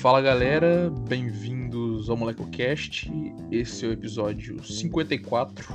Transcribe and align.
Fala 0.00 0.22
galera, 0.22 0.90
bem-vindos 1.06 2.08
ao 2.08 2.16
MolecoCast. 2.16 3.12
Esse 3.50 3.84
é 3.84 3.88
o 3.90 3.92
episódio 3.92 4.64
54 4.64 5.66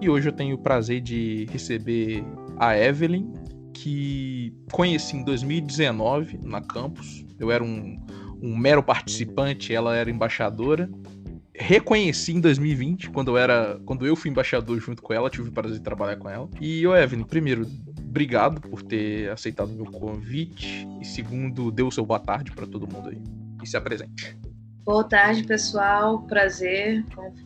e 0.00 0.08
hoje 0.08 0.28
eu 0.28 0.32
tenho 0.32 0.54
o 0.54 0.58
prazer 0.58 1.00
de 1.00 1.48
receber 1.50 2.24
a 2.58 2.78
Evelyn, 2.78 3.32
que 3.74 4.54
conheci 4.70 5.16
em 5.16 5.24
2019 5.24 6.38
na 6.44 6.60
campus. 6.60 7.26
Eu 7.40 7.50
era 7.50 7.64
um, 7.64 8.00
um 8.40 8.56
mero 8.56 8.84
participante, 8.84 9.74
ela 9.74 9.96
era 9.96 10.08
embaixadora. 10.08 10.88
Reconheci 11.52 12.34
em 12.34 12.40
2020, 12.40 13.10
quando 13.10 13.32
eu 13.32 13.36
era. 13.36 13.80
Quando 13.84 14.06
eu 14.06 14.14
fui 14.14 14.30
embaixador 14.30 14.78
junto 14.78 15.02
com 15.02 15.12
ela, 15.12 15.28
tive 15.28 15.48
o 15.48 15.52
prazer 15.52 15.78
de 15.78 15.82
trabalhar 15.82 16.18
com 16.18 16.30
ela. 16.30 16.48
E, 16.60 16.86
ô 16.86 16.94
Evelyn, 16.94 17.24
primeiro, 17.24 17.66
obrigado 17.98 18.60
por 18.60 18.80
ter 18.80 19.28
aceitado 19.28 19.70
o 19.70 19.74
meu 19.74 19.86
convite. 19.86 20.86
E 21.00 21.04
segundo, 21.04 21.72
dê 21.72 21.82
o 21.82 21.90
seu 21.90 22.06
boa 22.06 22.20
tarde 22.20 22.52
para 22.52 22.64
todo 22.64 22.86
mundo 22.86 23.08
aí. 23.08 23.42
E 23.62 23.66
se 23.66 23.76
apresente. 23.76 24.36
Boa 24.84 25.04
tarde, 25.04 25.44
pessoal. 25.44 26.22
Prazer. 26.22 27.04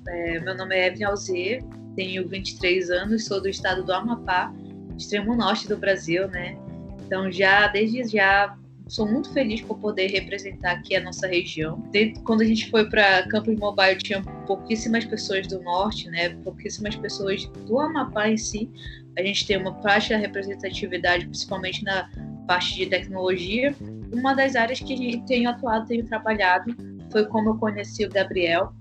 É, 0.09 0.41
meu 0.41 0.57
nome 0.57 0.75
é 0.75 0.87
Evelyn 0.87 1.05
Alzier, 1.05 1.63
tenho 1.95 2.27
23 2.27 2.91
anos, 2.91 3.27
sou 3.27 3.41
do 3.41 3.49
estado 3.49 3.85
do 3.85 3.93
Amapá, 3.93 4.53
extremo 4.97 5.37
norte 5.37 5.69
do 5.69 5.77
Brasil, 5.77 6.27
né? 6.29 6.57
Então, 7.05 7.31
já 7.31 7.69
desde 7.69 8.05
já 8.09 8.57
sou 8.89 9.07
muito 9.07 9.33
feliz 9.33 9.61
por 9.61 9.79
poder 9.79 10.09
representar 10.09 10.73
aqui 10.73 10.95
a 10.97 11.01
nossa 11.01 11.27
região. 11.27 11.83
Quando 12.25 12.41
a 12.41 12.45
gente 12.45 12.71
foi 12.71 12.89
para 12.89 13.29
Campus 13.29 13.57
Mobile, 13.57 13.99
tinha 13.99 14.23
pouquíssimas 14.47 15.05
pessoas 15.05 15.47
do 15.47 15.61
norte, 15.63 16.09
né? 16.09 16.31
Pouquíssimas 16.43 16.97
pessoas 16.97 17.45
do 17.67 17.79
Amapá 17.79 18.31
em 18.31 18.37
si. 18.37 18.71
A 19.19 19.23
gente 19.23 19.47
tem 19.47 19.57
uma 19.57 19.73
baixa 19.73 20.17
representatividade, 20.17 21.27
principalmente 21.27 21.85
na 21.85 22.09
parte 22.47 22.75
de 22.77 22.87
tecnologia. 22.87 23.75
Uma 24.13 24.35
das 24.35 24.57
áreas 24.57 24.81
que 24.81 25.23
tenho 25.27 25.51
atuado, 25.51 25.87
tenho 25.87 26.07
trabalhado, 26.07 26.75
foi 27.11 27.27
como 27.27 27.51
eu 27.51 27.55
conheci 27.57 28.05
o 28.05 28.11
Gabriel. 28.11 28.73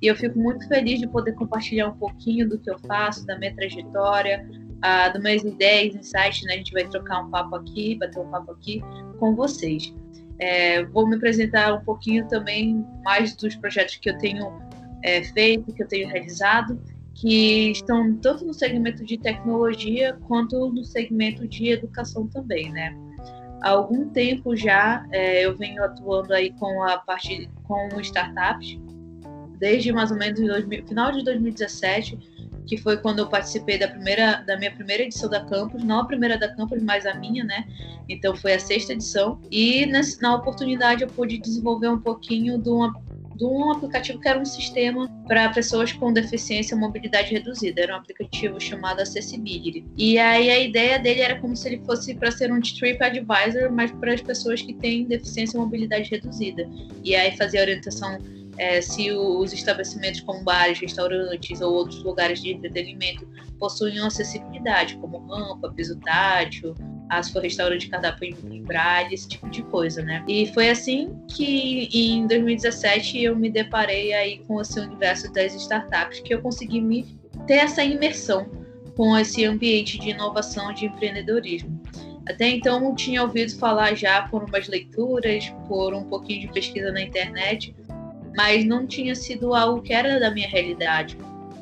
E 0.00 0.06
eu 0.06 0.16
fico 0.16 0.38
muito 0.38 0.66
feliz 0.68 1.00
de 1.00 1.06
poder 1.06 1.32
compartilhar 1.32 1.88
um 1.88 1.96
pouquinho 1.96 2.48
do 2.48 2.58
que 2.58 2.70
eu 2.70 2.78
faço, 2.80 3.26
da 3.26 3.38
minha 3.38 3.54
trajetória, 3.54 4.46
uh, 4.50 5.12
das 5.12 5.22
minhas 5.22 5.42
ideias, 5.42 5.94
insights, 5.94 6.42
né? 6.44 6.54
A 6.54 6.56
gente 6.58 6.72
vai 6.72 6.86
trocar 6.88 7.20
um 7.20 7.30
papo 7.30 7.56
aqui, 7.56 7.96
bater 7.96 8.20
um 8.20 8.30
papo 8.30 8.52
aqui 8.52 8.82
com 9.18 9.34
vocês. 9.34 9.94
É, 10.38 10.84
vou 10.84 11.06
me 11.08 11.16
apresentar 11.16 11.72
um 11.72 11.84
pouquinho 11.84 12.26
também 12.28 12.84
mais 13.04 13.34
dos 13.36 13.54
projetos 13.54 13.96
que 13.96 14.10
eu 14.10 14.18
tenho 14.18 14.52
é, 15.02 15.22
feito, 15.22 15.72
que 15.72 15.82
eu 15.82 15.88
tenho 15.88 16.08
realizado, 16.08 16.80
que 17.14 17.70
estão 17.70 18.16
tanto 18.16 18.44
no 18.44 18.52
segmento 18.52 19.04
de 19.04 19.16
tecnologia 19.16 20.18
quanto 20.26 20.70
no 20.70 20.84
segmento 20.84 21.46
de 21.46 21.70
educação 21.70 22.26
também, 22.26 22.70
né? 22.72 22.94
Há 23.64 23.70
algum 23.70 24.10
tempo 24.10 24.54
já 24.54 25.06
é, 25.10 25.46
eu 25.46 25.56
venho 25.56 25.82
atuando 25.82 26.34
aí 26.34 26.52
com 26.60 26.82
a 26.82 26.98
parte 26.98 27.48
com 27.62 27.98
startups, 28.02 28.78
desde 29.58 29.90
mais 29.90 30.10
ou 30.10 30.18
menos 30.18 30.38
2000, 30.38 30.86
final 30.86 31.10
de 31.10 31.24
2017, 31.24 32.18
que 32.66 32.76
foi 32.76 32.98
quando 32.98 33.20
eu 33.20 33.26
participei 33.26 33.78
da 33.78 33.88
primeira 33.88 34.42
da 34.42 34.58
minha 34.58 34.70
primeira 34.70 35.04
edição 35.04 35.30
da 35.30 35.42
Campus, 35.46 35.82
não 35.82 36.00
a 36.00 36.04
primeira 36.04 36.36
da 36.36 36.54
Campus, 36.54 36.82
mas 36.82 37.06
a 37.06 37.14
minha, 37.14 37.42
né? 37.42 37.66
Então 38.06 38.36
foi 38.36 38.52
a 38.52 38.58
sexta 38.58 38.92
edição 38.92 39.40
e 39.50 39.86
nessa, 39.86 40.20
na 40.20 40.34
oportunidade 40.34 41.00
eu 41.00 41.08
pude 41.08 41.38
desenvolver 41.38 41.88
um 41.88 41.98
pouquinho 41.98 42.58
de 42.58 42.68
uma 42.68 42.94
de 43.34 43.44
um 43.44 43.72
aplicativo 43.72 44.20
que 44.20 44.28
era 44.28 44.38
um 44.38 44.44
sistema 44.44 45.08
para 45.26 45.48
pessoas 45.50 45.92
com 45.92 46.12
deficiência 46.12 46.74
ou 46.74 46.80
mobilidade 46.80 47.32
reduzida. 47.32 47.82
Era 47.82 47.94
um 47.94 47.98
aplicativo 47.98 48.60
chamado 48.60 49.00
Accessibility. 49.00 49.84
E 49.96 50.18
aí 50.18 50.50
a 50.50 50.58
ideia 50.60 50.98
dele 50.98 51.20
era 51.20 51.40
como 51.40 51.56
se 51.56 51.68
ele 51.68 51.82
fosse 51.84 52.14
para 52.14 52.30
ser 52.30 52.52
um 52.52 52.60
Trip 52.60 53.02
Advisor, 53.02 53.70
mas 53.72 53.90
para 53.92 54.14
as 54.14 54.20
pessoas 54.20 54.62
que 54.62 54.74
têm 54.74 55.04
deficiência 55.04 55.58
ou 55.58 55.64
mobilidade 55.64 56.10
reduzida. 56.10 56.68
E 57.02 57.14
aí 57.14 57.36
fazer 57.36 57.60
orientação 57.60 58.18
é, 58.56 58.80
se 58.80 59.10
os 59.10 59.52
estabelecimentos 59.52 60.20
como 60.20 60.42
bares, 60.42 60.78
restaurantes 60.78 61.60
ou 61.60 61.74
outros 61.74 62.02
lugares 62.02 62.40
de 62.40 62.52
entretenimento 62.52 63.26
possuem 63.58 63.98
acessibilidade, 63.98 64.96
como 64.98 65.18
rampa, 65.26 65.72
piso 65.72 65.98
tátil, 66.00 66.74
ah, 67.10 67.22
se 67.22 67.32
for 67.32 67.42
restaurante 67.42 67.88
cardápio 67.88 68.34
em 68.50 68.62
braille, 68.62 69.14
esse 69.14 69.28
tipo 69.28 69.48
de 69.48 69.62
coisa, 69.64 70.02
né? 70.02 70.24
E 70.26 70.46
foi 70.52 70.70
assim 70.70 71.14
que 71.28 71.88
em 71.92 72.26
2017 72.26 73.22
eu 73.22 73.36
me 73.36 73.50
deparei 73.50 74.12
aí 74.12 74.38
com 74.46 74.60
esse 74.60 74.78
universo 74.80 75.32
das 75.32 75.54
startups, 75.54 76.20
que 76.20 76.34
eu 76.34 76.40
consegui 76.40 76.80
me 76.80 77.04
ter 77.46 77.54
essa 77.54 77.84
imersão 77.84 78.48
com 78.96 79.16
esse 79.18 79.44
ambiente 79.44 79.98
de 79.98 80.10
inovação, 80.10 80.72
de 80.72 80.86
empreendedorismo. 80.86 81.80
Até 82.26 82.48
então 82.48 82.82
eu 82.84 82.94
tinha 82.94 83.22
ouvido 83.22 83.54
falar 83.56 83.94
já 83.94 84.22
por 84.28 84.44
umas 84.44 84.66
leituras, 84.66 85.52
por 85.68 85.92
um 85.92 86.04
pouquinho 86.04 86.40
de 86.40 86.52
pesquisa 86.52 86.90
na 86.90 87.02
internet, 87.02 87.74
mas 88.34 88.64
não 88.64 88.86
tinha 88.86 89.14
sido 89.14 89.54
algo 89.54 89.82
que 89.82 89.92
era 89.92 90.18
da 90.18 90.30
minha 90.30 90.48
realidade, 90.48 91.18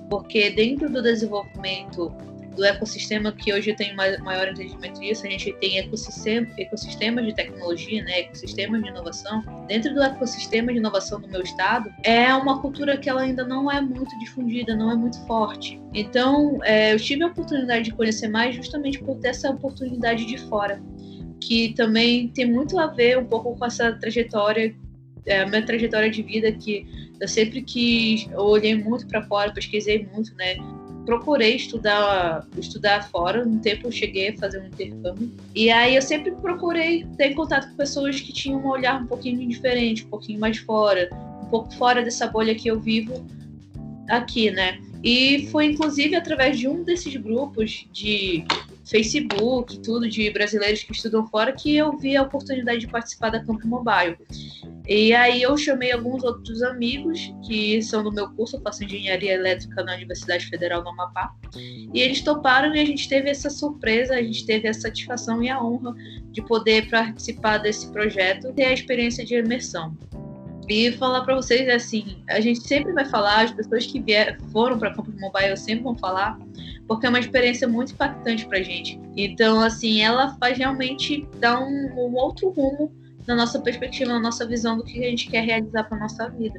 porque 0.09 0.51
dentro 0.51 0.89
do 0.89 1.03
desenvolvimento 1.03 2.15
do 2.55 2.65
ecossistema 2.65 3.33
que 3.33 3.53
hoje 3.53 3.75
tenho 3.75 3.97
maior 3.97 4.49
entendimento 4.49 5.01
disso, 5.01 5.27
a 5.27 5.31
gente 5.31 5.53
tem 5.55 5.79
ecossistema, 5.79 6.47
ecossistemas 6.59 7.27
de 7.27 7.35
tecnologia, 7.35 8.03
né, 8.05 8.21
ecossistemas 8.21 8.83
de 8.83 8.89
inovação. 8.89 9.43
Dentro 9.67 9.95
do 9.95 10.03
ecossistema 10.03 10.73
de 10.73 10.79
inovação 10.79 11.21
do 11.21 11.29
meu 11.29 11.43
estado, 11.43 11.93
é 12.03 12.35
uma 12.35 12.61
cultura 12.61 12.97
que 12.97 13.09
ela 13.09 13.23
ainda 13.23 13.45
não 13.45 13.71
é 13.71 13.81
muito 13.81 14.17
difundida, 14.19 14.77
não 14.77 14.91
é 14.91 14.95
muito 14.95 15.25
forte. 15.27 15.81
Então, 15.95 16.59
é, 16.63 16.93
eu 16.95 16.99
tive 16.99 17.23
a 17.23 17.29
oportunidade 17.29 17.85
de 17.85 17.93
conhecer 17.93 18.29
mais 18.29 18.55
justamente 18.55 18.99
por 18.99 19.19
ter 19.19 19.29
essa 19.29 19.51
oportunidade 19.51 20.25
de 20.27 20.39
fora, 20.39 20.83
que 21.41 21.75
também 21.75 22.29
tem 22.29 22.51
muito 22.51 22.79
a 22.79 22.87
ver 22.87 23.19
um 23.19 23.25
pouco 23.25 23.57
com 23.57 23.65
essa 23.65 23.93
trajetória 23.93 24.75
é, 25.27 25.41
a 25.41 25.47
minha 25.47 25.65
trajetória 25.65 26.11
de 26.11 26.23
vida 26.23 26.51
que 26.53 26.87
eu 27.21 27.29
sempre 27.29 27.63
quis, 27.63 28.29
eu 28.33 28.41
olhei 28.41 28.75
muito 28.75 29.07
para 29.07 29.23
fora, 29.23 29.53
pesquisei 29.53 30.07
muito, 30.13 30.35
né? 30.35 30.57
Procurei 31.05 31.57
estudar, 31.57 32.47
estudar 32.57 33.09
fora. 33.11 33.47
Um 33.47 33.59
tempo 33.59 33.89
eu 33.89 33.93
cheguei 33.93 34.31
a 34.31 34.37
fazer 34.37 34.61
um 34.61 34.67
intercâmbio. 34.67 35.31
E 35.55 35.71
aí 35.71 35.97
eu 35.97 36.03
sempre 36.03 36.33
procurei 36.33 37.05
ter 37.17 37.35
contato 37.35 37.69
com 37.71 37.77
pessoas 37.77 38.21
que 38.21 38.33
tinham 38.33 38.61
um 38.61 38.69
olhar 38.69 39.03
um 39.03 39.07
pouquinho 39.07 39.47
diferente, 39.49 40.05
um 40.05 40.09
pouquinho 40.09 40.39
mais 40.39 40.59
fora, 40.59 41.09
um 41.43 41.47
pouco 41.47 41.75
fora 41.75 42.03
dessa 42.03 42.27
bolha 42.27 42.55
que 42.55 42.69
eu 42.69 42.79
vivo 42.79 43.25
aqui, 44.13 44.51
né? 44.51 44.79
E 45.03 45.49
foi 45.51 45.67
inclusive 45.67 46.15
através 46.15 46.59
de 46.59 46.69
um 46.69 46.85
desses 46.85 47.17
grupos 47.17 47.89
de 47.93 48.45
Facebook, 48.85 49.79
tudo 49.81 50.09
de 50.09 50.31
brasileiros 50.31 50.83
que 50.83 50.93
estudam 50.93 51.27
fora, 51.27 51.53
que 51.53 51.75
eu 51.75 51.97
vi 51.97 52.17
a 52.17 52.23
oportunidade 52.23 52.81
de 52.81 52.89
participar 52.89 53.31
da 53.31 53.45
Campo 53.45 53.67
Mobile. 53.67 54.17
E 54.87 55.15
aí 55.15 55.41
eu 55.41 55.57
chamei 55.57 55.93
alguns 55.93 56.23
outros 56.25 56.63
amigos 56.63 57.33
que 57.47 57.81
são 57.83 58.03
do 58.03 58.13
meu 58.13 58.29
curso, 58.31 58.57
eu 58.57 58.61
faço 58.61 58.85
engenharia 58.85 59.35
elétrica 59.35 59.83
na 59.83 59.95
Universidade 59.95 60.47
Federal 60.47 60.83
do 60.83 60.89
Amapá. 60.89 61.33
E 61.57 62.01
eles 62.01 62.21
toparam 62.21 62.75
e 62.75 62.81
a 62.81 62.85
gente 62.85 63.09
teve 63.09 63.31
essa 63.31 63.49
surpresa, 63.49 64.15
a 64.15 64.23
gente 64.23 64.45
teve 64.45 64.69
a 64.69 64.75
satisfação 64.75 65.43
e 65.43 65.49
a 65.49 65.63
honra 65.63 65.95
de 66.31 66.43
poder 66.43 66.91
participar 66.91 67.59
desse 67.59 67.91
projeto 67.93 68.49
e 68.49 68.53
ter 68.53 68.65
a 68.65 68.73
experiência 68.73 69.25
de 69.25 69.37
imersão. 69.37 69.97
E 70.73 70.91
falar 70.93 71.21
para 71.21 71.35
vocês 71.35 71.69
assim, 71.69 72.17
a 72.31 72.41
gente 72.41 72.67
sempre 72.67 72.95
vai 72.95 73.05
falar, 73.05 73.45
as 73.45 73.53
pessoas 73.53 73.85
que 73.85 74.01
vieram, 74.01 74.41
foram 74.51 74.79
para 74.79 74.95
Campus 74.95 75.15
Mobile 75.21 75.55
sempre 75.55 75.85
vão 75.85 75.95
falar, 75.95 76.39
porque 76.89 77.05
é 77.05 77.11
uma 77.11 77.21
experiência 77.21 77.69
muito 77.69 77.93
impactante 77.93 78.47
para 78.47 78.63
gente. 78.63 78.99
Então, 79.15 79.61
assim, 79.61 80.01
ela 80.01 80.35
faz 80.41 80.57
realmente 80.57 81.29
dar 81.39 81.61
um, 81.61 81.93
um 81.95 82.15
outro 82.15 82.49
rumo 82.49 82.91
na 83.27 83.35
nossa 83.35 83.61
perspectiva, 83.61 84.15
na 84.15 84.19
nossa 84.19 84.47
visão 84.47 84.79
do 84.79 84.83
que 84.83 84.99
a 85.05 85.11
gente 85.11 85.29
quer 85.29 85.45
realizar 85.45 85.85
para 85.85 85.99
nossa 85.99 86.31
vida. 86.31 86.59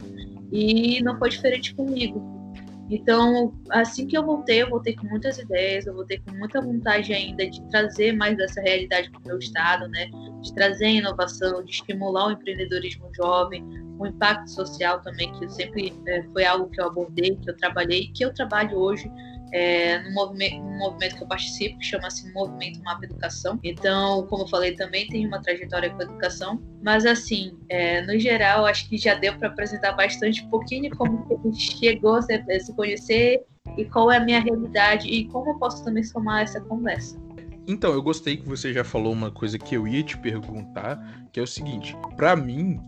E 0.52 1.02
não 1.02 1.18
foi 1.18 1.30
diferente 1.30 1.74
comigo. 1.74 2.43
Então, 2.90 3.54
assim 3.70 4.06
que 4.06 4.18
eu 4.18 4.26
voltei, 4.26 4.62
eu 4.62 4.70
voltei 4.70 4.96
com 4.96 5.08
muitas 5.08 5.38
ideias, 5.38 5.86
eu 5.86 5.94
voltei 5.94 6.20
com 6.20 6.36
muita 6.36 6.62
vontade 6.62 7.14
ainda 7.14 7.50
de 7.50 7.62
trazer 7.70 8.12
mais 8.12 8.38
dessa 8.38 8.62
realidade 8.62 9.10
para 9.10 9.22
o 9.22 9.28
meu 9.28 9.40
estado, 9.40 9.88
né? 9.88 10.10
De 10.42 10.54
trazer 10.54 10.88
inovação, 10.88 11.64
de 11.64 11.72
estimular 11.72 12.28
o 12.28 12.32
empreendedorismo 12.32 13.10
jovem, 13.16 13.64
o 13.98 14.06
impacto 14.06 14.50
social 14.50 15.02
também, 15.02 15.32
que 15.34 15.50
sempre 15.50 15.94
é, 16.08 16.24
foi 16.24 16.46
algo 16.46 16.70
que 16.70 16.82
eu 16.82 16.88
abordei, 16.88 17.38
que 17.38 17.50
eu 17.50 17.56
trabalhei, 17.56 18.12
que 18.14 18.26
eu 18.26 18.34
trabalho 18.34 18.78
hoje 18.78 19.10
é, 19.54 20.00
no, 20.00 20.12
movimento, 20.12 20.62
movimento 20.64 21.16
que 21.16 21.24
eu 21.24 21.28
participo, 21.28 21.78
que 21.78 21.86
chama-se 21.86 22.34
Movimento 22.34 22.82
Mapa 22.82 23.06
Educação. 23.06 23.60
Então, 23.64 24.26
como 24.28 24.44
eu 24.44 24.48
falei, 24.48 24.76
também 24.76 25.08
tem 25.08 25.28
uma 25.28 25.42
trajetória 25.42 25.92
com 25.92 26.02
a 26.02 26.04
educação. 26.04 26.60
Mas, 26.82 27.06
assim, 27.06 27.56
é, 27.70 28.02
no 28.02 28.20
geral, 28.20 28.66
acho 28.66 28.90
que 28.90 28.98
já 28.98 29.14
deu 29.14 29.38
para 29.38 29.50
apresentar 29.50 29.94
bastante 29.94 30.44
um 30.44 30.50
pouquinho 30.50 30.90
como 30.98 31.26
a 31.32 31.48
gente 31.48 31.78
chegou 31.78 32.16
a 32.16 32.22
se 32.24 32.76
conhecer 32.76 33.44
e 33.78 33.86
qual 33.86 34.12
é 34.12 34.18
a 34.18 34.20
minha 34.20 34.40
realidade 34.40 35.08
e 35.08 35.26
como 35.28 35.52
eu 35.52 35.60
posso 35.60 35.84
também 35.86 36.04
somar 36.04 36.42
essa 36.42 36.60
conversa. 36.60 37.22
Então, 37.68 37.94
eu 37.94 38.02
gostei 38.02 38.36
que 38.36 38.48
você 38.48 38.74
já 38.74 38.84
falou 38.84 39.14
uma 39.14 39.32
coisa 39.32 39.58
que 39.58 39.76
eu 39.76 39.88
ia 39.88 40.04
te 40.04 40.18
perguntar, 40.18 41.00
que 41.32 41.40
é 41.40 41.44
o 41.44 41.48
seguinte: 41.48 41.96
para 42.18 42.36
mim, 42.36 42.82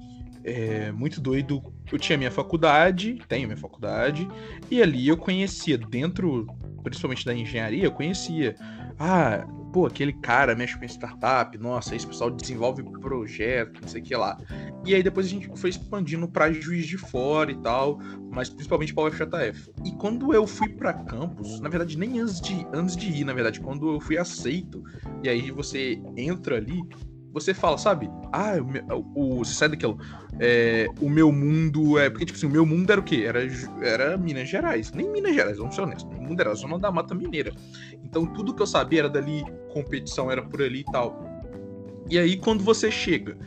é 0.46 0.92
muito 0.92 1.20
doido. 1.20 1.62
Eu 1.92 1.98
tinha 1.98 2.18
minha 2.18 2.32
faculdade, 2.32 3.20
tenho 3.28 3.48
minha 3.48 3.58
faculdade, 3.58 4.28
e 4.70 4.82
ali 4.82 5.08
eu 5.08 5.18
conhecia, 5.18 5.78
dentro, 5.78 6.46
principalmente 6.84 7.26
da 7.26 7.34
engenharia, 7.34 7.84
eu 7.84 7.92
conhecia. 7.92 8.56
Ah, 9.00 9.46
pô, 9.74 9.88
aquele 9.88 10.14
cara 10.14 10.56
mexe 10.56 10.78
com 10.78 10.86
startup, 10.86 11.58
nossa, 11.58 11.96
esse 11.96 12.08
pessoal 12.08 12.30
desenvolve 12.30 12.84
projeto, 13.02 13.82
não 13.82 13.88
sei 13.88 14.02
o 14.02 14.04
que 14.04 14.16
lá. 14.16 14.38
E 14.86 14.94
aí 14.94 15.02
depois 15.02 15.26
a 15.26 15.30
gente 15.30 15.50
foi 15.56 15.72
expandindo 15.72 16.28
para 16.28 16.52
juiz 16.54 16.86
de 16.86 16.98
fora 16.98 17.52
e 17.52 17.58
tal, 17.58 18.00
mas 18.32 18.50
principalmente 18.50 18.94
para 18.94 19.04
o. 19.04 19.54
E 19.84 19.92
quando 19.98 20.34
eu 20.34 20.46
fui 20.46 20.70
para 20.70 20.94
campus, 20.94 21.60
na 21.60 21.70
verdade 21.70 21.98
nem 21.98 22.20
antes 22.20 22.40
de 22.40 22.66
antes 22.72 22.96
de 22.96 23.10
ir, 23.10 23.26
na 23.26 23.34
verdade, 23.34 23.60
quando 23.60 23.96
eu 23.96 24.00
fui 24.00 24.18
aceito, 24.18 24.82
e 25.24 25.28
aí 25.28 25.52
você 25.52 26.00
entra 26.16 26.58
ali, 26.58 26.82
você 27.36 27.54
fala, 27.54 27.78
sabe? 27.78 28.10
Ah, 28.32 28.54
o, 29.14 29.40
o 29.40 29.44
você 29.44 29.54
sai 29.54 29.68
daquilo. 29.68 30.00
É, 30.40 30.88
o 31.02 31.10
meu 31.10 31.34
mundo 31.34 32.00
é. 32.00 32.10
Porque, 32.10 32.26
tipo 32.26 32.38
assim, 32.38 32.48
o 32.48 32.50
meu 32.50 32.66
mundo 32.66 32.90
era 32.90 33.02
o 33.02 33.04
quê? 33.04 33.26
Era, 33.28 33.42
era 33.84 34.18
Minas 34.18 34.48
Gerais. 34.48 34.94
Nem 34.94 35.12
Minas 35.12 35.36
Gerais, 35.36 35.58
vamos 35.58 35.76
ser 35.76 35.82
honestos. 35.82 36.10
Meu 36.10 36.30
mundo 36.30 36.40
era 36.40 36.52
a 36.52 36.56
zona 36.56 36.80
da 36.80 36.90
Mata 36.90 37.14
Mineira. 37.14 37.52
Então 38.02 38.26
tudo 38.26 38.56
que 38.56 38.62
eu 38.62 38.66
sabia 38.66 39.00
era 39.00 39.10
dali, 39.10 39.44
competição 39.74 40.32
era 40.32 40.42
por 40.42 40.62
ali 40.62 40.80
e 40.80 40.86
tal. 40.86 41.22
E 42.10 42.18
aí, 42.18 42.38
quando 42.38 42.64
você 42.64 42.90
chega 42.90 43.38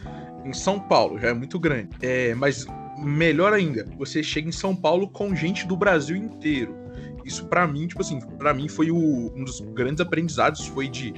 em 0.44 0.52
São 0.52 0.78
Paulo, 0.78 1.18
já 1.18 1.28
é 1.28 1.32
muito 1.32 1.58
grande. 1.58 1.88
É, 2.02 2.34
mas 2.34 2.66
melhor 2.98 3.54
ainda, 3.54 3.86
você 3.96 4.22
chega 4.22 4.50
em 4.50 4.52
São 4.52 4.76
Paulo 4.76 5.08
com 5.08 5.34
gente 5.34 5.66
do 5.66 5.78
Brasil 5.78 6.14
inteiro. 6.14 6.76
Isso 7.24 7.46
para 7.46 7.66
mim, 7.66 7.86
tipo 7.86 8.02
assim, 8.02 8.20
para 8.38 8.52
mim 8.52 8.68
foi 8.68 8.90
o, 8.90 9.32
um 9.34 9.44
dos 9.44 9.60
grandes 9.60 10.00
aprendizados, 10.02 10.66
foi 10.66 10.88
de 10.88 11.14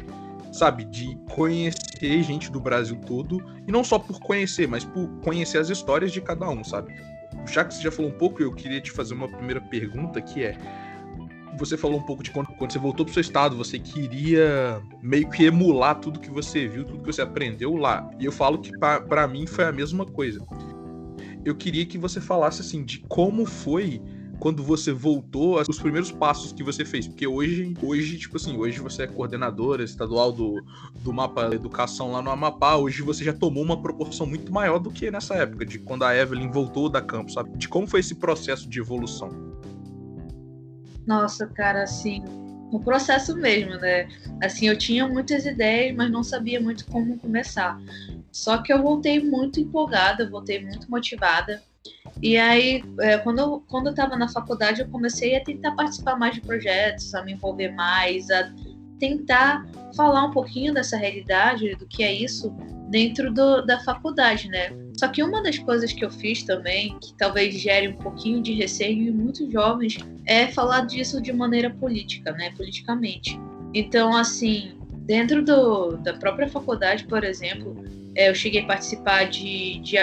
sabe, 0.52 0.85
de 0.85 1.17
conhecer 1.31 2.23
gente 2.23 2.50
do 2.50 2.61
Brasil 2.61 2.97
todo, 3.06 3.43
e 3.67 3.73
não 3.73 3.85
só 3.85 3.99
por 3.99 4.20
conhecer, 4.20 4.67
mas 4.67 4.85
por 4.85 5.08
conhecer 5.20 5.58
as 5.58 5.69
histórias 5.69 6.12
de 6.12 6.20
cada 6.20 6.49
um, 6.49 6.64
sabe? 6.64 6.94
Já 7.47 7.64
que 7.64 7.75
você 7.75 7.82
já 7.82 7.91
falou 7.91 8.11
um 8.11 8.19
pouco, 8.19 8.43
eu 8.43 8.52
queria 8.52 8.81
te 8.81 8.91
fazer 8.91 9.14
uma 9.14 9.29
primeira 9.29 9.61
pergunta, 9.61 10.20
que 10.20 10.44
é, 10.44 10.56
você 11.56 11.76
falou 11.76 11.99
um 11.99 12.02
pouco 12.02 12.23
de 12.23 12.31
quando, 12.31 12.49
quando 12.49 12.73
você 12.73 12.79
voltou 12.79 13.05
pro 13.05 13.12
seu 13.12 13.20
estado, 13.20 13.56
você 13.56 13.79
queria 13.79 14.82
meio 15.02 15.29
que 15.31 15.44
emular 15.44 15.99
tudo 16.00 16.19
que 16.19 16.31
você 16.31 16.67
viu, 16.67 16.85
tudo 16.85 17.00
que 17.00 17.12
você 17.12 17.23
aprendeu 17.23 17.76
lá. 17.76 18.11
E 18.19 18.25
eu 18.25 18.32
falo 18.32 18.58
que 18.58 18.73
para 18.79 19.26
mim 19.29 19.47
foi 19.47 19.64
a 19.64 19.73
mesma 19.73 20.05
coisa. 20.05 20.44
Eu 21.44 21.55
queria 21.55 21.87
que 21.87 21.97
você 21.97 22.20
falasse 22.20 22.61
assim 22.61 22.85
de 22.85 23.00
como 23.08 23.47
foi 23.47 24.02
quando 24.40 24.62
você 24.62 24.90
voltou, 24.90 25.60
os 25.69 25.78
primeiros 25.78 26.10
passos 26.10 26.50
que 26.50 26.62
você 26.62 26.82
fez? 26.82 27.06
Porque 27.06 27.26
hoje, 27.26 27.75
hoje 27.82 28.19
tipo 28.19 28.38
assim, 28.38 28.56
hoje 28.56 28.81
você 28.81 29.02
é 29.02 29.06
coordenadora 29.06 29.84
estadual 29.84 30.32
do, 30.32 30.64
do 31.04 31.12
mapa 31.12 31.54
educação 31.54 32.10
lá 32.10 32.22
no 32.22 32.31
Amapá, 32.31 32.76
hoje 32.76 33.02
você 33.02 33.22
já 33.22 33.34
tomou 33.34 33.62
uma 33.62 33.81
proporção 33.81 34.26
muito 34.26 34.50
maior 34.50 34.78
do 34.78 34.90
que 34.90 35.10
nessa 35.10 35.34
época, 35.34 35.66
de 35.66 35.78
quando 35.78 36.04
a 36.04 36.16
Evelyn 36.16 36.50
voltou 36.50 36.88
da 36.88 37.02
campo, 37.02 37.31
sabe? 37.31 37.56
De 37.58 37.69
como 37.69 37.87
foi 37.87 38.00
esse 38.00 38.14
processo 38.14 38.66
de 38.66 38.81
evolução? 38.81 39.28
Nossa, 41.06 41.46
cara, 41.46 41.82
assim, 41.82 42.25
o 42.72 42.81
processo 42.81 43.37
mesmo, 43.37 43.75
né? 43.76 44.08
Assim, 44.42 44.69
eu 44.69 44.78
tinha 44.78 45.06
muitas 45.06 45.44
ideias, 45.44 45.94
mas 45.94 46.10
não 46.10 46.25
sabia 46.25 46.60
muito 46.60 46.87
como 46.87 47.19
começar. 47.19 47.78
Só 48.32 48.58
que 48.58 48.72
eu 48.72 48.82
voltei 48.82 49.22
muito 49.22 49.60
empolgada, 49.60 50.28
voltei 50.31 50.64
muito 50.64 50.90
motivada. 50.90 51.62
E 52.23 52.37
aí, 52.37 52.82
é, 53.00 53.19
quando, 53.19 53.38
eu, 53.38 53.65
quando 53.69 53.87
eu 53.87 53.91
estava 53.93 54.17
na 54.17 54.29
faculdade, 54.29 54.82
eu 54.82 54.88
comecei 54.88 55.37
a 55.37 55.44
tentar 55.44 55.73
participar 55.73 56.17
mais 56.17 56.35
de 56.35 56.41
projetos, 56.41 57.15
a 57.15 57.23
me 57.23 57.32
envolver 57.32 57.71
mais, 57.71 58.31
a 58.31 58.53
tentar 58.99 59.67
falar 59.97 60.25
um 60.25 60.31
pouquinho 60.31 60.75
dessa 60.75 60.97
realidade, 60.97 61.75
do 61.77 61.87
que 61.87 62.03
é 62.03 62.12
isso, 62.12 62.50
dentro 62.91 63.32
do, 63.32 63.62
da 63.62 63.81
faculdade, 63.81 64.49
né? 64.49 64.71
Só 64.99 65.09
que 65.09 65.23
uma 65.23 65.43
das 65.43 65.56
coisas 65.59 65.93
que 65.93 66.05
eu 66.05 66.11
fiz 66.11 66.43
também, 66.43 66.99
que 66.99 67.15
talvez 67.15 67.55
gere 67.55 67.88
um 67.88 67.97
pouquinho 67.97 68.43
de 68.43 68.53
receio 68.53 69.09
em 69.09 69.11
muitos 69.11 69.50
jovens, 69.50 69.97
é 70.26 70.49
falar 70.49 70.83
disso 70.83 71.23
de 71.23 71.33
maneira 71.33 71.71
política, 71.71 72.33
né? 72.33 72.53
Politicamente. 72.56 73.41
Então, 73.73 74.15
assim, 74.15 74.80
dentro 75.11 75.45
do, 75.45 75.97
da 75.97 76.15
própria 76.15 76.47
faculdade, 76.47 77.03
por 77.03 77.25
exemplo, 77.25 77.85
é, 78.15 78.31
eu 78.31 78.35
cheguei 78.35 78.61
a 78.61 78.67
participar 78.67 79.25
de, 79.25 79.81
de, 79.81 79.97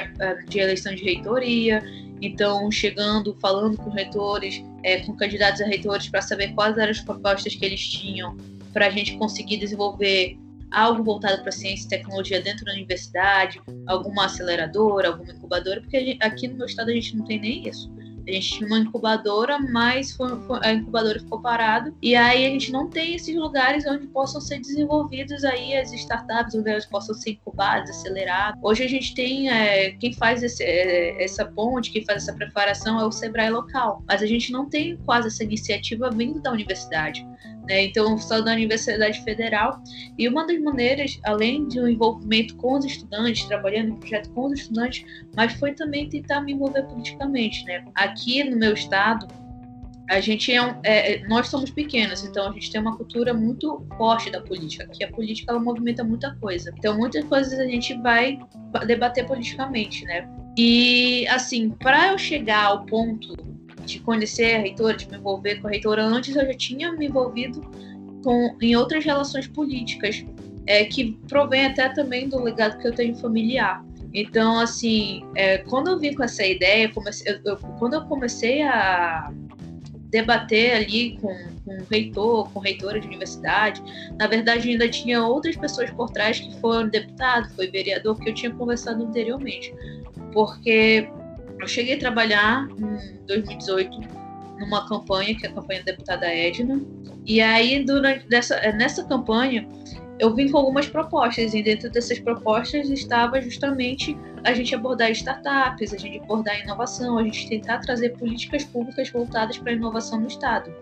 de 0.49 0.59
eleição 0.59 0.93
de 0.93 1.01
reitoria, 1.01 1.81
então 2.21 2.69
chegando, 2.69 3.33
falando 3.39 3.77
com 3.77 3.89
reitores, 3.89 4.61
é, 4.83 4.99
com 4.99 5.15
candidatos 5.15 5.61
a 5.61 5.65
reitores 5.65 6.09
para 6.09 6.21
saber 6.21 6.49
quais 6.53 6.77
eram 6.77 6.91
as 6.91 6.99
propostas 6.99 7.55
que 7.55 7.65
eles 7.65 7.87
tinham 7.87 8.35
para 8.73 8.87
a 8.87 8.89
gente 8.89 9.15
conseguir 9.15 9.55
desenvolver 9.55 10.37
algo 10.69 11.01
voltado 11.01 11.41
para 11.41 11.53
ciência 11.53 11.85
e 11.85 11.89
tecnologia 11.89 12.41
dentro 12.41 12.65
da 12.65 12.73
universidade, 12.73 13.61
alguma 13.87 14.25
aceleradora, 14.25 15.07
alguma 15.07 15.31
incubadora, 15.31 15.79
porque 15.79 16.17
aqui 16.19 16.49
no 16.49 16.57
meu 16.57 16.65
estado 16.65 16.91
a 16.91 16.93
gente 16.93 17.15
não 17.15 17.23
tem 17.23 17.39
nem 17.39 17.65
isso. 17.65 17.89
A 18.27 18.31
gente 18.31 18.51
tinha 18.53 18.67
uma 18.67 18.79
incubadora, 18.79 19.57
mas 19.57 20.11
foi, 20.11 20.37
foi, 20.41 20.59
a 20.61 20.73
incubadora 20.73 21.19
ficou 21.19 21.41
parada. 21.41 21.93
E 22.01 22.15
aí 22.15 22.45
a 22.45 22.49
gente 22.49 22.71
não 22.71 22.89
tem 22.89 23.15
esses 23.15 23.35
lugares 23.35 23.85
onde 23.87 24.05
possam 24.07 24.41
ser 24.41 24.59
desenvolvidos 24.59 25.43
aí 25.43 25.75
as 25.77 25.93
startups, 25.93 26.53
onde 26.53 26.69
elas 26.69 26.85
possam 26.85 27.15
ser 27.15 27.31
incubadas, 27.31 27.89
aceleradas. 27.89 28.59
Hoje 28.61 28.83
a 28.83 28.87
gente 28.89 29.15
tem 29.15 29.49
é, 29.49 29.91
quem 29.91 30.13
faz 30.13 30.43
esse, 30.43 30.63
é, 30.63 31.23
essa 31.23 31.45
ponte, 31.45 31.91
quem 31.91 32.03
faz 32.03 32.23
essa 32.23 32.33
preparação 32.33 32.99
é 32.99 33.05
o 33.05 33.11
Sebrae 33.11 33.49
local. 33.49 34.03
Mas 34.05 34.21
a 34.21 34.25
gente 34.25 34.51
não 34.51 34.69
tem 34.69 34.97
quase 35.05 35.27
essa 35.27 35.43
iniciativa 35.43 36.09
vindo 36.09 36.41
da 36.41 36.51
universidade. 36.51 37.25
Né? 37.67 37.85
Então, 37.85 38.17
só 38.17 38.41
da 38.41 38.53
Universidade 38.53 39.21
Federal. 39.23 39.81
E 40.17 40.27
uma 40.27 40.45
das 40.45 40.59
maneiras, 40.59 41.19
além 41.23 41.67
de 41.67 41.79
um 41.79 41.87
envolvimento 41.87 42.55
com 42.55 42.77
os 42.77 42.85
estudantes, 42.85 43.45
trabalhando 43.45 43.89
em 43.89 43.95
projeto 43.95 44.29
com 44.31 44.47
os 44.47 44.59
estudantes, 44.59 45.05
mas 45.35 45.53
foi 45.53 45.73
também 45.73 46.09
tentar 46.09 46.41
me 46.41 46.53
envolver 46.53 46.83
politicamente. 46.83 47.63
Né? 47.65 47.83
Aqui 47.95 48.43
no 48.43 48.57
meu 48.57 48.73
estado, 48.73 49.27
a 50.09 50.21
gente 50.21 50.53
é, 50.53 50.61
um, 50.61 50.79
é, 50.83 51.15
é, 51.15 51.27
nós 51.27 51.47
somos 51.49 51.69
pequenos, 51.69 52.23
então 52.23 52.49
a 52.49 52.53
gente 52.53 52.71
tem 52.71 52.79
uma 52.79 52.95
cultura 52.95 53.33
muito 53.33 53.85
forte 53.97 54.31
da 54.31 54.39
política, 54.41 54.87
que 54.87 55.03
a 55.03 55.11
política 55.11 55.51
ela 55.51 55.59
movimenta 55.59 56.03
muita 56.03 56.33
coisa. 56.35 56.73
Então 56.77 56.97
muitas 56.97 57.25
coisas 57.25 57.59
a 57.59 57.65
gente 57.65 57.93
vai 58.01 58.39
debater 58.85 59.25
politicamente, 59.25 60.05
né? 60.05 60.27
E 60.57 61.27
assim, 61.27 61.69
para 61.69 62.07
eu 62.07 62.17
chegar 62.17 62.65
ao 62.65 62.85
ponto 62.85 63.35
de 63.87 63.99
conhecer 63.99 64.55
a 64.55 64.59
reitora, 64.59 64.95
de 64.95 65.09
me 65.09 65.17
envolver 65.17 65.55
com 65.61 65.67
a 65.67 65.71
reitora. 65.71 66.03
Antes 66.03 66.35
eu 66.35 66.45
já 66.45 66.53
tinha 66.53 66.91
me 66.91 67.07
envolvido 67.07 67.61
com, 68.23 68.55
em 68.61 68.75
outras 68.75 69.03
relações 69.03 69.47
políticas, 69.47 70.25
é, 70.65 70.83
que 70.85 71.17
provém 71.27 71.65
até 71.65 71.89
também 71.89 72.27
do 72.27 72.41
legado 72.41 72.77
que 72.79 72.87
eu 72.87 72.93
tenho 72.93 73.15
familiar. 73.15 73.83
Então, 74.13 74.59
assim, 74.59 75.23
é, 75.35 75.59
quando 75.59 75.89
eu 75.89 75.99
vim 75.99 76.13
com 76.13 76.23
essa 76.23 76.45
ideia, 76.45 76.89
comecei, 76.89 77.31
eu, 77.31 77.39
eu, 77.45 77.57
quando 77.79 77.93
eu 77.93 78.01
comecei 78.05 78.61
a 78.61 79.31
debater 80.09 80.73
ali 80.73 81.17
com, 81.17 81.27
com 81.65 81.77
o 81.77 81.83
reitor, 81.89 82.49
com 82.51 82.59
reitora 82.59 82.99
de 82.99 83.07
universidade, 83.07 83.81
na 84.17 84.25
verdade 84.25 84.69
ainda 84.69 84.87
tinha 84.89 85.21
outras 85.23 85.55
pessoas 85.55 85.89
por 85.91 86.09
trás 86.09 86.39
que 86.39 86.55
foram 86.59 86.87
deputado, 86.87 87.49
foi 87.55 87.69
vereador, 87.69 88.17
que 88.17 88.29
eu 88.29 88.33
tinha 88.33 88.51
conversado 88.51 89.03
anteriormente. 89.03 89.73
Porque 90.33 91.09
eu 91.59 91.67
cheguei 91.67 91.95
a 91.95 91.99
trabalhar 91.99 92.67
em 92.77 93.25
2018 93.25 93.99
numa 94.59 94.87
campanha, 94.87 95.35
que 95.35 95.45
é 95.45 95.49
a 95.49 95.53
campanha 95.53 95.83
da 95.83 95.91
deputada 95.91 96.25
Edna, 96.25 96.81
e 97.25 97.41
aí 97.41 97.83
durante 97.83 98.27
dessa, 98.27 98.55
eh, 98.55 98.73
nessa 98.73 99.03
campanha 99.03 99.67
eu 100.19 100.33
vim 100.33 100.49
com 100.49 100.57
algumas 100.57 100.87
propostas, 100.87 101.53
e 101.53 101.61
dentro 101.61 101.91
dessas 101.91 102.17
propostas 102.19 102.89
estava 102.89 103.39
justamente 103.39 104.17
a 104.43 104.53
gente 104.53 104.73
abordar 104.73 105.11
startups, 105.11 105.93
a 105.93 105.97
gente 105.97 106.19
abordar 106.19 106.59
inovação, 106.59 107.19
a 107.19 107.23
gente 107.23 107.47
tentar 107.47 107.79
trazer 107.79 108.17
políticas 108.17 108.63
públicas 108.63 109.09
voltadas 109.11 109.57
para 109.59 109.71
a 109.71 109.75
inovação 109.75 110.19
no 110.19 110.27
Estado. 110.27 110.73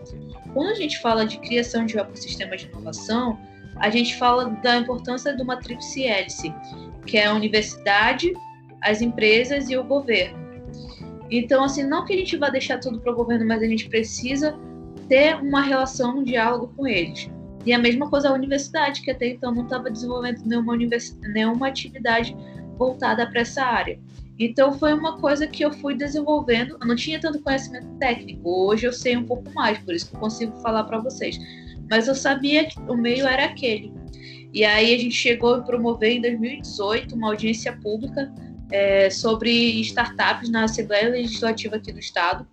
Quando 0.54 0.70
a 0.70 0.74
gente 0.74 0.98
fala 1.00 1.26
de 1.26 1.38
criação 1.38 1.84
de 1.84 1.98
um 1.98 2.00
ecossistema 2.00 2.56
de 2.56 2.66
inovação, 2.66 3.38
a 3.76 3.90
gente 3.90 4.16
fala 4.16 4.48
da 4.62 4.78
importância 4.78 5.36
de 5.36 5.42
uma 5.42 5.58
tríplice 5.58 6.04
hélice, 6.04 6.54
que 7.04 7.18
é 7.18 7.26
a 7.26 7.34
universidade, 7.34 8.32
as 8.80 9.02
empresas 9.02 9.68
e 9.68 9.76
o 9.76 9.84
governo. 9.84 10.45
Então, 11.30 11.64
assim, 11.64 11.82
não 11.82 12.04
que 12.04 12.12
a 12.12 12.16
gente 12.16 12.36
vá 12.36 12.48
deixar 12.48 12.78
tudo 12.78 13.00
para 13.00 13.12
o 13.12 13.16
governo, 13.16 13.46
mas 13.46 13.62
a 13.62 13.66
gente 13.66 13.88
precisa 13.88 14.58
ter 15.08 15.36
uma 15.36 15.60
relação, 15.60 16.18
um 16.18 16.24
diálogo 16.24 16.72
com 16.76 16.86
eles. 16.86 17.30
E 17.64 17.72
a 17.72 17.78
mesma 17.78 18.08
coisa 18.08 18.28
a 18.28 18.32
universidade, 18.32 19.02
que 19.02 19.10
até 19.10 19.28
então 19.28 19.52
não 19.52 19.64
estava 19.64 19.90
desenvolvendo 19.90 20.40
nenhuma, 20.44 20.76
nenhuma 21.34 21.68
atividade 21.68 22.36
voltada 22.78 23.28
para 23.28 23.40
essa 23.40 23.64
área. 23.64 23.98
Então 24.38 24.72
foi 24.72 24.92
uma 24.92 25.18
coisa 25.18 25.46
que 25.46 25.64
eu 25.64 25.72
fui 25.72 25.96
desenvolvendo. 25.96 26.76
Eu 26.80 26.86
não 26.86 26.94
tinha 26.94 27.18
tanto 27.18 27.40
conhecimento 27.40 27.88
técnico. 27.98 28.48
Hoje 28.48 28.86
eu 28.86 28.92
sei 28.92 29.16
um 29.16 29.24
pouco 29.24 29.52
mais, 29.54 29.78
por 29.78 29.94
isso 29.94 30.10
que 30.10 30.16
eu 30.16 30.20
consigo 30.20 30.56
falar 30.60 30.84
para 30.84 30.98
vocês. 30.98 31.38
Mas 31.90 32.06
eu 32.06 32.14
sabia 32.14 32.66
que 32.66 32.78
o 32.80 32.96
meio 32.96 33.26
era 33.26 33.46
aquele. 33.46 33.92
E 34.52 34.64
aí 34.64 34.94
a 34.94 34.98
gente 34.98 35.14
chegou 35.14 35.54
a 35.54 35.62
promover 35.62 36.12
em 36.12 36.20
2018 36.20 37.14
uma 37.14 37.28
audiência 37.28 37.72
pública 37.82 38.32
é, 38.70 39.10
sobre 39.10 39.50
startups 39.80 40.48
na 40.48 40.64
Assembleia 40.64 41.08
Legislativa 41.08 41.76
aqui 41.76 41.92
do 41.92 41.98
Estado. 41.98 42.46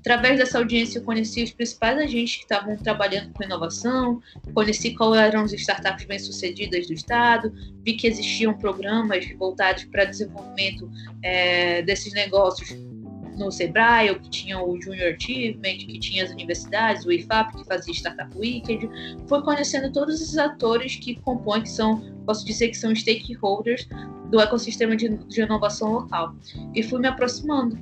Através 0.00 0.36
dessa 0.36 0.58
audiência, 0.58 0.98
eu 0.98 1.04
conheci 1.04 1.44
os 1.44 1.52
principais 1.52 1.96
agentes 1.96 2.36
que 2.36 2.42
estavam 2.42 2.76
trabalhando 2.76 3.32
com 3.32 3.44
inovação, 3.44 4.20
conheci 4.52 4.96
quais 4.96 5.16
eram 5.16 5.42
as 5.42 5.52
startups 5.52 6.04
bem-sucedidas 6.06 6.88
do 6.88 6.92
Estado, 6.92 7.52
vi 7.84 7.92
que 7.92 8.08
existiam 8.08 8.52
programas 8.52 9.24
voltados 9.38 9.84
para 9.84 10.04
desenvolvimento 10.04 10.90
é, 11.22 11.82
desses 11.82 12.12
negócios 12.12 12.76
no 13.44 13.52
Sebrae, 13.52 14.14
que 14.18 14.30
tinha 14.30 14.62
o 14.62 14.80
Junior 14.80 15.14
Achievement, 15.14 15.78
que 15.78 15.98
tinha 15.98 16.24
as 16.24 16.30
universidades, 16.30 17.04
o 17.04 17.12
IFAP, 17.12 17.56
que 17.56 17.64
fazia 17.64 17.92
Startup 17.92 18.36
Weekend. 18.38 18.88
Foi 19.26 19.42
conhecendo 19.42 19.92
todos 19.92 20.20
esses 20.20 20.38
atores 20.38 20.96
que 20.96 21.16
compõem, 21.16 21.62
que 21.62 21.70
são, 21.70 22.00
posso 22.24 22.44
dizer 22.44 22.68
que 22.68 22.76
são 22.76 22.94
stakeholders 22.94 23.88
do 24.30 24.40
ecossistema 24.40 24.96
de, 24.96 25.08
de 25.08 25.42
inovação 25.42 25.92
local. 25.92 26.34
E 26.74 26.82
fui 26.82 27.00
me 27.00 27.08
aproximando. 27.08 27.78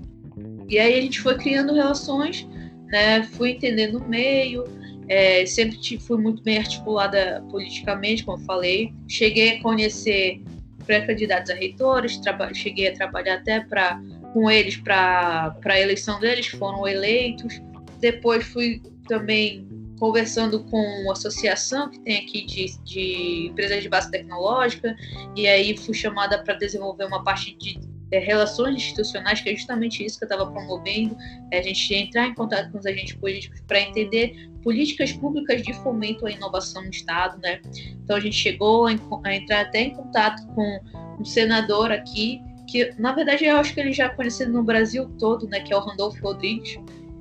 E 0.69 0.79
aí 0.79 0.99
a 0.99 1.03
gente 1.03 1.21
foi 1.21 1.37
criando 1.37 1.75
relações, 1.75 2.47
né? 2.87 3.23
Fui 3.23 3.51
entendendo 3.53 3.99
o 3.99 4.09
meio, 4.09 4.65
é, 5.09 5.45
sempre 5.45 5.79
fui 5.99 6.19
muito 6.19 6.43
bem 6.43 6.59
articulada 6.59 7.45
politicamente, 7.51 8.25
como 8.25 8.39
falei. 8.45 8.93
Cheguei 9.09 9.57
a 9.57 9.63
conhecer 9.63 10.41
pré-candidatos 10.87 11.51
a 11.51 11.55
reitores, 11.55 12.21
cheguei 12.55 12.89
a 12.89 12.95
trabalhar 12.95 13.35
até 13.35 13.61
para 13.61 14.01
com 14.33 14.51
eles 14.51 14.77
para 14.77 15.55
a 15.65 15.81
eleição 15.81 16.19
deles, 16.21 16.47
foram 16.47 16.87
eleitos. 16.87 17.61
Depois 18.01 18.45
fui 18.47 18.83
também 19.09 19.69
conversando 19.99 20.65
com 20.65 20.81
uma 21.03 21.13
associação 21.13 21.91
que 21.91 22.01
tem 22.01 22.19
aqui 22.19 22.47
de, 22.47 22.79
de 22.85 23.49
empresas 23.49 23.83
de 23.83 23.89
base 23.89 24.11
tecnológica, 24.11 24.97
e 25.37 25.47
aí 25.47 25.77
fui 25.77 25.95
chamada 25.95 26.43
para 26.43 26.55
desenvolver 26.55 27.05
uma 27.05 27.23
parte 27.23 27.55
de 27.57 27.79
é, 28.11 28.19
relações 28.19 28.77
institucionais, 28.77 29.41
que 29.41 29.51
é 29.51 29.55
justamente 29.55 30.05
isso 30.05 30.19
que 30.19 30.25
eu 30.25 30.29
estava 30.29 30.51
promovendo, 30.51 31.17
é 31.51 31.59
a 31.59 31.63
gente 31.63 31.95
entrar 31.95 32.27
em 32.27 32.35
contato 32.35 32.73
com 32.73 32.79
os 32.79 32.87
agentes 32.87 33.15
políticos 33.15 33.61
para 33.69 33.81
entender 33.81 34.51
políticas 34.63 35.13
públicas 35.13 35.63
de 35.63 35.73
fomento 35.75 36.27
à 36.27 36.31
inovação 36.31 36.83
no 36.83 36.91
Estado, 36.91 37.39
né? 37.39 37.61
Então 38.03 38.17
a 38.17 38.21
gente 38.21 38.37
chegou 38.37 38.87
a, 38.87 38.91
a 39.25 39.35
entrar 39.35 39.61
até 39.61 39.83
em 39.83 39.95
contato 39.95 40.47
com 40.55 40.81
um 41.21 41.25
senador 41.25 41.93
aqui, 41.93 42.43
que 42.71 42.95
na 42.99 43.13
verdade 43.13 43.45
eu 43.45 43.57
acho 43.57 43.75
que 43.75 43.81
ele 43.81 43.93
já 43.93 44.05
é 44.05 44.09
conhecido 44.09 44.53
no 44.53 44.63
Brasil 44.63 45.09
todo, 45.19 45.47
né? 45.49 45.61
Que 45.61 45.73
é 45.73 45.77
o 45.77 45.81
Randolfo 45.81 46.23
Rodrigues. 46.23 46.79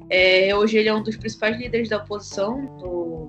É, 0.10 0.56
hoje 0.56 0.77
ele 0.77 0.89
é 0.89 0.94
um 0.94 1.01
dos 1.01 1.18
principais 1.18 1.58
líderes 1.58 1.89
da 1.89 1.98
oposição 1.98 2.65
do, 2.77 3.27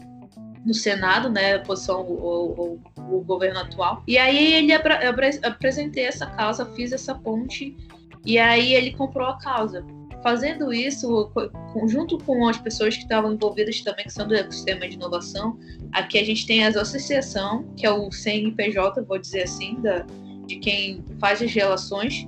no 0.64 0.74
Senado, 0.74 1.30
né? 1.30 1.56
Oposição 1.56 2.02
o, 2.02 2.78
o, 2.98 3.20
governo 3.22 3.60
atual. 3.60 4.02
E 4.06 4.18
aí 4.18 4.54
ele 4.54 4.72
apre, 4.72 4.94
apresentei 5.42 6.04
essa 6.04 6.26
causa, 6.26 6.66
fiz 6.74 6.92
essa 6.92 7.14
ponte 7.14 7.76
e 8.24 8.38
aí 8.38 8.74
ele 8.74 8.92
comprou 8.92 9.26
a 9.26 9.38
causa. 9.38 9.84
Fazendo 10.22 10.70
isso, 10.70 11.32
junto 11.86 12.18
com 12.18 12.46
as 12.46 12.58
pessoas 12.58 12.94
que 12.94 13.04
estavam 13.04 13.32
envolvidas 13.32 13.80
também, 13.80 14.04
que 14.04 14.12
são 14.12 14.28
do 14.28 14.34
ecossistema 14.34 14.86
de 14.86 14.94
inovação, 14.94 15.58
aqui 15.92 16.18
a 16.18 16.24
gente 16.24 16.46
tem 16.46 16.62
a 16.62 16.68
associação, 16.68 17.64
que 17.74 17.86
é 17.86 17.90
o 17.90 18.12
CNPJ, 18.12 19.02
vou 19.02 19.18
dizer 19.18 19.44
assim, 19.44 19.80
da, 19.80 20.04
de 20.50 20.56
quem 20.56 21.04
faz 21.20 21.40
as 21.40 21.52
relações, 21.52 22.26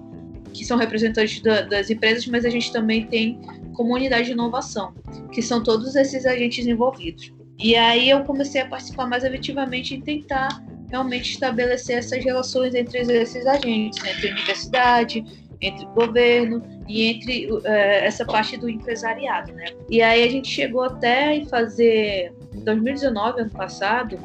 que 0.52 0.64
são 0.64 0.76
representantes 0.78 1.40
da, 1.40 1.62
das 1.62 1.90
empresas, 1.90 2.26
mas 2.26 2.44
a 2.44 2.50
gente 2.50 2.72
também 2.72 3.06
tem 3.06 3.40
comunidade 3.74 4.26
de 4.26 4.32
inovação, 4.32 4.94
que 5.32 5.42
são 5.42 5.62
todos 5.62 5.96
esses 5.96 6.24
agentes 6.24 6.66
envolvidos. 6.66 7.32
E 7.58 7.74
aí 7.74 8.10
eu 8.10 8.22
comecei 8.24 8.60
a 8.60 8.66
participar 8.66 9.06
mais 9.06 9.24
efetivamente 9.24 9.94
em 9.94 10.00
tentar 10.00 10.62
realmente 10.88 11.32
estabelecer 11.32 11.98
essas 11.98 12.22
relações 12.22 12.74
entre 12.74 12.98
esses 13.00 13.46
agentes, 13.46 13.98
entre 14.04 14.30
universidade, 14.30 15.24
entre 15.60 15.84
governo 15.86 16.62
e 16.86 17.06
entre 17.06 17.50
uh, 17.50 17.66
essa 17.66 18.24
parte 18.24 18.56
do 18.56 18.68
empresariado, 18.68 19.52
né? 19.52 19.64
E 19.88 20.02
aí 20.02 20.22
a 20.22 20.30
gente 20.30 20.48
chegou 20.48 20.82
até 20.82 21.36
em 21.36 21.46
fazer, 21.46 22.32
em 22.54 22.60
2019, 22.60 23.40
ano 23.40 23.50
passado, 23.50 24.18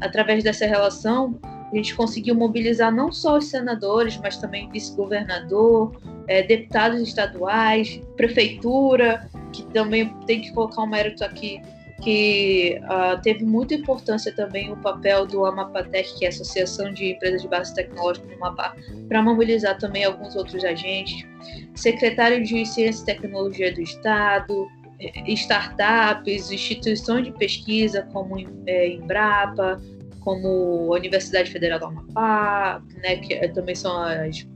através 0.00 0.42
dessa 0.42 0.66
relação, 0.66 1.38
a 1.72 1.76
gente 1.76 1.94
conseguiu 1.94 2.34
mobilizar 2.34 2.94
não 2.94 3.12
só 3.12 3.38
os 3.38 3.46
senadores, 3.46 4.16
mas 4.16 4.36
também 4.38 4.70
vice-governador, 4.70 6.00
é, 6.26 6.42
deputados 6.42 7.00
estaduais, 7.00 8.00
prefeitura, 8.16 9.28
que 9.52 9.62
também 9.66 10.08
tem 10.26 10.40
que 10.40 10.52
colocar 10.52 10.82
um 10.82 10.86
mérito 10.86 11.24
aqui 11.24 11.60
que 12.02 12.80
uh, 12.84 13.20
teve 13.22 13.44
muita 13.44 13.74
importância 13.74 14.32
também 14.32 14.70
o 14.72 14.76
papel 14.76 15.26
do 15.26 15.44
Amapatec, 15.44 16.16
que 16.16 16.24
é 16.24 16.28
a 16.28 16.30
Associação 16.30 16.92
de 16.92 17.12
Empresas 17.12 17.42
de 17.42 17.48
Base 17.48 17.74
Tecnológica 17.74 18.26
do 18.26 18.34
Amapá, 18.34 18.76
para 19.08 19.20
mobilizar 19.20 19.76
também 19.78 20.04
alguns 20.04 20.36
outros 20.36 20.64
agentes, 20.64 21.26
secretário 21.74 22.42
de 22.44 22.64
Ciência 22.66 23.02
e 23.02 23.06
Tecnologia 23.06 23.74
do 23.74 23.80
Estado, 23.80 24.68
eh, 25.00 25.32
startups, 25.32 26.52
instituições 26.52 27.24
de 27.24 27.32
pesquisa 27.32 28.02
como 28.12 28.36
é, 28.66 28.88
Embrapa, 28.90 29.80
como 30.28 30.92
a 30.92 30.98
Universidade 30.98 31.50
Federal 31.50 31.78
do 31.78 31.86
Amapá, 31.86 32.82
né, 33.02 33.16
que 33.16 33.32
eh, 33.32 33.48
também 33.48 33.74
são 33.74 33.98
as 33.98 34.46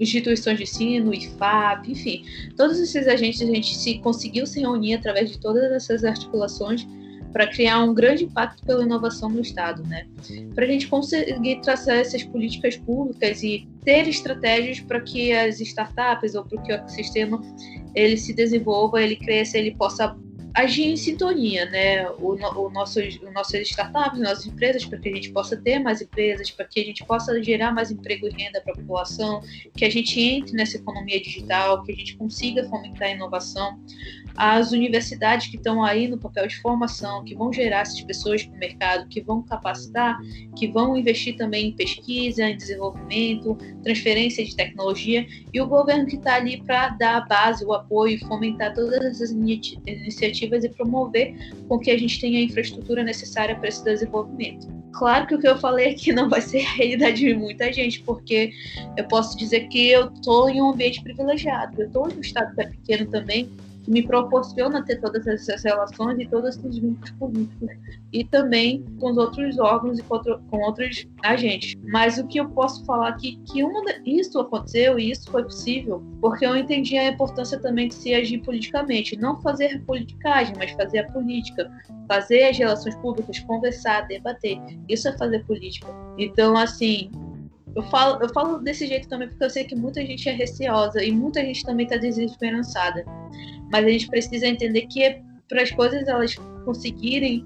instituições 0.00 0.56
de 0.56 0.64
ensino, 0.64 1.14
IFAP, 1.14 1.92
enfim, 1.92 2.24
todos 2.56 2.80
esses 2.80 3.06
agentes 3.06 3.40
a 3.40 3.46
gente 3.46 3.76
se 3.76 4.00
conseguiu 4.00 4.44
se 4.44 4.58
reunir 4.58 4.94
através 4.94 5.30
de 5.30 5.38
todas 5.38 5.70
essas 5.70 6.02
articulações 6.02 6.84
para 7.32 7.46
criar 7.46 7.80
um 7.84 7.94
grande 7.94 8.24
impacto 8.24 8.64
pela 8.66 8.82
inovação 8.82 9.28
no 9.28 9.40
Estado, 9.40 9.84
né? 9.84 10.08
Para 10.52 10.64
a 10.64 10.66
gente 10.66 10.88
conseguir 10.88 11.60
traçar 11.60 11.98
essas 11.98 12.24
políticas 12.24 12.76
públicas 12.76 13.40
e 13.44 13.68
ter 13.84 14.08
estratégias 14.08 14.80
para 14.80 15.00
que 15.00 15.30
as 15.32 15.60
startups 15.60 16.34
ou 16.34 16.44
para 16.44 16.60
que 16.60 16.72
o 16.72 16.74
ecossistema 16.74 17.40
ele 17.94 18.16
se 18.16 18.32
desenvolva, 18.32 19.00
ele 19.00 19.14
cresça, 19.14 19.58
ele 19.58 19.76
possa 19.76 20.16
agir 20.54 20.86
em 20.86 20.96
sintonia, 20.96 21.64
né? 21.66 22.08
O, 22.10 22.34
o 22.34 22.70
nossos, 22.70 23.16
o 23.22 23.30
nossas 23.30 23.68
startups, 23.68 24.20
nossas 24.20 24.46
empresas, 24.46 24.84
para 24.84 24.98
que 24.98 25.08
a 25.08 25.14
gente 25.14 25.30
possa 25.30 25.56
ter 25.56 25.78
mais 25.78 26.02
empresas, 26.02 26.50
para 26.50 26.64
que 26.64 26.80
a 26.80 26.84
gente 26.84 27.04
possa 27.04 27.42
gerar 27.42 27.72
mais 27.72 27.90
emprego 27.90 28.26
e 28.26 28.30
renda 28.30 28.60
para 28.60 28.72
a 28.72 28.76
população, 28.76 29.42
que 29.76 29.84
a 29.84 29.90
gente 29.90 30.20
entre 30.20 30.52
nessa 30.52 30.76
economia 30.76 31.20
digital, 31.20 31.82
que 31.82 31.92
a 31.92 31.94
gente 31.94 32.16
consiga 32.16 32.68
fomentar 32.68 33.08
a 33.08 33.12
inovação 33.12 33.78
as 34.36 34.72
universidades 34.72 35.48
que 35.48 35.56
estão 35.56 35.82
aí 35.82 36.08
no 36.08 36.18
papel 36.18 36.46
de 36.46 36.56
formação, 36.60 37.24
que 37.24 37.34
vão 37.34 37.52
gerar 37.52 37.80
essas 37.80 38.00
pessoas 38.00 38.42
para 38.42 38.54
o 38.54 38.58
mercado, 38.58 39.08
que 39.08 39.20
vão 39.20 39.42
capacitar, 39.42 40.18
que 40.56 40.68
vão 40.68 40.96
investir 40.96 41.36
também 41.36 41.68
em 41.68 41.72
pesquisa, 41.72 42.44
em 42.44 42.56
desenvolvimento, 42.56 43.56
transferência 43.82 44.44
de 44.44 44.54
tecnologia, 44.54 45.26
e 45.52 45.60
o 45.60 45.66
governo 45.66 46.06
que 46.06 46.16
está 46.16 46.36
ali 46.36 46.62
para 46.62 46.90
dar 46.90 47.16
a 47.16 47.20
base, 47.20 47.64
o 47.64 47.72
apoio, 47.72 48.18
fomentar 48.26 48.74
todas 48.74 49.00
essas 49.04 49.30
iniciativas 49.30 50.64
e 50.64 50.68
promover 50.68 51.34
com 51.68 51.78
que 51.78 51.90
a 51.90 51.98
gente 51.98 52.20
tenha 52.20 52.38
a 52.38 52.42
infraestrutura 52.42 53.02
necessária 53.02 53.54
para 53.56 53.68
esse 53.68 53.84
desenvolvimento. 53.84 54.68
Claro 54.92 55.26
que 55.26 55.34
o 55.34 55.38
que 55.38 55.48
eu 55.48 55.56
falei 55.58 55.90
aqui 55.90 56.12
não 56.12 56.28
vai 56.28 56.40
ser 56.40 56.64
a 56.66 56.72
realidade 56.72 57.20
de 57.20 57.34
muita 57.34 57.72
gente, 57.72 58.00
porque 58.02 58.52
eu 58.96 59.04
posso 59.06 59.36
dizer 59.36 59.68
que 59.68 59.88
eu 59.88 60.12
estou 60.12 60.48
em 60.48 60.60
um 60.60 60.70
ambiente 60.70 61.02
privilegiado, 61.02 61.80
eu 61.80 61.86
estou 61.86 62.10
em 62.10 62.16
um 62.16 62.20
estado 62.20 62.54
que 62.54 62.60
é 62.60 62.66
pequeno 62.66 63.10
também, 63.10 63.48
que 63.82 63.90
me 63.90 64.02
proporciona 64.02 64.84
ter 64.84 65.00
todas 65.00 65.26
essas 65.26 65.62
relações 65.62 66.18
e 66.18 66.26
todos 66.26 66.56
esses 66.56 66.78
vínculos 66.78 67.10
políticos 67.12 67.68
e 68.12 68.24
também 68.24 68.84
com 68.98 69.10
os 69.10 69.16
outros 69.16 69.58
órgãos 69.58 69.98
e 69.98 70.02
com, 70.02 70.14
outro, 70.14 70.40
com 70.50 70.58
outros 70.58 71.06
agentes. 71.22 71.74
Mas 71.84 72.18
o 72.18 72.26
que 72.26 72.38
eu 72.38 72.48
posso 72.50 72.84
falar 72.84 73.08
aqui 73.08 73.40
que 73.46 73.62
uma 73.62 73.82
isso 74.04 74.38
aconteceu 74.38 74.98
e 74.98 75.10
isso 75.10 75.30
foi 75.30 75.42
possível 75.44 76.02
porque 76.20 76.44
eu 76.44 76.56
entendi 76.56 76.98
a 76.98 77.08
importância 77.08 77.58
também 77.58 77.88
de 77.88 77.94
se 77.94 78.14
agir 78.14 78.38
politicamente, 78.38 79.16
não 79.16 79.40
fazer 79.40 79.82
politicagem, 79.84 80.54
mas 80.58 80.70
fazer 80.72 81.00
a 81.00 81.10
política, 81.10 81.70
fazer 82.06 82.44
as 82.44 82.58
relações 82.58 82.94
públicas, 82.96 83.38
conversar, 83.40 84.06
debater. 84.06 84.58
Isso 84.88 85.08
é 85.08 85.16
fazer 85.16 85.44
política. 85.46 85.88
Então, 86.18 86.56
assim, 86.56 87.10
eu 87.74 87.82
falo, 87.84 88.22
eu 88.22 88.28
falo 88.30 88.58
desse 88.58 88.86
jeito 88.86 89.08
também 89.08 89.28
porque 89.28 89.44
eu 89.44 89.50
sei 89.50 89.64
que 89.64 89.74
muita 89.74 90.04
gente 90.04 90.28
é 90.28 90.32
receosa 90.32 91.02
e 91.02 91.12
muita 91.12 91.40
gente 91.44 91.64
também 91.64 91.86
está 91.86 91.96
desesperançada. 91.96 93.04
Mas 93.70 93.84
a 93.84 93.88
gente 93.88 94.08
precisa 94.08 94.46
entender 94.46 94.86
que 94.86 95.20
para 95.48 95.62
as 95.62 95.70
coisas 95.70 96.06
elas 96.08 96.34
conseguirem 96.64 97.44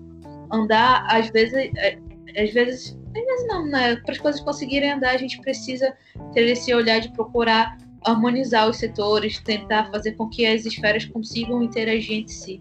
andar, 0.51 1.07
às 1.09 1.29
vezes, 1.31 1.55
é, 1.55 1.99
às 2.41 2.53
vezes, 2.53 2.99
às 3.17 3.25
vezes 3.25 3.49
não, 3.49 3.67
né? 3.67 3.97
Para 3.97 4.13
as 4.13 4.19
coisas 4.19 4.41
conseguirem 4.41 4.93
andar, 4.93 5.11
a 5.11 5.19
gente 5.19 5.41
precisa 5.41 5.95
ter 6.33 6.49
esse 6.49 6.73
olhar 6.75 7.01
de 7.01 7.13
procurar 7.13 7.77
harmonizar 8.05 8.69
os 8.69 8.77
setores, 8.77 9.39
tentar 9.41 9.91
fazer 9.91 10.13
com 10.13 10.29
que 10.29 10.45
as 10.45 10.65
esferas 10.67 11.07
consigam 11.07 11.63
interagir 11.63 12.19
entre 12.19 12.35
si. 12.35 12.61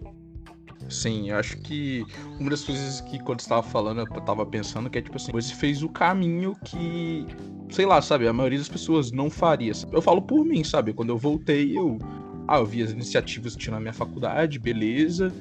Sim, 0.88 1.30
eu 1.30 1.36
acho 1.36 1.56
que 1.58 2.04
uma 2.38 2.50
das 2.50 2.62
coisas 2.62 3.00
que 3.00 3.18
quando 3.18 3.40
estava 3.40 3.62
falando, 3.62 4.00
eu 4.00 4.06
tava 4.20 4.44
pensando 4.44 4.90
que 4.90 4.98
é 4.98 5.02
tipo 5.02 5.16
assim, 5.16 5.32
você 5.32 5.54
fez 5.54 5.82
o 5.82 5.88
caminho 5.88 6.56
que, 6.64 7.26
sei 7.70 7.86
lá, 7.86 8.00
sabe, 8.02 8.28
a 8.28 8.32
maioria 8.32 8.58
das 8.58 8.68
pessoas 8.68 9.10
não 9.10 9.30
faria. 9.30 9.72
Eu 9.92 10.02
falo 10.02 10.20
por 10.22 10.44
mim, 10.44 10.62
sabe? 10.62 10.92
Quando 10.92 11.10
eu 11.10 11.18
voltei, 11.18 11.76
eu 11.76 11.98
ah, 12.46 12.58
eu 12.58 12.66
vi 12.66 12.82
as 12.82 12.90
iniciativas 12.90 13.54
que 13.54 13.62
tinha 13.62 13.74
na 13.74 13.80
minha 13.80 13.92
faculdade, 13.92 14.58
beleza. 14.58 15.32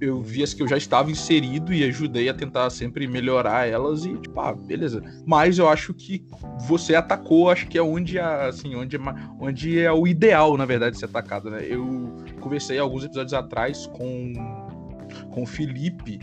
Eu 0.00 0.20
vi 0.20 0.42
as 0.42 0.52
que 0.52 0.62
eu 0.62 0.66
já 0.66 0.76
estava 0.76 1.10
inserido 1.10 1.72
e 1.72 1.84
ajudei 1.84 2.28
a 2.28 2.34
tentar 2.34 2.68
sempre 2.70 3.06
melhorar 3.06 3.68
elas 3.68 4.04
e, 4.04 4.16
tipo, 4.16 4.40
ah, 4.40 4.52
beleza. 4.52 5.00
Mas 5.24 5.58
eu 5.58 5.68
acho 5.68 5.94
que 5.94 6.24
você 6.66 6.94
atacou, 6.94 7.50
acho 7.50 7.68
que 7.68 7.78
é 7.78 7.82
onde, 7.82 8.18
assim, 8.18 8.74
onde, 8.74 8.96
é, 8.96 9.00
onde 9.38 9.78
é 9.78 9.92
o 9.92 10.06
ideal, 10.06 10.56
na 10.56 10.64
verdade, 10.64 10.98
ser 10.98 11.04
atacado, 11.04 11.50
né? 11.50 11.64
Eu 11.68 12.16
conversei 12.40 12.78
alguns 12.78 13.04
episódios 13.04 13.32
atrás 13.32 13.86
com, 13.86 14.32
com 15.30 15.42
o 15.42 15.46
Felipe, 15.46 16.20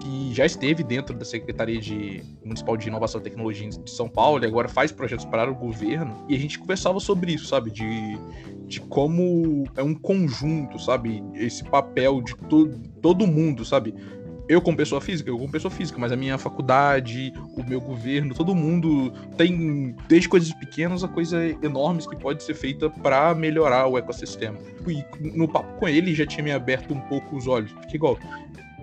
que 0.00 0.32
já 0.32 0.46
esteve 0.46 0.82
dentro 0.82 1.16
da 1.16 1.24
Secretaria 1.24 1.80
de 1.80 2.22
Municipal 2.44 2.76
de 2.76 2.88
Inovação 2.88 3.20
e 3.20 3.24
Tecnologia 3.24 3.68
de 3.68 3.90
São 3.90 4.08
Paulo 4.08 4.44
e 4.44 4.46
agora 4.46 4.68
faz 4.68 4.92
projetos 4.92 5.24
para 5.24 5.50
o 5.50 5.54
governo. 5.54 6.24
E 6.28 6.34
a 6.34 6.38
gente 6.38 6.58
conversava 6.58 7.00
sobre 7.00 7.32
isso, 7.34 7.46
sabe? 7.46 7.70
De 7.70 8.16
de 8.72 8.80
como 8.80 9.64
é 9.76 9.82
um 9.82 9.94
conjunto, 9.94 10.78
sabe? 10.78 11.22
Esse 11.34 11.62
papel 11.62 12.22
de 12.22 12.34
to 12.34 12.68
todo 13.02 13.26
mundo, 13.26 13.66
sabe? 13.66 13.94
Eu 14.52 14.60
como 14.60 14.76
pessoa 14.76 15.00
física, 15.00 15.30
eu 15.30 15.38
como 15.38 15.50
pessoa 15.50 15.70
física, 15.70 15.98
mas 15.98 16.12
a 16.12 16.16
minha 16.16 16.36
faculdade, 16.36 17.32
o 17.56 17.62
meu 17.64 17.80
governo, 17.80 18.34
todo 18.34 18.54
mundo 18.54 19.10
tem 19.36 19.96
desde 20.08 20.28
coisas 20.28 20.52
pequenas 20.52 21.02
a 21.02 21.08
coisas 21.08 21.56
enormes 21.62 22.06
que 22.06 22.14
pode 22.16 22.42
ser 22.42 22.54
feita 22.54 22.90
para 22.90 23.34
melhorar 23.34 23.86
o 23.86 23.96
ecossistema. 23.96 24.58
E 24.86 25.04
no 25.36 25.48
papo 25.48 25.78
com 25.78 25.88
ele 25.88 26.14
já 26.14 26.26
tinha 26.26 26.44
me 26.44 26.52
aberto 26.52 26.92
um 26.92 27.00
pouco 27.00 27.36
os 27.36 27.46
olhos, 27.46 27.72
porque 27.72 27.96
igual 27.96 28.18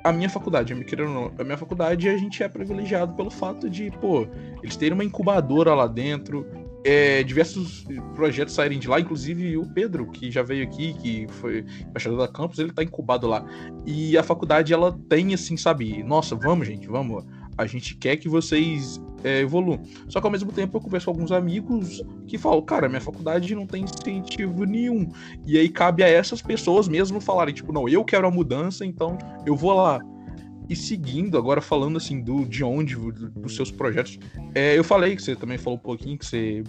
a 0.04 0.12
minha 0.12 0.30
faculdade, 0.30 0.74
a 0.74 1.44
minha 1.44 1.58
faculdade 1.58 2.10
a 2.10 2.18
gente 2.18 2.42
é 2.42 2.48
privilegiado 2.48 3.14
pelo 3.14 3.30
fato 3.30 3.70
de, 3.70 3.92
pô, 3.92 4.28
eles 4.64 4.76
terem 4.76 4.94
uma 4.94 5.04
incubadora 5.04 5.74
lá 5.76 5.88
dentro, 5.88 6.48
é, 6.84 7.24
diversos 7.24 7.86
projetos 8.16 8.54
saírem 8.54 8.80
de 8.80 8.88
lá, 8.88 9.00
inclusive 9.00 9.58
o 9.58 9.66
Pedro, 9.66 10.10
que 10.12 10.32
já 10.32 10.42
veio 10.42 10.64
aqui, 10.64 10.94
que 10.94 11.28
foi 11.30 11.66
embaixador 11.88 12.20
da 12.20 12.28
campus, 12.28 12.60
ele 12.60 12.72
tá 12.72 12.84
incubado 12.84 13.28
lá. 13.28 13.46
E 13.86 14.18
a 14.18 14.24
faculdade, 14.24 14.74
ela 14.74 14.98
tem, 15.10 15.34
assim, 15.34 15.58
sabe, 15.58 16.02
nossa, 16.04 16.36
vamos, 16.36 16.68
gente, 16.68 16.88
vamos, 16.88 17.26
a 17.58 17.66
gente 17.66 17.96
quer 17.96 18.16
que 18.16 18.30
vocês 18.30 19.02
é, 19.24 19.42
evoluam. 19.42 19.82
Só 20.08 20.22
que 20.22 20.28
ao 20.28 20.32
mesmo 20.32 20.52
tempo 20.52 20.78
eu 20.78 20.82
converso 20.82 21.06
com 21.08 21.12
alguns 21.12 21.32
amigos 21.32 22.02
que 22.26 22.38
falam, 22.38 22.62
cara, 22.62 22.88
minha 22.88 23.02
faculdade 23.02 23.54
não 23.54 23.68
tem 23.68 23.84
incentivo 23.84 24.64
nenhum. 24.64 25.10
E 25.46 25.58
aí 25.58 25.68
cabe 25.68 26.04
a 26.04 26.08
essas 26.08 26.42
pessoas 26.42 26.88
mesmo 26.88 27.20
falarem, 27.20 27.54
tipo, 27.54 27.74
não, 27.74 27.90
eu 27.90 28.04
quero 28.06 28.26
a 28.26 28.32
mudança, 28.32 28.86
então 28.86 29.18
eu 29.46 29.56
vou 29.56 29.74
lá. 29.74 30.00
E 30.70 30.76
seguindo, 30.76 31.38
agora 31.38 31.62
falando 31.62 31.98
assim 31.98 32.22
do 32.22 32.46
de 32.46 32.64
onde, 32.64 32.96
dos 32.96 33.56
seus 33.56 33.72
projetos, 33.72 34.20
é, 34.54 34.78
eu 34.78 34.84
falei 34.84 35.16
que 35.16 35.22
você 35.24 35.36
também 35.36 35.58
falou 35.58 35.80
um 35.80 35.82
pouquinho 35.82 36.18
que 36.18 36.26
você, 36.26 36.64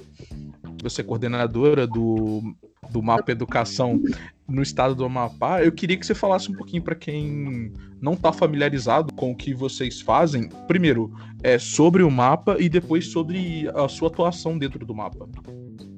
você 0.82 1.02
é 1.02 1.04
coordenadora 1.04 1.86
do, 1.86 2.54
do 2.90 3.02
Mapa 3.02 3.30
Educação 3.30 4.02
no 4.48 4.62
estado 4.62 4.94
do 4.94 5.04
Amapá. 5.04 5.62
Eu 5.62 5.70
queria 5.70 5.98
que 5.98 6.06
você 6.06 6.14
falasse 6.14 6.50
um 6.50 6.54
pouquinho 6.54 6.82
para 6.82 6.94
quem 6.94 7.72
não 8.00 8.14
está 8.14 8.32
familiarizado 8.32 9.12
com 9.12 9.32
o 9.32 9.36
que 9.36 9.52
vocês 9.52 10.00
fazem. 10.00 10.48
Primeiro, 10.66 11.12
é 11.42 11.58
sobre 11.58 12.02
o 12.02 12.10
mapa 12.10 12.56
e 12.58 12.70
depois 12.70 13.08
sobre 13.08 13.68
a 13.74 13.86
sua 13.86 14.08
atuação 14.08 14.58
dentro 14.58 14.84
do 14.86 14.94
mapa. 14.94 15.28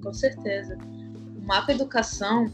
Com 0.03 0.13
certeza. 0.13 0.77
O 1.37 1.47
Mapa 1.47 1.73
Educação 1.73 2.51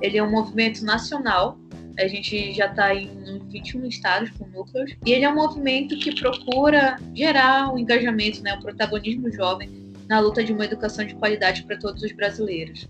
ele 0.00 0.18
é 0.18 0.22
um 0.22 0.30
movimento 0.30 0.84
nacional 0.84 1.58
a 1.98 2.06
gente 2.06 2.52
já 2.52 2.66
está 2.66 2.94
em 2.94 3.10
21 3.50 3.84
estados 3.86 4.30
com 4.30 4.46
núcleos. 4.46 4.94
E 5.04 5.12
ele 5.12 5.24
é 5.24 5.30
um 5.30 5.34
movimento 5.34 5.98
que 5.98 6.14
procura 6.14 6.96
gerar 7.14 7.70
o 7.70 7.74
um 7.74 7.78
engajamento, 7.78 8.42
né, 8.42 8.54
o 8.54 8.60
protagonismo 8.60 9.30
jovem 9.32 9.68
na 10.08 10.20
luta 10.20 10.42
de 10.42 10.52
uma 10.52 10.64
educação 10.64 11.04
de 11.04 11.14
qualidade 11.16 11.64
para 11.64 11.76
todos 11.76 12.02
os 12.02 12.12
brasileiros. 12.12 12.88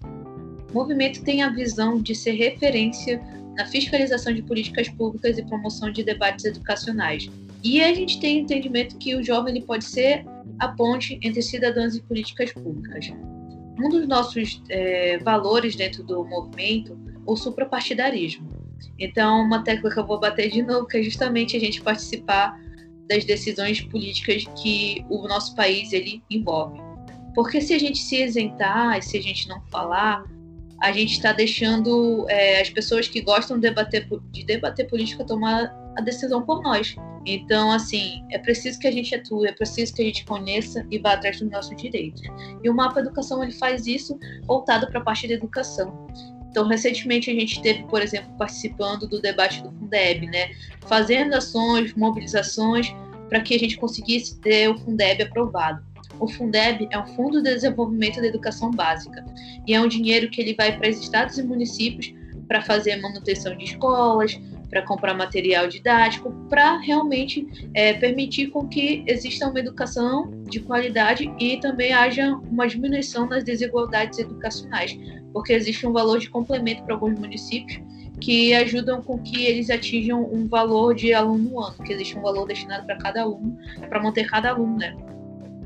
O 0.70 0.74
movimento 0.74 1.22
tem 1.24 1.42
a 1.42 1.48
visão 1.48 2.00
de 2.00 2.14
ser 2.14 2.32
referência 2.32 3.20
na 3.56 3.66
fiscalização 3.66 4.32
de 4.32 4.42
políticas 4.42 4.88
públicas 4.88 5.36
e 5.38 5.42
promoção 5.42 5.90
de 5.90 6.04
debates 6.04 6.44
educacionais. 6.44 7.28
E 7.64 7.82
a 7.82 7.92
gente 7.92 8.20
tem 8.20 8.38
o 8.38 8.40
entendimento 8.42 8.96
que 8.98 9.16
o 9.16 9.24
jovem 9.24 9.56
ele 9.56 9.64
pode 9.64 9.84
ser 9.84 10.24
a 10.60 10.68
ponte 10.68 11.18
entre 11.22 11.42
cidadãos 11.42 11.96
e 11.96 12.02
políticas 12.02 12.52
públicas. 12.52 13.10
Um 13.80 13.88
dos 13.88 14.06
nossos 14.06 14.62
é, 14.68 15.18
valores 15.18 15.74
dentro 15.74 16.02
do 16.04 16.24
movimento 16.24 16.92
é 16.92 17.18
o 17.26 17.36
suprapartidarismo. 17.36 18.57
Então, 18.98 19.42
uma 19.42 19.62
tecla 19.62 19.90
que 19.90 19.98
eu 19.98 20.06
vou 20.06 20.18
bater 20.18 20.50
de 20.50 20.62
novo, 20.62 20.86
que 20.86 20.98
é 20.98 21.02
justamente 21.02 21.56
a 21.56 21.60
gente 21.60 21.80
participar 21.80 22.58
das 23.08 23.24
decisões 23.24 23.80
políticas 23.80 24.44
que 24.60 25.04
o 25.08 25.26
nosso 25.26 25.54
país 25.54 25.92
ele 25.92 26.22
envolve. 26.30 26.80
Porque 27.34 27.60
se 27.60 27.72
a 27.72 27.78
gente 27.78 27.98
se 27.98 28.22
isentar, 28.22 29.02
se 29.02 29.16
a 29.16 29.22
gente 29.22 29.48
não 29.48 29.60
falar, 29.70 30.24
a 30.80 30.92
gente 30.92 31.12
está 31.12 31.32
deixando 31.32 32.26
é, 32.28 32.60
as 32.60 32.70
pessoas 32.70 33.08
que 33.08 33.20
gostam 33.20 33.58
de 33.58 33.68
debater, 33.68 34.08
de 34.30 34.44
debater 34.44 34.86
política 34.88 35.24
tomar 35.24 35.74
a 35.96 36.00
decisão 36.00 36.42
por 36.42 36.62
nós. 36.62 36.94
Então, 37.26 37.70
assim, 37.72 38.24
é 38.30 38.38
preciso 38.38 38.78
que 38.78 38.86
a 38.86 38.90
gente 38.90 39.14
atue, 39.14 39.48
é 39.48 39.52
preciso 39.52 39.94
que 39.94 40.02
a 40.02 40.04
gente 40.04 40.24
conheça 40.24 40.86
e 40.90 40.98
vá 40.98 41.12
atrás 41.12 41.40
dos 41.40 41.50
nossos 41.50 41.76
direitos. 41.76 42.22
E 42.62 42.70
o 42.70 42.74
Mapa 42.74 43.00
Educação 43.00 43.42
ele 43.42 43.52
faz 43.52 43.86
isso 43.86 44.18
voltado 44.46 44.86
para 44.86 45.00
a 45.00 45.02
parte 45.02 45.26
da 45.26 45.34
educação. 45.34 46.06
Então, 46.58 46.66
recentemente 46.66 47.30
a 47.30 47.34
gente 47.34 47.52
esteve, 47.52 47.84
por 47.84 48.02
exemplo, 48.02 48.32
participando 48.36 49.06
do 49.06 49.22
debate 49.22 49.62
do 49.62 49.70
Fundeb, 49.70 50.26
né? 50.26 50.50
Fazendo 50.88 51.34
ações, 51.34 51.94
mobilizações 51.94 52.92
para 53.28 53.40
que 53.40 53.54
a 53.54 53.58
gente 53.60 53.76
conseguisse 53.76 54.40
ter 54.40 54.68
o 54.68 54.76
Fundeb 54.76 55.22
aprovado. 55.22 55.80
O 56.18 56.26
Fundeb 56.26 56.88
é 56.90 56.98
um 56.98 57.06
Fundo 57.14 57.40
de 57.40 57.54
Desenvolvimento 57.54 58.20
da 58.20 58.26
Educação 58.26 58.72
Básica 58.72 59.24
e 59.68 59.72
é 59.72 59.80
um 59.80 59.86
dinheiro 59.86 60.28
que 60.30 60.40
ele 60.40 60.52
vai 60.54 60.76
para 60.76 60.90
os 60.90 60.98
estados 60.98 61.38
e 61.38 61.44
municípios 61.44 62.12
para 62.48 62.60
fazer 62.60 62.96
manutenção 62.96 63.56
de 63.56 63.62
escolas, 63.62 64.36
para 64.68 64.82
comprar 64.82 65.14
material 65.14 65.66
didático, 65.66 66.30
para 66.48 66.78
realmente 66.78 67.46
é, 67.74 67.94
permitir 67.94 68.48
com 68.48 68.68
que 68.68 69.02
exista 69.06 69.48
uma 69.48 69.58
educação 69.58 70.30
de 70.44 70.60
qualidade 70.60 71.32
e 71.38 71.58
também 71.58 71.92
haja 71.92 72.34
uma 72.50 72.66
diminuição 72.66 73.26
nas 73.26 73.44
desigualdades 73.44 74.18
educacionais, 74.18 74.98
porque 75.32 75.52
existe 75.52 75.86
um 75.86 75.92
valor 75.92 76.18
de 76.18 76.28
complemento 76.28 76.82
para 76.82 76.94
alguns 76.94 77.18
municípios 77.18 77.80
que 78.20 78.52
ajudam 78.54 79.00
com 79.02 79.18
que 79.18 79.44
eles 79.44 79.70
atinjam 79.70 80.22
um 80.22 80.46
valor 80.48 80.94
de 80.94 81.14
aluno 81.14 81.50
no 81.50 81.60
ano, 81.60 81.76
que 81.84 81.92
existe 81.92 82.18
um 82.18 82.22
valor 82.22 82.46
destinado 82.46 82.84
para 82.84 82.96
cada 82.98 83.22
aluno, 83.22 83.56
para 83.88 84.02
manter 84.02 84.28
cada 84.28 84.50
aluno, 84.50 84.76
né? 84.76 84.94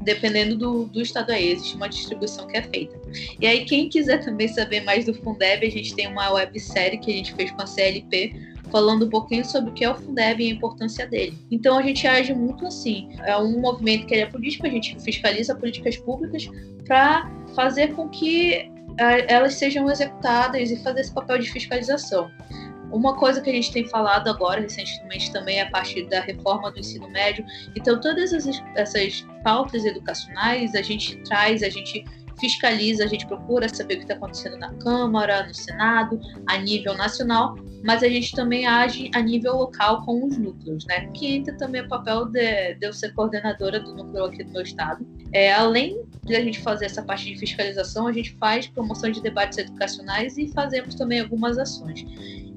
Dependendo 0.02 0.56
do, 0.56 0.84
do 0.86 1.00
estado 1.00 1.30
aí, 1.30 1.52
existe 1.52 1.76
uma 1.76 1.88
distribuição 1.88 2.46
que 2.48 2.56
é 2.56 2.62
feita. 2.62 3.00
E 3.40 3.46
aí, 3.46 3.64
quem 3.64 3.88
quiser 3.88 4.18
também 4.18 4.48
saber 4.48 4.82
mais 4.82 5.06
do 5.06 5.14
Fundeb, 5.14 5.64
a 5.64 5.70
gente 5.70 5.94
tem 5.94 6.08
uma 6.08 6.30
websérie 6.32 6.98
que 6.98 7.10
a 7.10 7.14
gente 7.14 7.32
fez 7.34 7.52
com 7.52 7.62
a 7.62 7.66
CLP, 7.66 8.51
falando 8.72 9.04
um 9.04 9.10
pouquinho 9.10 9.44
sobre 9.44 9.70
o 9.70 9.74
que 9.74 9.84
é 9.84 9.90
o 9.90 9.94
Fundeb 9.94 10.42
e 10.42 10.50
a 10.50 10.54
importância 10.54 11.06
dele. 11.06 11.38
Então 11.50 11.78
a 11.78 11.82
gente 11.82 12.06
age 12.06 12.34
muito 12.34 12.66
assim. 12.66 13.10
É 13.24 13.36
um 13.36 13.60
movimento 13.60 14.06
que 14.06 14.14
é 14.14 14.26
político, 14.26 14.66
a 14.66 14.70
gente 14.70 14.98
fiscaliza 15.00 15.54
políticas 15.54 15.96
públicas 15.98 16.48
para 16.86 17.30
fazer 17.54 17.94
com 17.94 18.08
que 18.08 18.72
é, 18.98 19.32
elas 19.32 19.54
sejam 19.54 19.88
executadas 19.90 20.70
e 20.70 20.82
fazer 20.82 21.02
esse 21.02 21.12
papel 21.12 21.38
de 21.38 21.50
fiscalização. 21.50 22.30
Uma 22.90 23.16
coisa 23.16 23.40
que 23.40 23.48
a 23.48 23.52
gente 23.52 23.72
tem 23.72 23.86
falado 23.86 24.28
agora 24.28 24.60
recentemente 24.60 25.32
também 25.32 25.58
é 25.58 25.62
a 25.62 25.70
partir 25.70 26.06
da 26.08 26.20
reforma 26.20 26.70
do 26.70 26.78
ensino 26.78 27.08
médio. 27.08 27.44
Então, 27.74 27.98
todas 27.98 28.34
essas, 28.34 28.62
essas 28.76 29.26
pautas 29.42 29.84
educacionais 29.84 30.74
a 30.74 30.82
gente 30.82 31.16
traz, 31.22 31.62
a 31.62 31.70
gente 31.70 32.04
fiscaliza, 32.38 33.04
a 33.04 33.06
gente 33.06 33.26
procura 33.26 33.68
saber 33.68 33.94
o 33.94 33.96
que 33.98 34.04
está 34.04 34.14
acontecendo 34.14 34.58
na 34.58 34.72
Câmara, 34.74 35.46
no 35.46 35.54
Senado, 35.54 36.20
a 36.46 36.58
nível 36.58 36.94
nacional, 36.94 37.56
mas 37.84 38.02
a 38.02 38.08
gente 38.08 38.32
também 38.32 38.66
age 38.66 39.10
a 39.14 39.20
nível 39.20 39.56
local 39.56 40.04
com 40.04 40.24
os 40.26 40.38
núcleos, 40.38 40.84
né? 40.86 41.08
Que 41.14 41.36
entra 41.36 41.56
também 41.56 41.82
o 41.82 41.88
papel 41.88 42.26
de, 42.26 42.74
de 42.74 42.86
eu 42.86 42.92
ser 42.92 43.12
coordenadora 43.14 43.80
do 43.80 43.94
núcleo 43.94 44.24
aqui 44.24 44.44
do 44.44 44.52
meu 44.52 44.62
estado. 44.62 45.06
É, 45.32 45.52
além 45.52 46.02
de 46.24 46.36
a 46.36 46.40
gente 46.40 46.60
fazer 46.60 46.86
essa 46.86 47.02
parte 47.02 47.24
de 47.24 47.38
fiscalização, 47.38 48.06
a 48.06 48.12
gente 48.12 48.32
faz 48.34 48.66
promoção 48.66 49.10
de 49.10 49.20
debates 49.20 49.58
educacionais 49.58 50.38
e 50.38 50.48
fazemos 50.48 50.94
também 50.94 51.20
algumas 51.20 51.58
ações. 51.58 52.04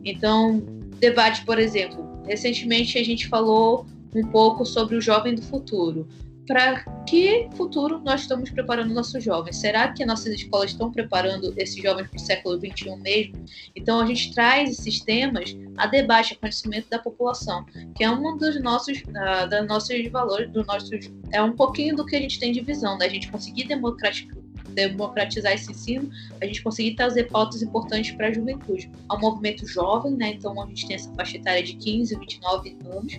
Então, 0.03 0.59
debate, 0.99 1.43
por 1.45 1.57
exemplo, 1.57 2.21
recentemente 2.27 2.97
a 2.97 3.03
gente 3.03 3.27
falou 3.27 3.85
um 4.13 4.27
pouco 4.27 4.65
sobre 4.65 4.95
o 4.95 5.01
jovem 5.01 5.35
do 5.35 5.41
futuro 5.41 6.07
para 6.47 6.83
que 7.07 7.49
futuro 7.55 7.99
nós 7.99 8.21
estamos 8.21 8.49
preparando 8.49 8.93
nossos 8.93 9.23
jovens? 9.23 9.57
Será 9.57 9.91
que 9.91 10.05
nossas 10.05 10.33
escolas 10.33 10.71
estão 10.71 10.91
preparando 10.91 11.53
esses 11.57 11.81
jovens 11.81 12.07
para 12.07 12.17
o 12.17 12.19
século 12.19 12.57
XXI 12.57 12.95
mesmo? 12.97 13.45
Então 13.75 13.99
a 13.99 14.05
gente 14.05 14.33
traz 14.33 14.69
esses 14.71 15.01
temas 15.01 15.55
a 15.77 15.87
debate, 15.87 16.33
a 16.33 16.37
conhecimento 16.37 16.89
da 16.89 16.99
população, 16.99 17.65
que 17.95 18.03
é 18.03 18.09
um 18.09 18.37
dos 18.37 18.61
nossos, 18.61 18.99
uh, 18.99 19.49
dos 19.49 19.67
nossos 19.67 20.07
valores, 20.09 20.51
do 20.51 20.63
nosso, 20.65 20.89
é 21.31 21.41
um 21.41 21.53
pouquinho 21.53 21.95
do 21.95 22.05
que 22.05 22.15
a 22.15 22.19
gente 22.19 22.39
tem 22.39 22.51
de 22.51 22.61
visão, 22.61 22.97
da 22.97 23.05
né? 23.05 23.11
gente 23.11 23.31
conseguir 23.31 23.65
democratizar 23.67 24.45
democratizar 24.75 25.53
esse 25.53 25.71
ensino, 25.71 26.09
a 26.41 26.45
gente 26.45 26.61
conseguir 26.61 26.95
trazer 26.95 27.25
pautas 27.25 27.61
importantes 27.63 28.11
para 28.11 28.27
a 28.27 28.33
juventude. 28.33 28.91
É 29.09 29.13
um 29.13 29.19
movimento 29.19 29.65
jovem, 29.65 30.13
né? 30.13 30.33
Então 30.33 30.61
a 30.61 30.65
gente 30.67 30.85
tem 30.85 30.95
essa 30.95 31.11
faixa 31.13 31.37
etária 31.37 31.63
de 31.63 31.75
15, 31.75 32.19
29 32.19 32.77
anos, 32.85 33.13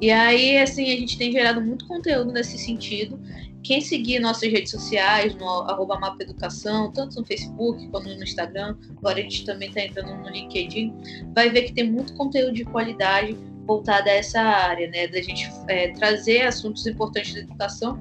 e 0.00 0.10
aí, 0.10 0.58
assim, 0.58 0.92
a 0.92 0.96
gente 0.96 1.18
tem 1.18 1.32
gerado 1.32 1.60
muito 1.60 1.86
conteúdo 1.86 2.32
nesse 2.32 2.56
sentido. 2.58 3.18
Quem 3.62 3.80
seguir 3.80 4.20
nossas 4.20 4.50
redes 4.50 4.70
sociais, 4.70 5.34
no 5.34 5.46
arroba 5.46 5.98
Mapa 5.98 6.22
Educação, 6.22 6.92
tanto 6.92 7.20
no 7.20 7.26
Facebook 7.26 7.86
quanto 7.88 8.08
no 8.08 8.22
Instagram, 8.22 8.76
agora 8.96 9.18
a 9.18 9.22
gente 9.22 9.44
também 9.44 9.68
está 9.68 9.82
entrando 9.82 10.14
no 10.14 10.28
LinkedIn, 10.28 10.94
vai 11.34 11.50
ver 11.50 11.62
que 11.62 11.72
tem 11.72 11.90
muito 11.90 12.14
conteúdo 12.14 12.54
de 12.54 12.64
qualidade 12.64 13.36
voltado 13.66 14.08
a 14.08 14.12
essa 14.12 14.40
área, 14.40 14.88
né? 14.88 15.06
Da 15.08 15.20
gente 15.20 15.50
é, 15.68 15.88
trazer 15.88 16.42
assuntos 16.46 16.86
importantes 16.86 17.34
da 17.34 17.40
educação, 17.40 17.98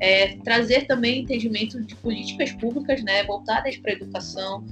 é, 0.00 0.36
trazer 0.38 0.86
também 0.86 1.22
entendimento 1.22 1.80
de 1.80 1.94
políticas 1.94 2.50
públicas, 2.50 3.00
né? 3.04 3.22
Voltadas 3.22 3.76
para 3.76 3.92
a 3.92 3.94
educação, 3.94 4.64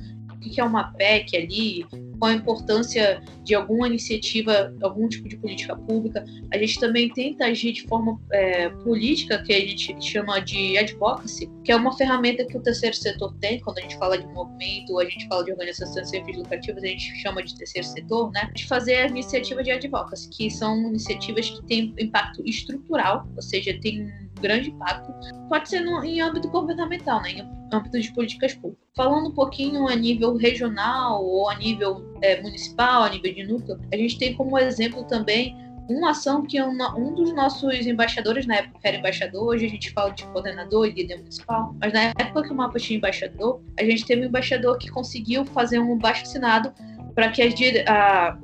que 0.51 0.61
é 0.61 0.65
uma 0.65 0.93
PEC 0.93 1.37
ali, 1.37 1.87
qual 2.19 2.31
a 2.31 2.35
importância 2.35 3.21
de 3.43 3.55
alguma 3.55 3.89
iniciativa, 3.89 4.73
algum 4.81 5.09
tipo 5.09 5.29
de 5.29 5.37
política 5.37 5.77
pública. 5.77 6.25
A 6.53 6.59
gente 6.59 6.79
também 6.79 7.09
tenta 7.09 7.47
agir 7.47 7.73
de 7.73 7.83
forma 7.83 8.21
é, 8.33 8.69
política, 8.69 9.43
que 9.43 9.53
a 9.53 9.61
gente 9.61 10.01
chama 10.01 10.41
de 10.41 10.79
advocacy, 10.79 11.51
que 11.65 11.73
é 11.73 11.77
uma 11.77 11.97
ferramenta 11.97 12.45
que 12.45 12.57
o 12.57 12.61
terceiro 12.61 12.95
setor 12.95 13.35
tem, 13.41 13.61
quando 13.61 13.79
a 13.79 13.81
gente 13.83 13.97
fala 13.97 14.17
de 14.17 14.27
movimento, 14.29 14.99
a 14.99 15.05
gente 15.05 15.27
fala 15.27 15.45
de 15.45 15.53
organizações 15.53 16.09
sem 16.11 16.25
fins 16.25 16.37
lucrativas, 16.37 16.83
a 16.85 16.87
gente 16.87 17.21
chama 17.21 17.43
de 17.43 17.57
terceiro 17.57 17.87
setor, 17.89 18.31
né? 18.33 18.51
De 18.55 18.67
fazer 18.67 18.97
a 18.97 19.07
iniciativa 19.09 19.63
de 19.63 19.71
advocacy, 19.71 20.29
que 20.31 20.51
são 20.51 20.89
iniciativas 20.89 21.51
que 21.51 21.63
têm 21.65 21.95
impacto 21.99 22.43
estrutural, 22.47 23.27
ou 23.35 23.43
seja, 23.43 23.77
tem 23.81 24.09
grande 24.43 24.71
impacto, 24.71 25.11
pode 25.49 25.69
ser 25.69 25.81
no, 25.81 26.05
em 26.05 26.21
âmbito 26.21 26.49
governamental, 26.49 27.23
né? 27.23 27.31
Em 27.33 27.49
âmbito 27.73 27.99
de 27.99 28.13
políticas 28.13 28.55
públicas. 28.55 28.85
Falando 28.95 29.29
um 29.29 29.35
pouquinho 29.35 29.89
a 29.89 29.95
nível 29.95 30.37
regional 30.37 31.25
ou 31.25 31.49
a 31.49 31.55
nível 31.55 32.05
é, 32.21 32.43
municipal, 32.43 33.05
a 33.05 33.09
nível 33.09 33.33
de 33.33 33.45
núcleo, 33.45 33.81
a 33.91 33.97
gente 33.97 34.19
tem 34.19 34.35
como 34.35 34.59
exemplo 34.59 35.05
também 35.05 35.57
uma 35.89 36.11
ação 36.11 36.45
que 36.45 36.61
uma, 36.61 36.97
um 36.97 37.15
dos 37.15 37.35
nossos 37.35 37.87
embaixadores, 37.87 38.47
na 38.47 38.57
época 38.57 38.79
era 38.83 38.97
embaixador, 38.97 39.45
hoje 39.45 39.67
a 39.67 39.69
gente 39.69 39.91
fala 39.91 40.11
de 40.11 40.25
coordenador 40.27 40.87
e 40.87 40.93
líder 40.93 41.19
municipal, 41.19 41.75
mas 41.81 41.93
na 41.93 42.03
época 42.19 42.43
que 42.45 42.53
o 42.53 42.55
mapa 42.55 42.79
tinha 42.79 42.99
embaixador, 42.99 43.61
a 43.79 43.85
gente 43.85 44.05
teve 44.07 44.23
um 44.23 44.27
embaixador 44.27 44.79
que 44.79 44.89
conseguiu 44.89 45.45
fazer 45.47 45.79
um 45.79 45.99
baixo 45.99 46.23
assinado 46.23 46.73
para 47.15 47.31
que 47.31 47.43
as, 47.43 47.55
a, 47.87 48.39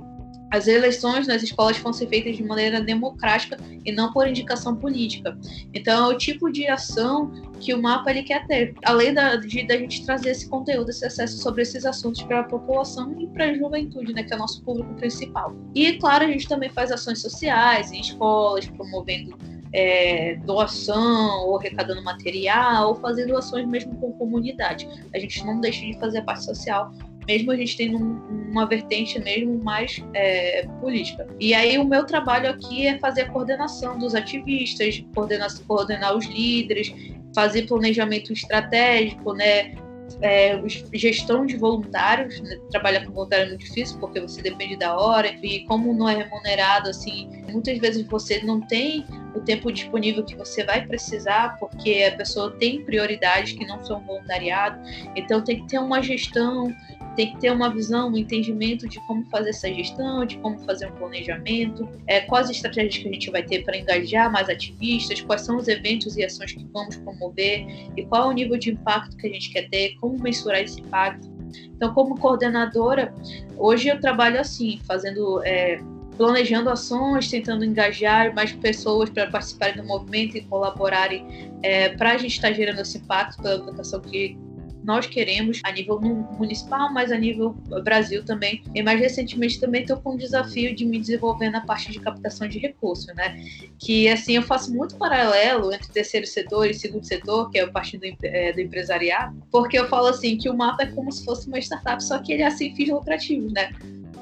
as 0.50 0.66
eleições 0.66 1.26
nas 1.26 1.42
escolas 1.42 1.76
fossem 1.76 2.08
feitas 2.08 2.36
de 2.36 2.42
maneira 2.42 2.80
democrática 2.80 3.58
e 3.84 3.92
não 3.92 4.12
por 4.12 4.26
indicação 4.26 4.74
política. 4.74 5.36
Então, 5.74 6.10
é 6.10 6.14
o 6.14 6.18
tipo 6.18 6.50
de 6.50 6.66
ação 6.66 7.30
que 7.60 7.74
o 7.74 7.82
mapa 7.82 8.10
ele 8.10 8.22
quer 8.22 8.46
ter, 8.46 8.74
além 8.84 9.12
da, 9.12 9.36
de 9.36 9.66
da 9.66 9.76
gente 9.76 10.04
trazer 10.04 10.30
esse 10.30 10.48
conteúdo, 10.48 10.90
esse 10.90 11.04
acesso 11.04 11.38
sobre 11.38 11.62
esses 11.62 11.84
assuntos 11.84 12.22
para 12.22 12.40
a 12.40 12.44
população 12.44 13.14
e 13.20 13.26
para 13.26 13.46
a 13.46 13.54
juventude, 13.54 14.12
né, 14.12 14.22
que 14.22 14.32
é 14.32 14.36
o 14.36 14.38
nosso 14.38 14.62
público 14.62 14.92
principal. 14.94 15.54
E, 15.74 15.94
claro, 15.94 16.24
a 16.24 16.28
gente 16.28 16.48
também 16.48 16.70
faz 16.70 16.90
ações 16.90 17.20
sociais 17.20 17.92
em 17.92 18.00
escolas, 18.00 18.66
promovendo 18.66 19.36
é, 19.72 20.36
doação, 20.44 21.46
ou 21.46 21.58
arrecadando 21.58 22.02
material, 22.02 22.88
ou 22.88 22.94
fazendo 22.94 23.36
ações 23.36 23.66
mesmo 23.66 23.94
com 23.96 24.12
comunidade. 24.12 24.88
A 25.14 25.18
gente 25.18 25.44
não 25.44 25.60
deixa 25.60 25.84
de 25.84 25.98
fazer 25.98 26.18
a 26.18 26.22
parte 26.22 26.44
social 26.44 26.92
mesmo 27.28 27.52
a 27.52 27.56
gente 27.56 27.76
tendo 27.76 27.98
um, 27.98 28.48
uma 28.50 28.66
vertente 28.66 29.20
mesmo 29.20 29.62
mais 29.62 30.02
é, 30.14 30.66
política. 30.80 31.26
E 31.38 31.52
aí 31.52 31.76
o 31.76 31.84
meu 31.84 32.06
trabalho 32.06 32.48
aqui 32.48 32.86
é 32.86 32.98
fazer 32.98 33.22
a 33.22 33.28
coordenação 33.30 33.98
dos 33.98 34.14
ativistas, 34.14 35.04
coordenar, 35.14 35.48
coordenar 35.66 36.16
os 36.16 36.24
líderes, 36.24 36.92
fazer 37.34 37.66
planejamento 37.66 38.32
estratégico, 38.32 39.34
né? 39.34 39.74
É, 40.22 40.58
gestão 40.94 41.44
de 41.44 41.58
voluntários, 41.58 42.40
né? 42.40 42.58
trabalhar 42.70 43.04
com 43.04 43.12
voluntário 43.12 43.44
é 43.44 43.48
muito 43.50 43.60
difícil 43.66 43.98
porque 43.98 44.18
você 44.18 44.40
depende 44.40 44.74
da 44.74 44.96
hora 44.98 45.28
e 45.28 45.66
como 45.66 45.92
não 45.92 46.08
é 46.08 46.16
remunerado, 46.16 46.88
assim, 46.88 47.28
muitas 47.52 47.78
vezes 47.78 48.06
você 48.06 48.42
não 48.42 48.58
tem 48.58 49.04
o 49.34 49.40
tempo 49.40 49.70
disponível 49.70 50.24
que 50.24 50.34
você 50.34 50.64
vai 50.64 50.86
precisar 50.86 51.58
porque 51.60 52.10
a 52.10 52.16
pessoa 52.16 52.50
tem 52.52 52.82
prioridades 52.84 53.52
que 53.52 53.66
não 53.66 53.84
são 53.84 54.00
voluntariado, 54.00 54.80
então 55.14 55.44
tem 55.44 55.60
que 55.60 55.68
ter 55.68 55.78
uma 55.78 56.02
gestão 56.02 56.74
tem 57.18 57.32
que 57.32 57.40
ter 57.40 57.50
uma 57.50 57.68
visão, 57.68 58.12
um 58.12 58.16
entendimento 58.16 58.88
de 58.88 59.00
como 59.00 59.24
fazer 59.24 59.50
essa 59.50 59.66
gestão, 59.74 60.24
de 60.24 60.38
como 60.38 60.56
fazer 60.60 60.86
um 60.86 60.92
planejamento, 60.92 61.88
é, 62.06 62.20
quais 62.20 62.48
estratégias 62.48 62.96
que 62.96 63.08
a 63.08 63.12
gente 63.12 63.28
vai 63.28 63.42
ter 63.42 63.64
para 63.64 63.76
engajar 63.76 64.30
mais 64.30 64.48
ativistas, 64.48 65.20
quais 65.22 65.40
são 65.40 65.56
os 65.56 65.66
eventos 65.66 66.16
e 66.16 66.24
ações 66.24 66.52
que 66.52 66.64
vamos 66.72 66.94
promover 66.94 67.66
e 67.96 68.06
qual 68.06 68.22
é 68.22 68.26
o 68.28 68.30
nível 68.30 68.56
de 68.56 68.70
impacto 68.70 69.16
que 69.16 69.26
a 69.26 69.30
gente 69.30 69.50
quer 69.50 69.68
ter, 69.68 69.96
como 69.96 70.16
mensurar 70.16 70.60
esse 70.60 70.80
impacto. 70.80 71.28
Então, 71.74 71.92
como 71.92 72.16
coordenadora, 72.16 73.12
hoje 73.56 73.88
eu 73.88 73.98
trabalho 74.00 74.38
assim, 74.40 74.80
fazendo. 74.86 75.42
É, 75.44 75.80
planejando 76.16 76.68
ações, 76.68 77.30
tentando 77.30 77.64
engajar 77.64 78.34
mais 78.34 78.50
pessoas 78.50 79.08
para 79.08 79.28
participarem 79.28 79.76
do 79.76 79.84
movimento 79.84 80.36
e 80.36 80.40
colaborarem 80.40 81.52
é, 81.62 81.90
para 81.90 82.10
a 82.10 82.18
gente 82.18 82.32
estar 82.32 82.48
tá 82.48 82.54
gerando 82.54 82.80
esse 82.80 82.98
impacto 82.98 83.40
pela 83.40 83.54
educação 83.54 84.00
que 84.00 84.36
nós 84.82 85.06
queremos 85.06 85.60
a 85.64 85.72
nível 85.72 86.00
municipal, 86.00 86.92
mas 86.92 87.12
a 87.12 87.18
nível 87.18 87.50
Brasil 87.82 88.24
também. 88.24 88.62
E 88.74 88.82
mais 88.82 89.00
recentemente 89.00 89.60
também 89.60 89.82
estou 89.82 89.96
com 89.98 90.14
o 90.14 90.18
desafio 90.18 90.74
de 90.74 90.84
me 90.84 90.98
desenvolver 90.98 91.50
na 91.50 91.60
parte 91.60 91.90
de 91.92 92.00
captação 92.00 92.48
de 92.48 92.58
recursos, 92.58 93.06
né? 93.14 93.44
Que 93.78 94.08
assim 94.08 94.36
eu 94.36 94.42
faço 94.42 94.72
muito 94.72 94.96
paralelo 94.96 95.72
entre 95.72 95.88
terceiro 95.88 96.26
setor 96.26 96.70
e 96.70 96.74
segundo 96.74 97.04
setor, 97.04 97.50
que 97.50 97.58
é 97.58 97.62
a 97.62 97.70
parte 97.70 97.98
do, 97.98 98.06
é, 98.22 98.52
do 98.52 98.60
empresariado, 98.60 99.42
porque 99.50 99.78
eu 99.78 99.88
falo 99.88 100.08
assim 100.08 100.36
que 100.36 100.48
o 100.48 100.56
mapa 100.56 100.82
é 100.82 100.86
como 100.86 101.10
se 101.12 101.24
fosse 101.24 101.48
uma 101.48 101.58
startup, 101.58 102.02
só 102.02 102.18
que 102.18 102.32
ele 102.32 102.42
é 102.42 102.46
assim 102.46 102.74
fins 102.74 102.88
lucrativos, 102.88 103.52
né? 103.52 103.70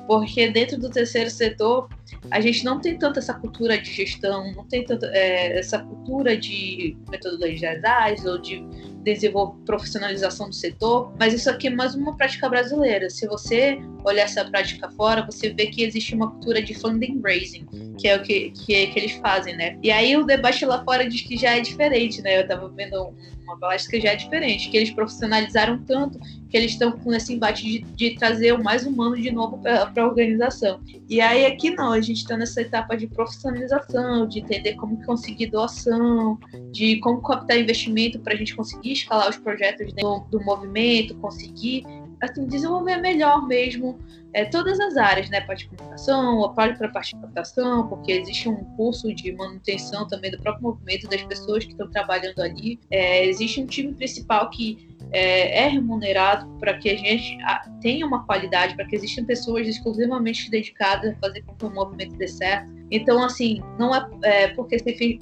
Porque 0.06 0.48
dentro 0.48 0.78
do 0.78 0.90
terceiro 0.90 1.30
setor 1.30 1.88
a 2.30 2.40
gente 2.40 2.64
não 2.64 2.80
tem 2.80 2.98
tanto 2.98 3.18
essa 3.18 3.34
cultura 3.34 3.78
de 3.78 3.92
gestão, 3.92 4.52
não 4.52 4.64
tem 4.64 4.84
tanto 4.84 5.06
é, 5.06 5.58
essa 5.58 5.78
cultura 5.78 6.36
de 6.36 6.96
metodologias 7.10 7.82
ágeis 7.84 8.24
ou 8.24 8.38
de 8.38 8.64
desenvolver 9.02 9.64
profissionalização 9.64 10.48
do 10.48 10.54
setor, 10.54 11.14
mas 11.18 11.32
isso 11.32 11.48
aqui 11.48 11.68
é 11.68 11.70
mais 11.70 11.94
uma 11.94 12.16
prática 12.16 12.48
brasileira. 12.48 13.08
Se 13.08 13.26
você 13.28 13.78
olhar 14.04 14.24
essa 14.24 14.44
prática 14.44 14.90
fora, 14.90 15.24
você 15.24 15.50
vê 15.50 15.66
que 15.66 15.84
existe 15.84 16.14
uma 16.14 16.30
cultura 16.32 16.60
de 16.60 16.74
funding 16.74 17.20
raising, 17.22 17.66
que 17.96 18.08
é 18.08 18.16
o 18.16 18.22
que, 18.22 18.50
que, 18.50 18.86
que 18.88 18.98
eles 18.98 19.12
fazem, 19.12 19.56
né? 19.56 19.78
E 19.80 19.92
aí 19.92 20.16
o 20.16 20.24
debate 20.24 20.64
lá 20.66 20.82
fora 20.84 21.08
diz 21.08 21.22
que 21.22 21.36
já 21.36 21.56
é 21.56 21.60
diferente, 21.60 22.20
né? 22.20 22.38
Eu 22.38 22.42
estava 22.42 22.68
vendo 22.68 23.14
uma 23.46 23.76
que 23.76 24.00
já 24.00 24.10
é 24.10 24.16
diferente, 24.16 24.68
que 24.68 24.76
eles 24.76 24.90
profissionalizaram 24.90 25.78
tanto 25.84 26.18
que 26.48 26.56
eles 26.56 26.72
estão 26.72 26.92
com 26.92 27.12
esse 27.12 27.32
embate 27.34 27.64
de, 27.64 27.78
de 27.80 28.14
trazer 28.14 28.52
o 28.52 28.62
mais 28.62 28.86
humano 28.86 29.16
de 29.16 29.30
novo 29.30 29.58
para 29.58 29.90
a 29.96 30.06
organização. 30.06 30.80
E 31.08 31.20
aí 31.20 31.44
aqui 31.44 31.70
não, 31.70 31.92
a 31.92 32.00
gente 32.00 32.18
está 32.18 32.36
nessa 32.36 32.60
etapa 32.60 32.96
de 32.96 33.06
profissionalização, 33.06 34.26
de 34.26 34.40
entender 34.40 34.74
como 34.74 35.04
conseguir 35.04 35.46
doação, 35.46 36.38
de 36.72 36.98
como 37.00 37.20
captar 37.20 37.58
investimento 37.58 38.18
para 38.20 38.34
a 38.34 38.36
gente 38.36 38.54
conseguir 38.54 38.92
escalar 38.92 39.28
os 39.28 39.36
projetos 39.36 39.92
do, 39.92 40.20
do 40.30 40.44
movimento, 40.44 41.14
conseguir 41.16 41.84
assim, 42.20 42.46
desenvolver 42.46 42.96
melhor 42.96 43.46
mesmo 43.46 43.98
é, 44.32 44.44
todas 44.44 44.78
as 44.78 44.96
áreas, 44.96 45.30
né? 45.30 45.40
Parte 45.40 45.64
de 45.64 45.76
comunicação, 45.76 46.44
apoio 46.44 46.76
para 46.76 46.88
a 46.88 46.90
parte 46.90 47.14
de 47.14 47.20
captação, 47.22 47.88
porque 47.88 48.12
existe 48.12 48.48
um 48.48 48.56
curso 48.76 49.14
de 49.14 49.32
manutenção 49.32 50.06
também 50.06 50.30
do 50.30 50.38
próprio 50.38 50.62
movimento 50.64 51.08
das 51.08 51.22
pessoas 51.22 51.64
que 51.64 51.70
estão 51.72 51.90
trabalhando 51.90 52.40
ali. 52.40 52.78
É, 52.90 53.24
existe 53.26 53.62
um 53.62 53.66
time 53.66 53.94
principal 53.94 54.50
que 54.50 54.95
é, 55.12 55.64
é 55.64 55.68
remunerado 55.68 56.48
para 56.58 56.74
que 56.78 56.90
a 56.90 56.96
gente 56.96 57.38
tenha 57.80 58.06
uma 58.06 58.24
qualidade, 58.24 58.74
para 58.74 58.84
que 58.86 58.96
existam 58.96 59.24
pessoas 59.24 59.66
exclusivamente 59.66 60.50
dedicadas 60.50 61.12
a 61.12 61.16
fazer 61.16 61.42
com 61.42 61.54
que 61.54 61.64
o 61.64 61.70
movimento 61.70 62.16
dê 62.16 62.28
certo. 62.28 62.74
Então, 62.90 63.22
assim, 63.22 63.60
não 63.78 63.94
é, 63.94 64.08
é 64.22 64.48
porque 64.48 64.76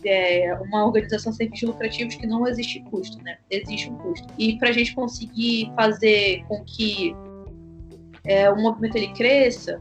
é, 0.05 0.55
uma 0.63 0.85
organização 0.87 1.33
sem 1.33 1.51
fins 1.51 1.63
lucrativos 1.63 2.15
que 2.15 2.27
não 2.27 2.47
existe 2.47 2.81
custo, 2.91 3.23
né? 3.23 3.39
Existe 3.51 3.91
um 3.91 3.97
custo. 3.97 4.27
E 4.39 4.59
para 4.59 4.69
a 4.69 4.73
gente 4.73 4.95
conseguir 4.95 5.73
fazer 5.75 6.45
com 6.47 6.63
que 6.65 7.15
é, 8.25 8.51
o 8.51 8.57
movimento 8.57 8.97
ele 8.97 9.13
cresça, 9.15 9.81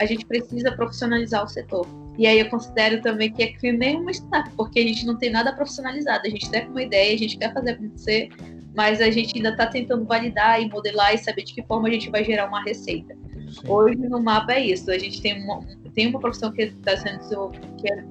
a 0.00 0.04
gente 0.04 0.24
precisa 0.26 0.72
profissionalizar 0.72 1.44
o 1.44 1.48
setor. 1.48 1.86
E 2.18 2.26
aí 2.26 2.38
eu 2.38 2.48
considero 2.48 3.00
também 3.02 3.32
que 3.32 3.42
é 3.42 3.46
que 3.48 3.72
nem 3.72 4.00
uma 4.00 4.10
startup, 4.10 4.50
porque 4.56 4.80
a 4.80 4.82
gente 4.82 5.04
não 5.04 5.16
tem 5.16 5.30
nada 5.30 5.52
profissionalizado. 5.52 6.26
A 6.26 6.30
gente 6.30 6.50
tem 6.50 6.66
uma 6.68 6.82
ideia, 6.82 7.14
a 7.14 7.18
gente 7.18 7.36
quer 7.36 7.52
fazer 7.52 7.72
acontecer, 7.72 8.30
mas 8.76 9.00
a 9.00 9.10
gente 9.10 9.36
ainda 9.36 9.50
está 9.50 9.66
tentando 9.66 10.04
validar 10.04 10.60
e 10.60 10.68
modelar 10.68 11.14
e 11.14 11.18
saber 11.18 11.44
de 11.44 11.54
que 11.54 11.62
forma 11.62 11.88
a 11.88 11.90
gente 11.90 12.10
vai 12.10 12.22
gerar 12.22 12.46
uma 12.46 12.62
receita. 12.62 13.14
Sim. 13.48 13.68
Hoje 13.68 13.96
no 13.96 14.22
mapa 14.22 14.52
é 14.52 14.66
isso. 14.66 14.90
A 14.90 14.98
gente 14.98 15.20
tem 15.22 15.42
uma, 15.42 15.60
tem 15.94 16.08
uma 16.08 16.20
profissão 16.20 16.52
que 16.52 16.62
está 16.62 16.96
sendo 16.96 17.50
que 17.78 17.92
é, 17.92 18.04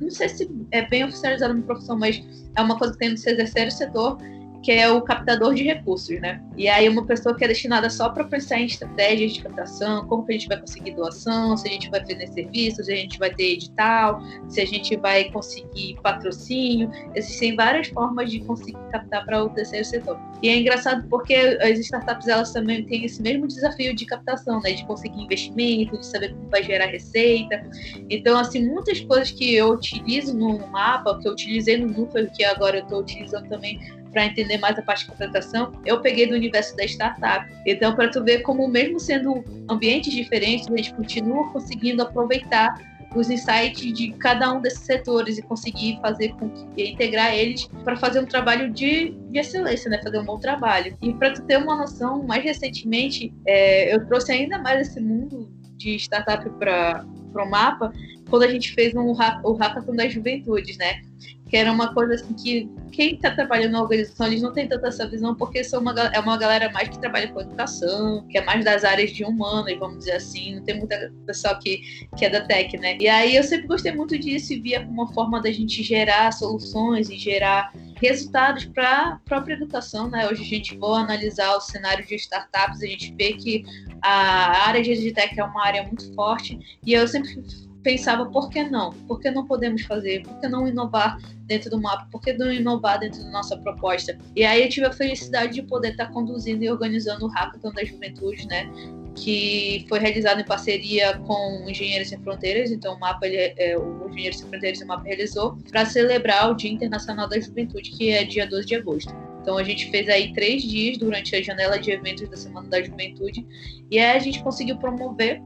não 0.00 0.10
sei 0.10 0.28
se 0.28 0.48
é 0.70 0.82
bem 0.86 1.04
oficializada 1.04 1.52
uma 1.52 1.62
profissão, 1.64 1.98
mas 1.98 2.22
é 2.56 2.62
uma 2.62 2.78
coisa 2.78 2.92
que 2.92 3.00
tem 3.00 3.10
no 3.10 3.20
terceiro 3.20 3.70
setor, 3.70 4.18
que 4.62 4.72
é 4.72 4.90
o 4.90 5.00
captador 5.00 5.54
de 5.54 5.62
recursos, 5.62 6.20
né? 6.20 6.42
E 6.56 6.68
aí 6.68 6.88
uma 6.88 7.04
pessoa 7.04 7.34
que 7.34 7.44
é 7.44 7.48
destinada 7.48 7.88
só 7.88 8.08
para 8.08 8.24
pensar 8.24 8.58
em 8.58 8.66
estratégias 8.66 9.32
de 9.32 9.42
captação, 9.42 10.06
como 10.06 10.24
que 10.24 10.32
a 10.32 10.38
gente 10.38 10.48
vai 10.48 10.60
conseguir 10.60 10.92
doação, 10.92 11.56
se 11.56 11.68
a 11.68 11.70
gente 11.70 11.90
vai 11.90 12.04
vender 12.04 12.26
serviços, 12.28 12.86
se 12.86 12.92
a 12.92 12.96
gente 12.96 13.18
vai 13.18 13.32
ter 13.32 13.52
edital, 13.52 14.20
se 14.48 14.60
a 14.60 14.66
gente 14.66 14.96
vai 14.96 15.30
conseguir 15.30 15.96
patrocínio. 16.02 16.90
Existem 17.14 17.54
várias 17.54 17.88
formas 17.88 18.30
de 18.30 18.40
conseguir 18.40 18.78
captar 18.90 19.24
para 19.24 19.44
o 19.44 19.48
terceiro 19.50 19.84
setor. 19.84 20.18
E 20.42 20.48
é 20.48 20.56
engraçado 20.58 21.06
porque 21.08 21.34
as 21.34 21.78
startups 21.78 22.28
elas 22.28 22.52
também 22.52 22.84
têm 22.84 23.04
esse 23.04 23.22
mesmo 23.22 23.46
desafio 23.46 23.94
de 23.94 24.04
captação, 24.04 24.60
né? 24.60 24.72
De 24.72 24.84
conseguir 24.86 25.20
investimento, 25.20 25.98
de 25.98 26.06
saber 26.06 26.34
como 26.34 26.50
vai 26.50 26.62
gerar 26.62 26.86
receita. 26.86 27.62
Então, 28.10 28.38
assim, 28.38 28.66
muitas 28.66 29.00
coisas 29.00 29.30
que 29.30 29.54
eu 29.54 29.70
utilizo 29.70 30.36
no 30.36 30.58
mapa, 30.68 31.18
que 31.18 31.28
eu 31.28 31.32
utilizei 31.32 31.76
no 31.76 31.88
Núcleo, 31.88 32.30
que 32.34 32.44
agora 32.44 32.78
eu 32.78 32.82
estou 32.82 33.00
utilizando 33.00 33.48
também 33.48 33.78
para 34.12 34.26
entender 34.26 34.58
mais 34.58 34.78
a 34.78 34.82
parte 34.82 35.04
de 35.04 35.10
contratação, 35.10 35.72
eu 35.84 36.00
peguei 36.00 36.26
do 36.26 36.34
universo 36.34 36.76
da 36.76 36.84
startup. 36.84 37.46
Então, 37.66 37.94
para 37.94 38.08
tu 38.08 38.22
ver 38.24 38.40
como, 38.40 38.66
mesmo 38.68 38.98
sendo 38.98 39.44
ambientes 39.68 40.12
diferentes, 40.12 40.66
a 40.70 40.76
gente 40.76 40.94
continua 40.94 41.50
conseguindo 41.52 42.02
aproveitar 42.02 42.74
os 43.14 43.30
insights 43.30 43.92
de 43.92 44.12
cada 44.12 44.52
um 44.52 44.60
desses 44.60 44.80
setores 44.80 45.38
e 45.38 45.42
conseguir 45.42 45.98
fazer 46.00 46.34
com 46.34 46.50
que 46.50 46.90
integrar 46.90 47.34
eles 47.34 47.66
para 47.84 47.96
fazer 47.96 48.20
um 48.20 48.26
trabalho 48.26 48.70
de, 48.70 49.10
de 49.30 49.38
excelência, 49.38 49.90
né? 49.90 50.00
Fazer 50.02 50.18
um 50.18 50.24
bom 50.24 50.38
trabalho. 50.38 50.96
E 51.00 51.12
para 51.14 51.32
tu 51.32 51.42
ter 51.42 51.56
uma 51.56 51.76
noção, 51.76 52.22
mais 52.22 52.44
recentemente 52.44 53.32
é, 53.46 53.94
eu 53.94 54.06
trouxe 54.06 54.32
ainda 54.32 54.58
mais 54.58 54.88
esse 54.88 55.00
mundo 55.00 55.50
de 55.76 55.96
startup 55.96 56.48
para 56.58 57.04
o 57.34 57.50
mapa 57.50 57.92
quando 58.28 58.42
a 58.42 58.48
gente 58.48 58.72
fez 58.72 58.94
um, 58.94 59.10
o 59.10 59.52
Hackathon 59.54 59.94
das 59.94 60.12
Juventudes, 60.12 60.76
né? 60.76 61.00
que 61.48 61.56
era 61.56 61.70
uma 61.70 61.94
coisa 61.94 62.14
assim 62.14 62.34
que 62.34 62.68
quem 62.90 63.14
está 63.14 63.30
trabalhando 63.30 63.72
na 63.72 63.82
organização 63.82 64.26
eles 64.26 64.42
não 64.42 64.52
tem 64.52 64.68
tanta 64.68 64.88
essa 64.88 65.08
visão 65.08 65.34
porque 65.34 65.62
são 65.62 65.80
uma, 65.80 65.92
é 66.12 66.18
uma 66.18 66.36
galera 66.36 66.70
mais 66.72 66.88
que 66.88 66.98
trabalha 66.98 67.28
com 67.28 67.40
educação, 67.40 68.26
que 68.28 68.38
é 68.38 68.44
mais 68.44 68.64
das 68.64 68.84
áreas 68.84 69.12
de 69.12 69.24
humanas, 69.24 69.78
vamos 69.78 69.98
dizer 69.98 70.12
assim, 70.12 70.56
não 70.56 70.64
tem 70.64 70.78
muita 70.78 71.12
pessoal 71.24 71.58
que, 71.58 71.80
que 72.16 72.24
é 72.24 72.30
da 72.30 72.40
tech, 72.40 72.76
né? 72.78 72.96
E 73.00 73.08
aí 73.08 73.36
eu 73.36 73.44
sempre 73.44 73.68
gostei 73.68 73.92
muito 73.92 74.18
disso 74.18 74.52
e 74.52 74.60
via 74.60 74.80
como 74.80 75.02
uma 75.02 75.12
forma 75.12 75.40
da 75.40 75.52
gente 75.52 75.82
gerar 75.82 76.32
soluções 76.32 77.10
e 77.10 77.16
gerar 77.16 77.72
resultados 78.00 78.64
para 78.64 79.12
a 79.12 79.20
própria 79.24 79.54
educação, 79.54 80.10
né? 80.10 80.28
Hoje 80.28 80.42
a 80.42 80.46
gente 80.46 80.76
for 80.78 80.94
analisar 80.94 81.54
o 81.54 81.60
cenário 81.60 82.04
de 82.04 82.16
startups, 82.16 82.82
a 82.82 82.86
gente 82.86 83.14
vê 83.16 83.34
que 83.34 83.64
a 84.02 84.66
área 84.66 84.82
de 84.82 84.90
edtech 84.90 85.38
é 85.38 85.44
uma 85.44 85.64
área 85.64 85.84
muito 85.84 86.12
forte 86.14 86.58
e 86.84 86.92
eu 86.92 87.06
sempre 87.06 87.40
pensava 87.86 88.26
por 88.26 88.50
que 88.50 88.64
não? 88.64 88.92
Por 89.06 89.20
que 89.20 89.30
não 89.30 89.46
podemos 89.46 89.82
fazer? 89.82 90.24
Por 90.24 90.40
que 90.40 90.48
não 90.48 90.66
inovar 90.66 91.20
dentro 91.44 91.70
do 91.70 91.80
mapa? 91.80 92.08
Por 92.10 92.20
que 92.20 92.32
não 92.32 92.52
inovar 92.52 92.98
dentro 92.98 93.22
da 93.22 93.30
nossa 93.30 93.56
proposta? 93.56 94.18
E 94.34 94.44
aí 94.44 94.64
eu 94.64 94.68
tive 94.68 94.86
a 94.86 94.92
felicidade 94.92 95.54
de 95.54 95.62
poder 95.62 95.92
estar 95.92 96.08
conduzindo 96.08 96.64
e 96.64 96.68
organizando 96.68 97.26
o 97.26 97.28
Hackathon 97.28 97.70
da 97.70 97.84
Juventude, 97.84 98.48
né? 98.48 98.68
Que 99.14 99.86
foi 99.88 100.00
realizado 100.00 100.40
em 100.40 100.44
parceria 100.44 101.16
com 101.18 101.64
Engenheiros 101.68 102.08
Sem 102.08 102.18
Fronteiras, 102.18 102.72
então 102.72 102.96
o 102.96 102.98
mapa, 102.98 103.24
ele, 103.24 103.54
é, 103.56 103.78
o 103.78 104.08
Engenheiros 104.08 104.40
Sem 104.40 104.48
Fronteiras 104.48 104.80
o 104.80 104.86
mapa 104.86 105.04
realizou 105.04 105.56
para 105.70 105.86
celebrar 105.86 106.50
o 106.50 106.56
Dia 106.56 106.72
Internacional 106.72 107.28
da 107.28 107.38
Juventude, 107.38 107.92
que 107.92 108.10
é 108.10 108.24
dia 108.24 108.48
12 108.48 108.66
de 108.66 108.74
agosto. 108.74 109.14
Então 109.42 109.56
a 109.56 109.62
gente 109.62 109.88
fez 109.92 110.08
aí 110.08 110.32
três 110.32 110.60
dias 110.64 110.98
durante 110.98 111.36
a 111.36 111.40
janela 111.40 111.78
de 111.78 111.92
eventos 111.92 112.28
da 112.28 112.36
Semana 112.36 112.68
da 112.68 112.82
Juventude 112.82 113.46
e 113.88 113.96
aí 113.96 114.16
a 114.16 114.18
gente 114.18 114.42
conseguiu 114.42 114.76
promover 114.76 115.40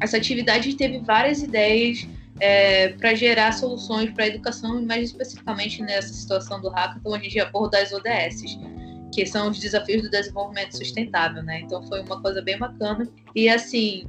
essa 0.00 0.16
atividade 0.16 0.74
teve 0.74 0.98
várias 0.98 1.42
ideias 1.42 2.06
é, 2.40 2.88
para 2.90 3.14
gerar 3.14 3.52
soluções 3.52 4.10
para 4.10 4.24
a 4.24 4.28
educação, 4.28 4.80
e 4.80 4.84
mais 4.84 5.10
especificamente 5.10 5.82
nessa 5.82 6.12
situação 6.12 6.60
do 6.60 6.68
hackathon, 6.68 7.14
a 7.14 7.18
gente 7.18 7.38
abordou 7.40 7.80
as 7.80 7.92
ODS, 7.92 8.58
que 9.12 9.24
são 9.26 9.50
os 9.50 9.58
desafios 9.58 10.02
do 10.02 10.10
desenvolvimento 10.10 10.76
sustentável, 10.76 11.42
né? 11.42 11.60
Então 11.60 11.82
foi 11.84 12.02
uma 12.02 12.20
coisa 12.20 12.42
bem 12.42 12.58
bacana. 12.58 13.08
E 13.34 13.48
assim, 13.48 14.06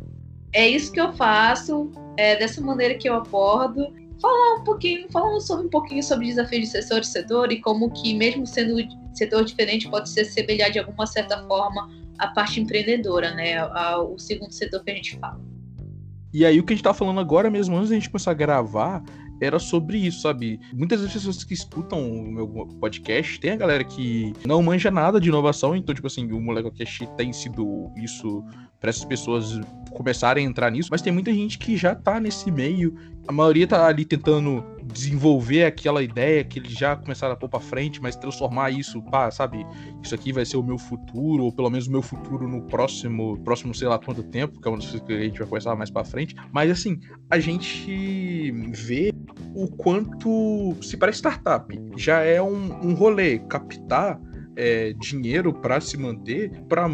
é 0.51 0.67
isso 0.67 0.91
que 0.91 0.99
eu 0.99 1.13
faço, 1.13 1.91
é 2.17 2.35
dessa 2.35 2.61
maneira 2.61 2.95
que 2.95 3.07
eu 3.07 3.13
abordo. 3.13 3.93
Falar 4.19 4.61
um 4.61 4.63
pouquinho, 4.63 5.07
falando 5.11 5.41
sobre 5.41 5.67
um 5.67 5.69
pouquinho 5.69 6.01
sobre 6.01 6.27
desafios 6.27 6.63
de 6.63 6.67
setor 6.69 7.01
de 7.01 7.07
setor 7.07 7.51
e 7.51 7.61
como 7.61 7.91
que, 7.91 8.13
mesmo 8.15 8.47
sendo 8.47 8.75
setor 9.13 9.43
diferente, 9.43 9.87
pode 9.89 10.09
se 10.09 10.23
semelhar 10.25 10.71
de 10.71 10.79
alguma 10.79 11.05
certa 11.05 11.45
forma 11.45 11.89
a 12.17 12.27
parte 12.27 12.61
empreendedora, 12.61 13.35
né? 13.35 13.63
o 13.97 14.17
segundo 14.17 14.53
setor 14.53 14.83
que 14.83 14.91
a 14.91 14.95
gente 14.95 15.19
fala. 15.19 15.39
E 16.35 16.45
aí 16.45 16.59
o 16.59 16.65
que 16.65 16.73
a 16.73 16.75
gente 16.75 16.83
tá 16.83 16.93
falando 16.93 17.21
agora 17.21 17.49
mesmo, 17.49 17.77
antes 17.77 17.91
da 17.91 17.95
gente 17.95 18.09
começar 18.09 18.31
a 18.31 18.33
gravar, 18.33 19.01
era 19.39 19.57
sobre 19.57 19.97
isso, 19.97 20.19
sabe? 20.19 20.59
Muitas 20.73 21.01
das 21.01 21.13
pessoas 21.13 21.41
que 21.45 21.53
escutam 21.53 22.11
o 22.11 22.29
meu 22.29 22.45
podcast, 22.77 23.39
tem 23.39 23.51
a 23.51 23.55
galera 23.55 23.85
que 23.85 24.33
não 24.45 24.61
manja 24.61 24.91
nada 24.91 25.17
de 25.17 25.29
inovação, 25.29 25.77
então, 25.77 25.95
tipo 25.95 26.07
assim, 26.07 26.29
o 26.33 26.41
MolecoCast 26.41 27.07
tem 27.15 27.31
sido 27.31 27.89
isso 27.95 28.43
para 28.79 28.89
essas 28.89 29.05
pessoas 29.05 29.59
começarem 29.91 30.45
a 30.45 30.49
entrar 30.49 30.69
nisso, 30.69 30.89
mas 30.91 31.01
tem 31.01 31.11
muita 31.11 31.33
gente 31.33 31.57
que 31.57 31.77
já 31.77 31.95
tá 31.95 32.19
nesse 32.19 32.51
meio, 32.51 32.95
a 33.27 33.31
maioria 33.31 33.65
tá 33.65 33.87
ali 33.87 34.03
tentando 34.05 34.63
desenvolver 34.83 35.63
aquela 35.63 36.03
ideia 36.03 36.43
que 36.43 36.59
eles 36.59 36.73
já 36.73 36.95
começaram 36.95 37.33
a 37.33 37.37
pôr 37.37 37.49
pra 37.49 37.59
frente, 37.59 38.01
mas 38.01 38.15
transformar 38.15 38.69
isso, 38.71 39.01
pá, 39.03 39.31
sabe, 39.31 39.65
isso 40.03 40.13
aqui 40.13 40.31
vai 40.31 40.45
ser 40.45 40.57
o 40.57 40.63
meu 40.63 40.77
futuro, 40.77 41.45
ou 41.45 41.51
pelo 41.51 41.69
menos 41.69 41.87
o 41.87 41.91
meu 41.91 42.01
futuro 42.01 42.47
no 42.47 42.61
próximo, 42.63 43.37
próximo 43.39 43.73
sei 43.73 43.87
lá 43.87 43.97
quanto 43.97 44.21
tempo, 44.21 44.59
que 44.61 44.67
é 44.67 44.71
uma 44.71 44.77
das 44.77 44.87
coisas 44.87 45.07
que 45.07 45.13
a 45.13 45.19
gente 45.21 45.39
vai 45.39 45.47
conversar 45.47 45.75
mais 45.75 45.89
pra 45.89 46.03
frente, 46.03 46.35
mas 46.51 46.69
assim, 46.69 46.99
a 47.29 47.39
gente 47.39 48.51
vê 48.71 49.13
o 49.55 49.67
quanto, 49.67 50.75
se 50.81 50.97
para 50.97 51.11
startup 51.11 51.73
já 51.95 52.21
é 52.21 52.41
um, 52.41 52.89
um 52.89 52.93
rolê 52.93 53.39
captar 53.39 54.19
é, 54.55 54.93
dinheiro 54.93 55.53
para 55.53 55.79
se 55.81 55.97
manter, 55.97 56.51
para 56.67 56.87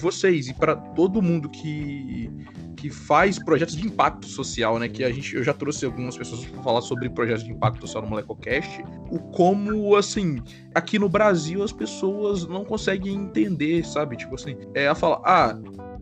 vocês 0.00 0.48
e 0.48 0.54
para 0.54 0.76
todo 0.76 1.22
mundo 1.22 1.48
que 1.48 2.30
que 2.78 2.88
faz 2.90 3.42
projetos 3.42 3.76
de 3.76 3.84
impacto 3.84 4.26
social, 4.26 4.78
né? 4.78 4.88
Que 4.88 5.02
a 5.02 5.10
gente, 5.10 5.34
eu 5.34 5.42
já 5.42 5.52
trouxe 5.52 5.84
algumas 5.84 6.16
pessoas 6.16 6.44
para 6.44 6.62
falar 6.62 6.80
sobre 6.80 7.10
projetos 7.10 7.42
de 7.42 7.50
impacto 7.50 7.80
social 7.80 8.04
no 8.04 8.08
MolecoCast. 8.08 8.84
O 9.10 9.18
como, 9.18 9.96
assim, 9.96 10.40
aqui 10.72 10.96
no 10.96 11.08
Brasil 11.08 11.62
as 11.64 11.72
pessoas 11.72 12.46
não 12.46 12.64
conseguem 12.64 13.16
entender, 13.16 13.84
sabe? 13.84 14.16
Tipo 14.16 14.36
assim, 14.36 14.56
é 14.74 14.86
a 14.86 14.94
falar, 14.94 15.20
ah, 15.24 15.58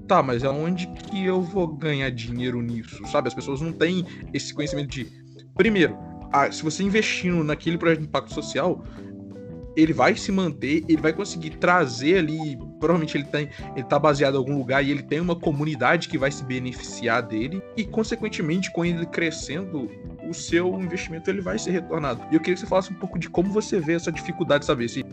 tá, 0.06 0.22
mas 0.22 0.44
aonde 0.44 0.86
que 0.88 1.24
eu 1.24 1.40
vou 1.40 1.66
ganhar 1.66 2.10
dinheiro 2.10 2.60
nisso, 2.60 3.02
sabe? 3.06 3.28
As 3.28 3.34
pessoas 3.34 3.62
não 3.62 3.72
têm 3.72 4.04
esse 4.34 4.52
conhecimento 4.52 4.88
de, 4.88 5.06
primeiro, 5.54 5.96
ah, 6.30 6.52
se 6.52 6.62
você 6.62 6.82
investindo 6.82 7.42
naquele 7.42 7.78
projeto 7.78 8.00
de 8.00 8.06
impacto 8.06 8.34
social, 8.34 8.84
ele 9.76 9.92
vai 9.92 10.16
se 10.16 10.32
manter, 10.32 10.84
ele 10.88 11.00
vai 11.00 11.12
conseguir 11.12 11.50
trazer 11.50 12.18
ali, 12.18 12.56
provavelmente 12.80 13.16
ele, 13.16 13.24
tem, 13.24 13.50
ele 13.74 13.84
tá 13.84 13.98
baseado 13.98 14.34
em 14.34 14.38
algum 14.38 14.56
lugar 14.56 14.82
e 14.82 14.90
ele 14.90 15.02
tem 15.02 15.20
uma 15.20 15.36
comunidade 15.36 16.08
que 16.08 16.16
vai 16.16 16.30
se 16.30 16.42
beneficiar 16.42 17.22
dele 17.22 17.62
e 17.76 17.84
consequentemente 17.84 18.72
com 18.72 18.84
ele 18.84 19.04
crescendo, 19.06 19.90
o 20.28 20.32
seu 20.32 20.80
investimento 20.80 21.30
ele 21.30 21.42
vai 21.42 21.58
ser 21.58 21.72
retornado. 21.72 22.22
E 22.32 22.34
eu 22.34 22.40
queria 22.40 22.54
que 22.54 22.60
você 22.60 22.66
falasse 22.66 22.90
um 22.90 22.96
pouco 22.96 23.18
de 23.18 23.28
como 23.28 23.52
você 23.52 23.78
vê 23.78 23.92
essa 23.94 24.10
dificuldade, 24.10 24.64
saber 24.64 24.88
se 24.88 25.04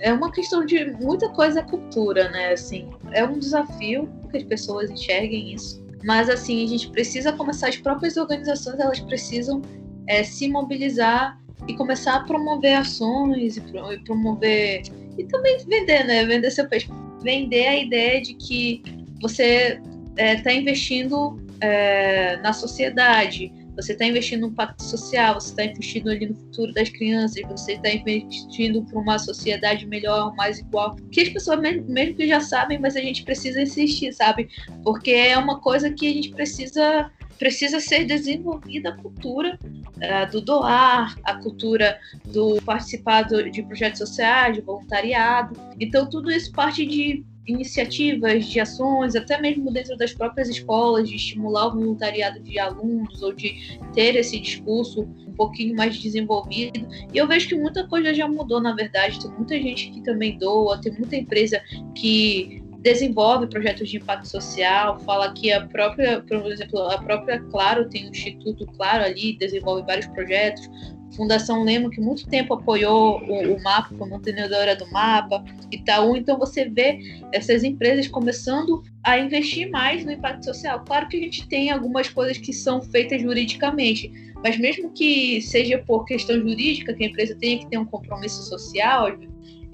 é 0.00 0.12
uma 0.12 0.30
questão 0.30 0.66
de 0.66 0.92
muita 1.00 1.30
coisa 1.30 1.60
é 1.60 1.62
cultura, 1.62 2.28
né? 2.28 2.52
Assim, 2.52 2.90
é 3.12 3.24
um 3.24 3.38
desafio 3.38 4.06
que 4.30 4.36
as 4.36 4.42
pessoas 4.42 4.90
enxerguem 4.90 5.54
isso. 5.54 5.82
Mas 6.04 6.28
assim, 6.28 6.62
a 6.62 6.68
gente 6.68 6.90
precisa 6.90 7.32
começar 7.32 7.68
as 7.68 7.78
próprias 7.78 8.18
organizações, 8.18 8.78
elas 8.78 9.00
precisam 9.00 9.62
é, 10.06 10.22
se 10.22 10.46
mobilizar 10.48 11.40
e 11.68 11.74
começar 11.74 12.16
a 12.16 12.20
promover 12.24 12.74
ações 12.74 13.56
e 13.56 13.60
promover 14.04 14.82
e 15.16 15.24
também 15.24 15.58
vender, 15.66 16.04
né? 16.04 16.24
Vender 16.24 16.50
seu 16.50 16.68
peixe, 16.68 16.88
vender 17.22 17.66
a 17.66 17.76
ideia 17.76 18.20
de 18.20 18.34
que 18.34 18.82
você 19.20 19.80
está 20.10 20.22
é, 20.22 20.36
tá 20.40 20.52
investindo 20.52 21.38
é, 21.60 22.36
na 22.38 22.52
sociedade, 22.52 23.52
você 23.76 23.92
está 23.92 24.04
investindo 24.04 24.42
no 24.42 24.52
pacto 24.52 24.82
social, 24.82 25.34
você 25.40 25.50
está 25.50 25.64
investindo 25.64 26.08
ali 26.08 26.26
no 26.26 26.34
futuro 26.34 26.72
das 26.72 26.88
crianças, 26.88 27.42
você 27.48 27.72
está 27.72 27.90
investindo 27.90 28.82
para 28.84 28.98
uma 28.98 29.18
sociedade 29.18 29.86
melhor, 29.86 30.34
mais 30.36 30.60
igual. 30.60 30.94
Que 31.10 31.22
as 31.22 31.28
pessoas 31.30 31.60
mesmo, 31.60 31.84
mesmo 31.88 32.14
que 32.14 32.28
já 32.28 32.40
sabem, 32.40 32.78
mas 32.78 32.96
a 32.96 33.00
gente 33.00 33.24
precisa 33.24 33.60
insistir, 33.60 34.12
sabe? 34.12 34.48
Porque 34.84 35.10
é 35.10 35.36
uma 35.36 35.60
coisa 35.60 35.90
que 35.90 36.06
a 36.06 36.12
gente 36.12 36.30
precisa 36.30 37.10
precisa 37.38 37.80
ser 37.80 38.04
desenvolvida 38.04 38.90
a 38.90 38.96
cultura 38.96 39.58
uh, 39.62 40.30
do 40.30 40.40
doar, 40.40 41.16
a 41.24 41.34
cultura 41.34 41.98
do 42.26 42.60
participar 42.62 43.22
de 43.22 43.62
projetos 43.62 43.98
sociais, 43.98 44.56
de 44.56 44.62
voluntariado. 44.62 45.56
Então, 45.78 46.08
tudo 46.08 46.30
isso 46.30 46.52
parte 46.52 46.84
de 46.86 47.24
iniciativas, 47.46 48.46
de 48.46 48.58
ações, 48.58 49.14
até 49.14 49.40
mesmo 49.40 49.70
dentro 49.70 49.96
das 49.96 50.12
próprias 50.12 50.48
escolas, 50.48 51.08
de 51.08 51.16
estimular 51.16 51.66
o 51.66 51.72
voluntariado 51.72 52.40
de 52.40 52.58
alunos 52.58 53.22
ou 53.22 53.32
de 53.32 53.78
ter 53.92 54.16
esse 54.16 54.40
discurso 54.40 55.02
um 55.02 55.32
pouquinho 55.34 55.76
mais 55.76 55.96
desenvolvido. 55.98 56.88
E 57.12 57.18
eu 57.18 57.28
vejo 57.28 57.48
que 57.48 57.54
muita 57.54 57.86
coisa 57.86 58.14
já 58.14 58.26
mudou, 58.26 58.60
na 58.60 58.74
verdade. 58.74 59.20
Tem 59.20 59.30
muita 59.32 59.56
gente 59.56 59.90
que 59.90 60.00
também 60.02 60.38
doa, 60.38 60.80
tem 60.80 60.92
muita 60.92 61.16
empresa 61.16 61.60
que 61.94 62.63
desenvolve 62.84 63.46
projetos 63.46 63.88
de 63.88 63.96
impacto 63.96 64.28
social, 64.28 65.00
fala 65.00 65.32
que 65.32 65.50
a 65.50 65.66
própria, 65.66 66.20
por 66.20 66.52
exemplo, 66.52 66.80
a 66.80 66.98
própria 66.98 67.40
Claro 67.40 67.88
tem 67.88 68.06
um 68.06 68.10
Instituto 68.10 68.66
Claro 68.76 69.04
ali, 69.04 69.38
desenvolve 69.38 69.82
vários 69.86 70.06
projetos. 70.08 70.68
Fundação 71.16 71.64
Lemo, 71.64 71.88
que 71.90 72.00
muito 72.00 72.28
tempo 72.28 72.54
apoiou 72.54 73.22
o, 73.22 73.54
o 73.54 73.62
mapa, 73.62 73.94
foi 73.96 74.08
mantenedora 74.08 74.76
do 74.76 74.86
mapa, 74.90 75.42
Itaú. 75.72 76.14
Então 76.14 76.38
você 76.38 76.68
vê 76.68 76.98
essas 77.32 77.64
empresas 77.64 78.06
começando 78.06 78.82
a 79.02 79.18
investir 79.18 79.70
mais 79.70 80.04
no 80.04 80.12
impacto 80.12 80.44
social. 80.44 80.84
Claro 80.84 81.08
que 81.08 81.16
a 81.16 81.20
gente 81.20 81.48
tem 81.48 81.70
algumas 81.70 82.10
coisas 82.10 82.36
que 82.36 82.52
são 82.52 82.82
feitas 82.82 83.22
juridicamente, 83.22 84.12
mas 84.42 84.58
mesmo 84.58 84.90
que 84.92 85.40
seja 85.40 85.78
por 85.78 86.04
questão 86.04 86.36
jurídica, 86.38 86.92
que 86.92 87.04
a 87.04 87.06
empresa 87.06 87.34
tenha 87.40 87.58
que 87.58 87.66
ter 87.66 87.78
um 87.78 87.86
compromisso 87.86 88.42
social, 88.42 89.08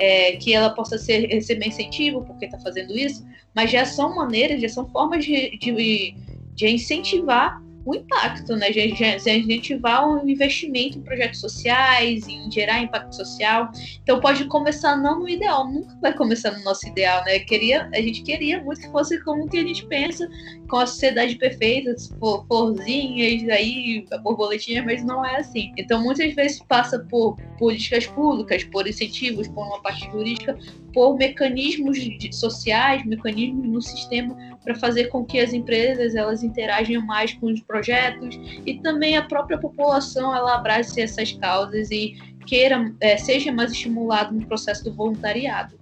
é, 0.00 0.32
que 0.36 0.54
ela 0.54 0.70
possa 0.70 0.96
ser, 0.96 1.26
receber 1.26 1.68
incentivo 1.68 2.24
porque 2.24 2.46
está 2.46 2.58
fazendo 2.58 2.96
isso, 2.96 3.24
mas 3.54 3.70
já 3.70 3.84
são 3.84 4.16
maneiras, 4.16 4.60
já 4.60 4.68
são 4.68 4.88
formas 4.88 5.24
de, 5.24 5.58
de, 5.58 6.14
de 6.54 6.68
incentivar 6.68 7.62
o 7.90 7.94
impacto, 7.94 8.54
né? 8.56 8.72
Gente 8.72 9.74
vai 9.76 10.04
um 10.06 10.28
investimento 10.28 10.98
em 10.98 11.02
projetos 11.02 11.40
sociais, 11.40 12.28
em 12.28 12.50
gerar 12.50 12.80
impacto 12.80 13.14
social. 13.14 13.70
Então 14.02 14.20
pode 14.20 14.44
começar 14.44 14.96
não 14.96 15.18
no 15.20 15.28
ideal, 15.28 15.68
nunca 15.68 15.98
vai 16.00 16.14
começar 16.14 16.52
no 16.52 16.62
nosso 16.62 16.86
ideal, 16.86 17.24
né? 17.24 17.40
Queria, 17.40 17.90
a 17.92 18.00
gente 18.00 18.22
queria 18.22 18.62
muito 18.62 18.80
que 18.80 18.88
fosse 18.90 19.20
como 19.24 19.48
que 19.48 19.58
a 19.58 19.62
gente 19.62 19.84
pensa, 19.86 20.28
com 20.68 20.76
a 20.76 20.86
sociedade 20.86 21.34
perfeita, 21.34 21.94
florzinhas, 22.46 23.48
aí, 23.48 24.06
borboletinha, 24.22 24.84
mas 24.84 25.04
não 25.04 25.24
é 25.24 25.36
assim. 25.36 25.72
Então 25.76 26.00
muitas 26.00 26.32
vezes 26.34 26.60
passa 26.68 27.00
por 27.10 27.36
políticas 27.58 28.06
públicas, 28.06 28.62
por 28.64 28.86
incentivos, 28.86 29.48
por 29.48 29.66
uma 29.66 29.82
parte 29.82 30.08
jurídica, 30.10 30.56
por 30.94 31.16
mecanismos 31.16 31.98
sociais, 32.32 33.04
mecanismos 33.04 33.66
no 33.66 33.82
sistema 33.82 34.36
para 34.62 34.74
fazer 34.74 35.06
com 35.06 35.24
que 35.24 35.38
as 35.38 35.52
empresas 35.52 36.14
elas 36.14 36.42
interajam 36.42 37.04
mais 37.04 37.32
com 37.34 37.46
os 37.46 37.60
projetos 37.60 38.38
e 38.66 38.78
também 38.80 39.16
a 39.16 39.22
própria 39.22 39.58
população 39.58 40.34
ela 40.34 40.56
abrace 40.56 41.00
essas 41.00 41.32
causas 41.32 41.90
e 41.90 42.16
queira 42.46 42.92
é, 43.00 43.16
seja 43.16 43.52
mais 43.52 43.72
estimulado 43.72 44.34
no 44.34 44.46
processo 44.46 44.84
do 44.84 44.92
voluntariado. 44.92 45.78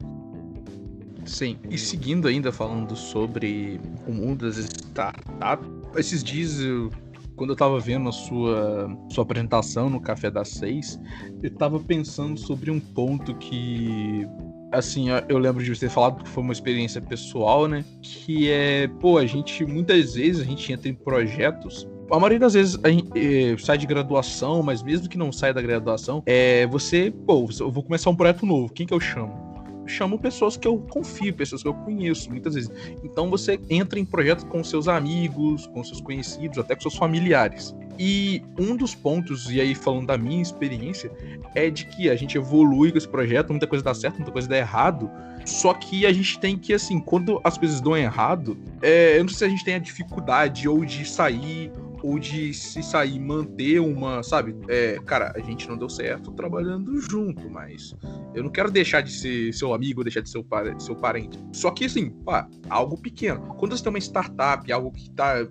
Sim, 1.25 1.59
e 1.69 1.77
seguindo 1.77 2.27
ainda 2.27 2.51
falando 2.51 2.97
sobre 2.97 3.81
o 4.07 4.13
mundo 4.13 4.47
das 4.47 4.57
startups, 4.57 5.69
esses 5.97 6.25
dias 6.25 6.61
eu 6.61 6.91
quando 7.39 7.51
eu 7.51 7.57
tava 7.57 7.79
vendo 7.79 8.09
a 8.09 8.13
sua, 8.13 8.91
sua 9.11 9.23
apresentação 9.23 9.89
no 9.89 10.01
Café 10.01 10.29
das 10.29 10.49
Seis, 10.49 11.01
eu 11.41 11.51
tava 11.55 11.79
pensando 11.79 12.39
sobre 12.39 12.69
um 12.69 12.81
ponto 12.81 13.33
que 13.37 14.27
assim, 14.73 15.07
eu 15.29 15.39
lembro 15.39 15.63
de 15.63 15.75
você 15.75 15.87
ter 15.87 15.93
falado 15.93 16.23
que 16.23 16.29
foi 16.29 16.43
uma 16.43 16.53
experiência 16.53 17.01
pessoal, 17.01 17.67
né? 17.67 17.85
Que 18.03 18.51
é, 18.51 18.89
pô, 19.01 19.19
a 19.19 19.27
gente 19.27 19.65
muitas 19.65 20.15
vezes 20.15 20.43
a 20.43 20.45
gente 20.45 20.73
entra 20.73 20.89
em 20.89 20.95
projetos. 20.95 21.89
A 22.11 22.17
maioria 22.17 22.39
das 22.39 22.55
vezes 22.55 22.79
a 22.83 22.89
gente 22.89 23.11
é, 23.15 23.57
sai 23.59 23.77
de 23.77 23.87
graduação, 23.87 24.63
mas 24.63 24.83
mesmo 24.83 25.09
que 25.09 25.19
não 25.19 25.31
saia 25.31 25.53
da 25.53 25.61
graduação, 25.61 26.23
é 26.25 26.67
você, 26.67 27.13
pô, 27.27 27.49
eu 27.61 27.71
vou 27.71 27.83
começar 27.83 28.11
um 28.11 28.17
projeto 28.17 28.47
novo. 28.47 28.73
Quem 28.73 28.87
que 28.87 28.95
eu 28.95 29.01
chamo? 29.01 29.48
Chamo 29.89 30.19
pessoas 30.19 30.57
que 30.57 30.69
eu 30.69 30.79
confio, 30.79 31.35
pessoas 31.35 31.63
que 31.63 31.69
eu 31.69 31.75
conheço, 31.75 32.31
muitas 32.31 32.55
vezes. 32.55 32.71
Então 33.03 33.31
você 33.31 33.59
entra 33.69 33.99
em 33.99 34.05
projetos 34.05 34.45
com 34.45 34.63
seus 34.63 34.89
amigos, 34.89 35.67
com 35.67 35.83
seus 35.83 36.01
conhecidos, 36.01 36.59
até 36.59 36.75
com 36.75 36.83
seus 36.83 36.97
familiares. 36.97 37.75
E 37.99 38.43
um 38.59 38.77
dos 38.77 38.95
pontos, 38.95 39.51
e 39.51 39.61
aí 39.61 39.75
falando 39.75 40.07
da 40.07 40.17
minha 40.17 40.41
experiência, 40.41 41.11
é 41.55 41.69
de 41.69 41.87
que 41.87 42.09
a 42.09 42.15
gente 42.15 42.37
evolui 42.37 42.93
com 42.93 42.99
esse 42.99 43.09
projeto, 43.09 43.51
muita 43.51 43.67
coisa 43.67 43.85
dá 43.85 43.93
certo, 43.93 44.17
muita 44.17 44.31
coisa 44.31 44.49
dá 44.49 44.57
errado. 44.57 45.11
Só 45.45 45.75
que 45.75 46.07
a 46.07 46.13
gente 46.13 46.39
tem 46.39 46.57
que, 46.57 46.75
assim, 46.75 47.01
quando 47.01 47.41
as 47.43 47.59
coisas 47.59 47.81
dão 47.81 47.97
errado, 47.97 48.57
é, 48.83 49.19
eu 49.19 49.23
não 49.23 49.29
sei 49.29 49.39
se 49.39 49.45
a 49.45 49.49
gente 49.49 49.65
tem 49.65 49.75
a 49.75 49.79
dificuldade 49.79 50.69
ou 50.69 50.85
de 50.85 51.05
sair 51.05 51.73
ou 52.03 52.19
de 52.19 52.53
se 52.55 52.83
sair 52.83 53.19
manter 53.19 53.81
uma, 53.81 54.23
sabe? 54.23 54.55
É, 54.69 54.99
cara, 55.05 55.33
a 55.35 55.41
gente 55.41 55.69
não 55.69 55.77
deu 55.77 55.89
certo 55.89 56.33
trabalhando 56.33 57.01
junto, 57.01 57.49
mas 57.51 57.95
eu 58.35 58.43
não 58.43 58.51
quero 58.51 58.71
deixar 58.71 59.01
de 59.01 59.13
ser 59.13 59.53
seu 59.53 59.75
amigo, 59.75 60.03
deixar 60.03 60.21
de 60.21 60.29
ser 60.29 60.39
seu, 60.39 60.81
seu 60.81 60.97
parente. 60.97 61.39
Só 61.53 61.71
que 61.71 61.85
assim, 61.85 62.11
pá, 62.11 62.49
algo 62.69 62.97
pequeno. 62.97 63.55
Quando 63.57 63.77
você 63.77 63.83
tem 63.83 63.91
uma 63.91 63.99
startup, 63.99 64.71
algo 64.73 64.91
que 64.93 65.11
tá 65.11 65.47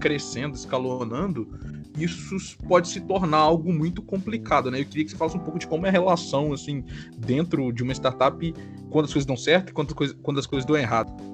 crescendo, 0.00 0.56
escalonando, 0.56 1.48
isso 1.96 2.56
pode 2.66 2.88
se 2.88 3.00
tornar 3.00 3.38
algo 3.38 3.72
muito 3.72 4.02
complicado, 4.02 4.70
né? 4.70 4.80
Eu 4.80 4.86
queria 4.86 5.04
que 5.04 5.10
você 5.10 5.16
falasse 5.16 5.36
um 5.36 5.40
pouco 5.40 5.58
de 5.58 5.66
como 5.66 5.86
é 5.86 5.90
a 5.90 5.92
relação, 5.92 6.52
assim, 6.52 6.84
dentro 7.18 7.70
de 7.70 7.82
uma 7.82 7.92
startup, 7.92 8.54
quando 8.90 9.04
as 9.04 9.12
coisas 9.12 9.26
dão 9.26 9.36
certo 9.36 9.70
e 9.70 9.72
quando 9.72 10.38
as 10.38 10.46
coisas 10.46 10.64
dão 10.64 10.76
errado 10.76 11.31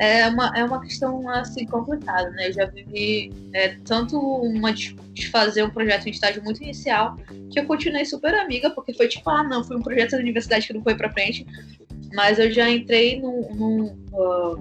é 0.00 0.26
uma, 0.28 0.50
é 0.56 0.64
uma 0.64 0.80
questão 0.80 1.28
assim 1.28 1.66
complicada, 1.66 2.30
né? 2.30 2.48
Eu 2.48 2.52
já 2.54 2.64
vivi 2.64 3.30
é, 3.52 3.76
tanto 3.84 4.18
uma 4.18 4.72
de 4.72 4.96
fazer 5.30 5.62
um 5.62 5.68
projeto 5.68 6.06
em 6.06 6.10
estágio 6.10 6.42
muito 6.42 6.62
inicial, 6.62 7.16
que 7.50 7.60
eu 7.60 7.66
continuei 7.66 8.06
super 8.06 8.34
amiga, 8.34 8.70
porque 8.70 8.94
foi 8.94 9.08
tipo, 9.08 9.28
ah, 9.28 9.44
não, 9.44 9.62
foi 9.62 9.76
um 9.76 9.82
projeto 9.82 10.12
da 10.12 10.18
universidade 10.18 10.66
que 10.66 10.72
não 10.72 10.82
foi 10.82 10.94
para 10.94 11.12
frente, 11.12 11.46
mas 12.14 12.38
eu 12.38 12.50
já 12.50 12.70
entrei 12.70 13.20
num, 13.20 13.54
num, 13.54 13.84
uh, 14.14 14.56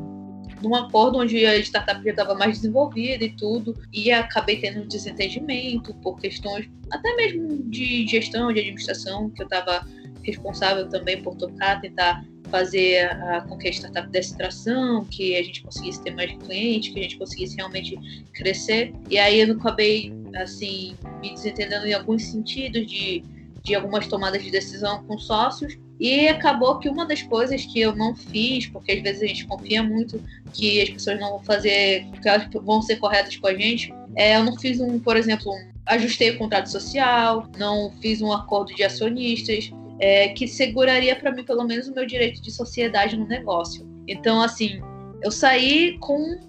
num 0.61 0.75
acordo 0.75 1.19
onde 1.19 1.45
a 1.45 1.57
startup 1.59 2.03
já 2.03 2.09
estava 2.09 2.35
mais 2.35 2.57
desenvolvida 2.57 3.23
e 3.23 3.31
tudo, 3.31 3.73
e 3.93 4.11
acabei 4.11 4.59
tendo 4.59 4.81
um 4.81 4.87
desentendimento 4.89 5.93
por 6.01 6.19
questões 6.19 6.69
até 6.91 7.15
mesmo 7.15 7.63
de 7.69 8.05
gestão, 8.05 8.51
de 8.51 8.59
administração, 8.59 9.29
que 9.29 9.41
eu 9.41 9.45
estava 9.45 9.87
responsável 10.29 10.87
também 10.89 11.21
por 11.21 11.35
tocar, 11.35 11.81
tentar 11.81 12.23
fazer 12.49 13.05
a, 13.05 13.41
com 13.41 13.57
que 13.57 13.67
a 13.67 13.71
startup 13.71 14.09
desse 14.09 14.35
tração, 14.35 15.05
que 15.05 15.35
a 15.35 15.43
gente 15.43 15.61
conseguisse 15.63 16.01
ter 16.01 16.11
mais 16.11 16.31
clientes, 16.33 16.93
que 16.93 16.99
a 16.99 17.03
gente 17.03 17.17
conseguisse 17.17 17.55
realmente 17.55 17.97
crescer. 18.33 18.93
E 19.09 19.17
aí 19.17 19.39
eu 19.39 19.53
acabei, 19.53 20.13
assim, 20.35 20.95
me 21.21 21.33
desentendendo 21.33 21.85
em 21.85 21.93
alguns 21.93 22.23
sentidos 22.23 22.85
de, 22.87 23.23
de 23.63 23.75
algumas 23.75 24.07
tomadas 24.07 24.43
de 24.43 24.51
decisão 24.51 25.03
com 25.03 25.17
sócios. 25.17 25.77
E 25.99 26.29
acabou 26.29 26.79
que 26.79 26.87
uma 26.87 27.05
das 27.05 27.21
coisas 27.21 27.65
que 27.65 27.81
eu 27.81 27.93
não 27.93 28.15
fiz, 28.15 28.67
porque 28.67 28.93
às 28.93 29.01
vezes 29.01 29.21
a 29.21 29.27
gente 29.27 29.45
confia 29.45 29.83
muito 29.83 30.23
que 30.53 30.81
as 30.81 30.89
pessoas 30.89 31.19
não 31.19 31.31
vão 31.31 31.43
fazer, 31.43 32.05
que 32.21 32.29
elas 32.29 32.47
vão 32.53 32.81
ser 32.81 32.95
corretas 32.95 33.35
com 33.35 33.47
a 33.47 33.53
gente, 33.53 33.93
é, 34.15 34.37
eu 34.37 34.45
não 34.45 34.57
fiz 34.57 34.79
um, 34.79 34.97
por 34.97 35.17
exemplo, 35.17 35.51
um, 35.51 35.69
ajustei 35.85 36.31
o 36.31 36.37
contrato 36.37 36.69
social, 36.69 37.49
não 37.57 37.91
fiz 38.01 38.21
um 38.21 38.31
acordo 38.31 38.73
de 38.73 38.83
acionistas, 38.83 39.71
é, 39.99 40.29
que 40.29 40.47
seguraria 40.47 41.15
para 41.15 41.31
mim 41.31 41.43
pelo 41.43 41.65
menos 41.65 41.87
o 41.87 41.93
meu 41.93 42.05
direito 42.05 42.41
de 42.41 42.51
sociedade 42.51 43.17
no 43.17 43.27
negócio. 43.27 43.87
Então, 44.07 44.41
assim, 44.41 44.81
eu 45.21 45.31
saí 45.31 45.97
com 45.99 46.39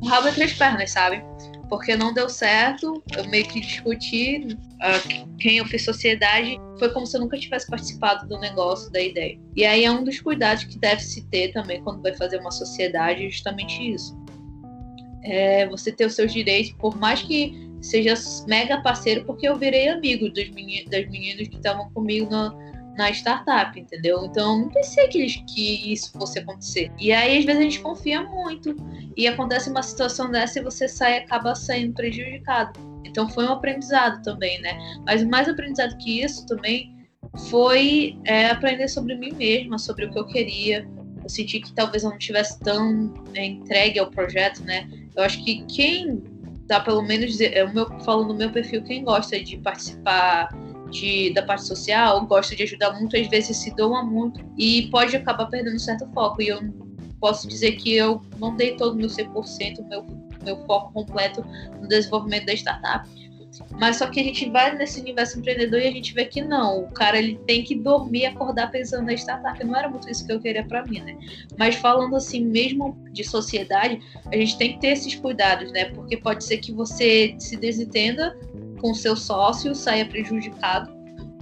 o 0.00 0.06
rabo 0.06 0.28
entre 0.28 0.44
as 0.44 0.52
pernas, 0.52 0.90
sabe? 0.90 1.22
Porque 1.68 1.96
não 1.96 2.12
deu 2.12 2.28
certo, 2.28 3.02
eu 3.16 3.24
meio 3.28 3.46
que 3.46 3.60
discuti 3.60 4.46
uh, 4.48 5.36
quem 5.38 5.58
eu 5.58 5.64
fiz 5.66 5.84
sociedade, 5.84 6.58
foi 6.78 6.90
como 6.92 7.06
se 7.06 7.16
eu 7.16 7.20
nunca 7.20 7.38
tivesse 7.38 7.66
participado 7.68 8.28
do 8.28 8.38
negócio, 8.38 8.90
da 8.90 9.00
ideia. 9.00 9.38
E 9.54 9.64
aí 9.64 9.84
é 9.84 9.90
um 9.90 10.02
dos 10.02 10.20
cuidados 10.20 10.64
que 10.64 10.78
deve 10.78 11.00
se 11.02 11.24
ter 11.28 11.52
também 11.52 11.82
quando 11.82 12.02
vai 12.02 12.14
fazer 12.14 12.40
uma 12.40 12.50
sociedade, 12.50 13.30
justamente 13.30 13.94
isso. 13.94 14.18
É 15.22 15.68
você 15.68 15.92
ter 15.92 16.06
os 16.06 16.14
seus 16.14 16.32
direitos, 16.32 16.72
por 16.72 16.98
mais 16.98 17.22
que 17.22 17.70
seja 17.80 18.14
mega 18.46 18.82
parceiro, 18.82 19.24
porque 19.24 19.48
eu 19.48 19.56
virei 19.56 19.88
amigo 19.88 20.28
dos 20.28 20.50
meninos, 20.50 20.90
das 20.90 21.08
meninas 21.08 21.48
que 21.48 21.56
estavam 21.56 21.90
comigo 21.90 22.30
na, 22.30 22.54
na 22.96 23.10
startup, 23.10 23.78
entendeu? 23.78 24.24
Então 24.24 24.60
não 24.60 24.68
pensei 24.68 25.08
que, 25.08 25.26
que 25.44 25.92
isso 25.92 26.12
fosse 26.12 26.38
acontecer. 26.38 26.90
E 26.98 27.12
aí, 27.12 27.38
às 27.38 27.44
vezes, 27.44 27.60
a 27.60 27.64
gente 27.64 27.80
confia 27.80 28.22
muito 28.22 28.76
e 29.16 29.26
acontece 29.26 29.70
uma 29.70 29.82
situação 29.82 30.30
dessa 30.30 30.58
e 30.58 30.62
você 30.62 30.88
sai 30.88 31.18
acaba 31.18 31.54
saindo 31.54 31.94
prejudicado. 31.94 32.78
Então 33.04 33.28
foi 33.28 33.44
um 33.44 33.52
aprendizado 33.52 34.22
também, 34.22 34.60
né? 34.60 34.78
Mas 35.06 35.24
mais 35.24 35.48
aprendizado 35.48 35.96
que 35.98 36.22
isso 36.22 36.46
também 36.46 36.94
foi 37.48 38.18
é, 38.24 38.46
aprender 38.46 38.88
sobre 38.88 39.14
mim 39.14 39.32
mesma, 39.32 39.78
sobre 39.78 40.06
o 40.06 40.10
que 40.10 40.18
eu 40.18 40.26
queria. 40.26 40.88
Eu 41.22 41.28
senti 41.28 41.60
que 41.60 41.72
talvez 41.72 42.02
eu 42.02 42.10
não 42.10 42.18
estivesse 42.18 42.58
tão 42.60 43.12
é, 43.34 43.44
entregue 43.44 43.98
ao 43.98 44.10
projeto, 44.10 44.62
né? 44.64 44.88
Eu 45.16 45.22
acho 45.22 45.42
que 45.44 45.64
quem 45.66 46.22
dá 46.66 46.80
pelo 46.80 47.02
menos, 47.02 47.40
é 47.40 47.64
o 47.64 47.74
meu, 47.74 47.86
falando 48.00 48.28
no 48.28 48.34
meu 48.34 48.50
perfil, 48.50 48.82
quem 48.84 49.02
gosta 49.02 49.42
de 49.42 49.56
participar 49.58 50.48
de, 50.90 51.32
da 51.32 51.42
parte 51.42 51.66
social, 51.66 52.26
gosta 52.26 52.54
de 52.54 52.62
ajudar 52.62 52.92
muito, 52.92 53.16
às 53.16 53.28
vezes 53.28 53.56
se 53.56 53.74
doa 53.74 54.02
muito 54.02 54.40
e 54.58 54.88
pode 54.90 55.16
acabar 55.16 55.46
perdendo 55.46 55.78
certo 55.78 56.08
foco. 56.12 56.42
E 56.42 56.48
eu 56.48 56.60
posso 57.20 57.46
dizer 57.46 57.72
que 57.72 57.94
eu 57.94 58.22
não 58.38 58.56
dei 58.56 58.76
todo 58.76 58.94
o 58.94 58.96
meu 58.96 59.08
100%, 59.08 59.86
meu, 59.88 60.06
meu 60.44 60.56
foco 60.66 60.92
completo 60.92 61.44
no 61.80 61.88
desenvolvimento 61.88 62.46
da 62.46 62.54
startup. 62.54 63.08
Mas 63.78 63.96
só 63.96 64.06
que 64.06 64.20
a 64.20 64.22
gente 64.22 64.48
vai 64.48 64.76
nesse 64.76 65.00
universo 65.00 65.38
empreendedor 65.38 65.80
e 65.80 65.86
a 65.88 65.90
gente 65.90 66.14
vê 66.14 66.24
que 66.24 66.40
não, 66.40 66.84
o 66.84 66.90
cara 66.92 67.18
ele 67.18 67.38
tem 67.46 67.64
que 67.64 67.74
dormir, 67.74 68.26
acordar 68.26 68.70
pensando 68.70 69.06
na 69.06 69.12
startup. 69.14 69.62
Não 69.64 69.76
era 69.76 69.88
muito 69.88 70.08
isso 70.08 70.24
que 70.24 70.32
eu 70.32 70.40
queria 70.40 70.64
para 70.64 70.84
mim, 70.86 71.00
né? 71.00 71.18
Mas 71.58 71.74
falando 71.74 72.14
assim, 72.14 72.44
mesmo 72.44 72.96
de 73.10 73.24
sociedade, 73.24 74.00
a 74.32 74.36
gente 74.36 74.56
tem 74.56 74.74
que 74.74 74.80
ter 74.80 74.88
esses 74.88 75.14
cuidados, 75.16 75.72
né? 75.72 75.86
Porque 75.86 76.16
pode 76.16 76.44
ser 76.44 76.58
que 76.58 76.72
você 76.72 77.34
se 77.38 77.56
desentenda 77.56 78.38
com 78.80 78.94
seu 78.94 79.16
sócio 79.16 79.74
saia 79.74 80.06
prejudicado. 80.06 80.98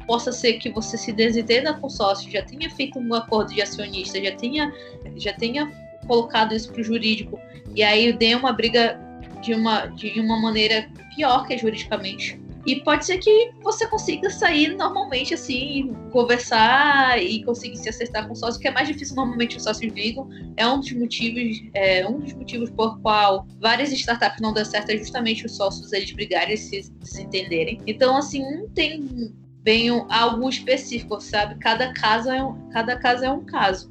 Possa 0.07 0.33
ser 0.33 0.55
que 0.55 0.70
você 0.70 0.96
se 0.96 1.12
desentenda 1.12 1.74
com 1.74 1.87
o 1.87 1.90
sócio, 1.90 2.31
já 2.31 2.42
tenha 2.42 2.70
feito 2.70 2.98
um 2.98 3.14
acordo 3.14 3.53
de 3.53 3.61
acionista, 3.61 4.22
já 4.22 4.35
tenha, 4.35 4.72
já 5.16 5.33
tenha 5.35 5.70
colocado 6.07 6.55
isso 6.55 6.72
para 6.72 6.81
o 6.81 6.85
jurídico, 6.85 7.38
e 7.74 7.83
aí 7.83 8.12
dê 8.12 8.35
uma 8.35 8.53
briga 8.53 8.98
de 9.42 9.55
uma, 9.55 9.87
de 9.87 10.18
uma 10.18 10.40
maneira 10.40 10.88
pior 11.14 11.46
que 11.46 11.55
é 11.55 11.59
juridicamente. 11.59 12.40
E 12.66 12.81
pode 12.83 13.07
ser 13.07 13.18
que 13.18 13.51
você 13.62 13.87
consiga 13.87 14.29
sair 14.31 14.77
normalmente, 14.77 15.33
assim, 15.35 15.94
conversar 16.11 17.23
e 17.23 17.42
conseguir 17.44 17.77
se 17.77 17.88
acertar 17.88 18.27
com 18.27 18.33
o 18.33 18.37
sócio, 18.37 18.61
que 18.61 18.68
é 18.68 18.71
mais 18.71 18.88
difícil 18.88 19.16
normalmente 19.16 19.57
os 19.57 19.62
sócios 19.62 19.92
ligam. 19.92 20.29
É 20.57 20.66
um 20.66 20.81
dos 20.81 20.92
motivos, 20.92 21.62
é 21.75 22.07
um 22.07 22.21
dos 22.21 22.33
motivos 22.35 22.71
por 22.71 23.01
qual 23.01 23.47
várias 23.61 23.92
startups 23.92 24.40
não 24.40 24.53
dão 24.53 24.64
certo 24.64 24.90
é 24.90 24.99
justamente 24.99 25.47
os 25.47 25.57
sócios 25.57 25.92
eles 25.92 26.11
brigarem 26.12 26.55
e 26.55 26.59
se, 26.59 26.92
se 27.03 27.23
entenderem. 27.23 27.81
Então, 27.87 28.16
assim, 28.16 28.40
não 28.40 28.68
tem 28.68 29.33
bem 29.62 29.88
algo 30.09 30.49
específico, 30.49 31.21
sabe? 31.21 31.57
Cada 31.57 31.92
caso 31.92 32.31
é 32.31 32.42
um, 32.42 32.68
cada 32.71 32.97
caso 32.97 33.25
é 33.25 33.31
um 33.31 33.44
caso. 33.44 33.90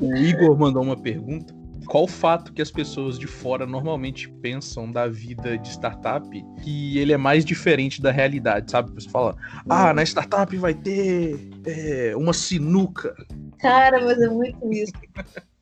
O 0.00 0.14
Igor 0.16 0.56
mandou 0.58 0.82
uma 0.82 0.96
pergunta 0.96 1.63
qual 1.86 2.04
o 2.04 2.08
fato 2.08 2.52
que 2.52 2.62
as 2.62 2.70
pessoas 2.70 3.18
de 3.18 3.26
fora 3.26 3.66
normalmente 3.66 4.28
pensam 4.28 4.90
da 4.90 5.06
vida 5.06 5.56
de 5.58 5.68
startup 5.68 6.28
que 6.62 6.98
ele 6.98 7.12
é 7.12 7.16
mais 7.16 7.44
diferente 7.44 8.00
da 8.00 8.10
realidade, 8.10 8.70
sabe? 8.70 8.92
Você 8.92 9.08
fala, 9.08 9.36
ah, 9.68 9.92
na 9.92 10.02
startup 10.02 10.54
vai 10.56 10.74
ter 10.74 11.38
é, 11.66 12.14
uma 12.16 12.32
sinuca. 12.32 13.14
Cara, 13.58 14.04
mas 14.04 14.20
é 14.20 14.28
muito 14.28 14.72
isso. 14.72 14.92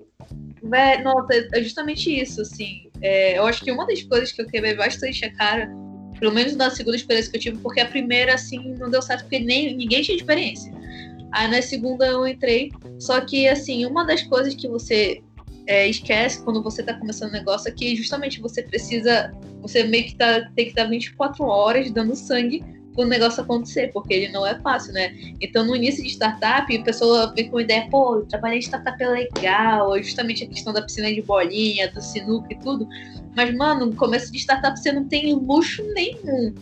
Vé, 0.62 1.03
nossa, 1.03 1.49
é 1.53 1.62
justamente 1.62 2.09
isso, 2.09 2.40
assim. 2.40 2.88
É, 3.01 3.36
eu 3.36 3.44
acho 3.44 3.64
que 3.64 3.72
uma 3.72 3.86
das 3.86 4.03
coisas 4.03 4.30
que 4.30 4.40
eu 4.40 4.46
quebrei 4.46 4.74
bastante 4.74 5.24
a 5.24 5.32
cara, 5.34 5.68
pelo 6.18 6.32
menos 6.32 6.55
na 6.55 6.70
segunda 6.70 6.96
experiência 6.96 7.30
que 7.30 7.36
eu 7.36 7.40
tive, 7.40 7.59
porque 7.59 7.80
a 7.80 7.86
primeira, 7.86 8.34
assim, 8.34 8.74
não 8.78 8.88
deu 8.88 9.03
certo 9.03 9.22
porque 9.22 9.40
nem, 9.40 9.76
ninguém 9.76 10.03
tinha 10.03 10.16
experiência. 10.16 10.72
Aí 11.32 11.51
na 11.51 11.61
segunda 11.62 12.07
eu 12.07 12.26
entrei, 12.26 12.70
só 12.99 13.20
que, 13.20 13.49
assim, 13.49 13.84
uma 13.86 14.05
das 14.05 14.22
coisas 14.22 14.55
que 14.55 14.68
você 14.68 15.22
é, 15.66 15.88
esquece 15.88 16.42
quando 16.42 16.62
você 16.62 16.80
está 16.80 16.94
começando 16.94 17.30
um 17.30 17.32
negócio 17.32 17.68
é 17.68 17.72
que 17.72 17.94
justamente 17.94 18.40
você 18.40 18.62
precisa, 18.62 19.32
você 19.60 19.84
meio 19.84 20.04
que 20.04 20.16
tá, 20.16 20.40
tem 20.54 20.66
que 20.66 20.70
estar 20.70 20.84
24 20.84 21.44
horas 21.44 21.90
dando 21.90 22.14
sangue 22.16 22.64
para 22.94 23.04
o 23.04 23.08
negócio 23.08 23.42
acontecer, 23.42 23.90
porque 23.92 24.12
ele 24.12 24.32
não 24.32 24.46
é 24.46 24.58
fácil, 24.60 24.92
né? 24.92 25.14
Então, 25.40 25.64
no 25.64 25.74
início 25.74 26.02
de 26.02 26.10
startup, 26.10 26.76
a 26.76 26.82
pessoa 26.82 27.32
vem 27.34 27.48
com 27.48 27.58
a 27.58 27.62
ideia, 27.62 27.88
pô, 27.90 28.20
trabalhar 28.28 28.56
em 28.56 28.60
startup 28.60 29.02
é 29.02 29.08
legal, 29.08 29.96
justamente 30.02 30.44
a 30.44 30.46
questão 30.46 30.72
da 30.72 30.82
piscina 30.82 31.12
de 31.12 31.22
bolinha, 31.22 31.90
do 31.90 32.02
sinuca 32.02 32.52
e 32.52 32.58
tudo. 32.58 32.86
Mas, 33.34 33.54
mano, 33.56 33.86
no 33.86 33.96
começo 33.96 34.30
de 34.30 34.38
startup 34.38 34.78
você 34.78 34.92
não 34.92 35.06
tem 35.08 35.34
luxo 35.34 35.82
nenhum. 35.94 36.54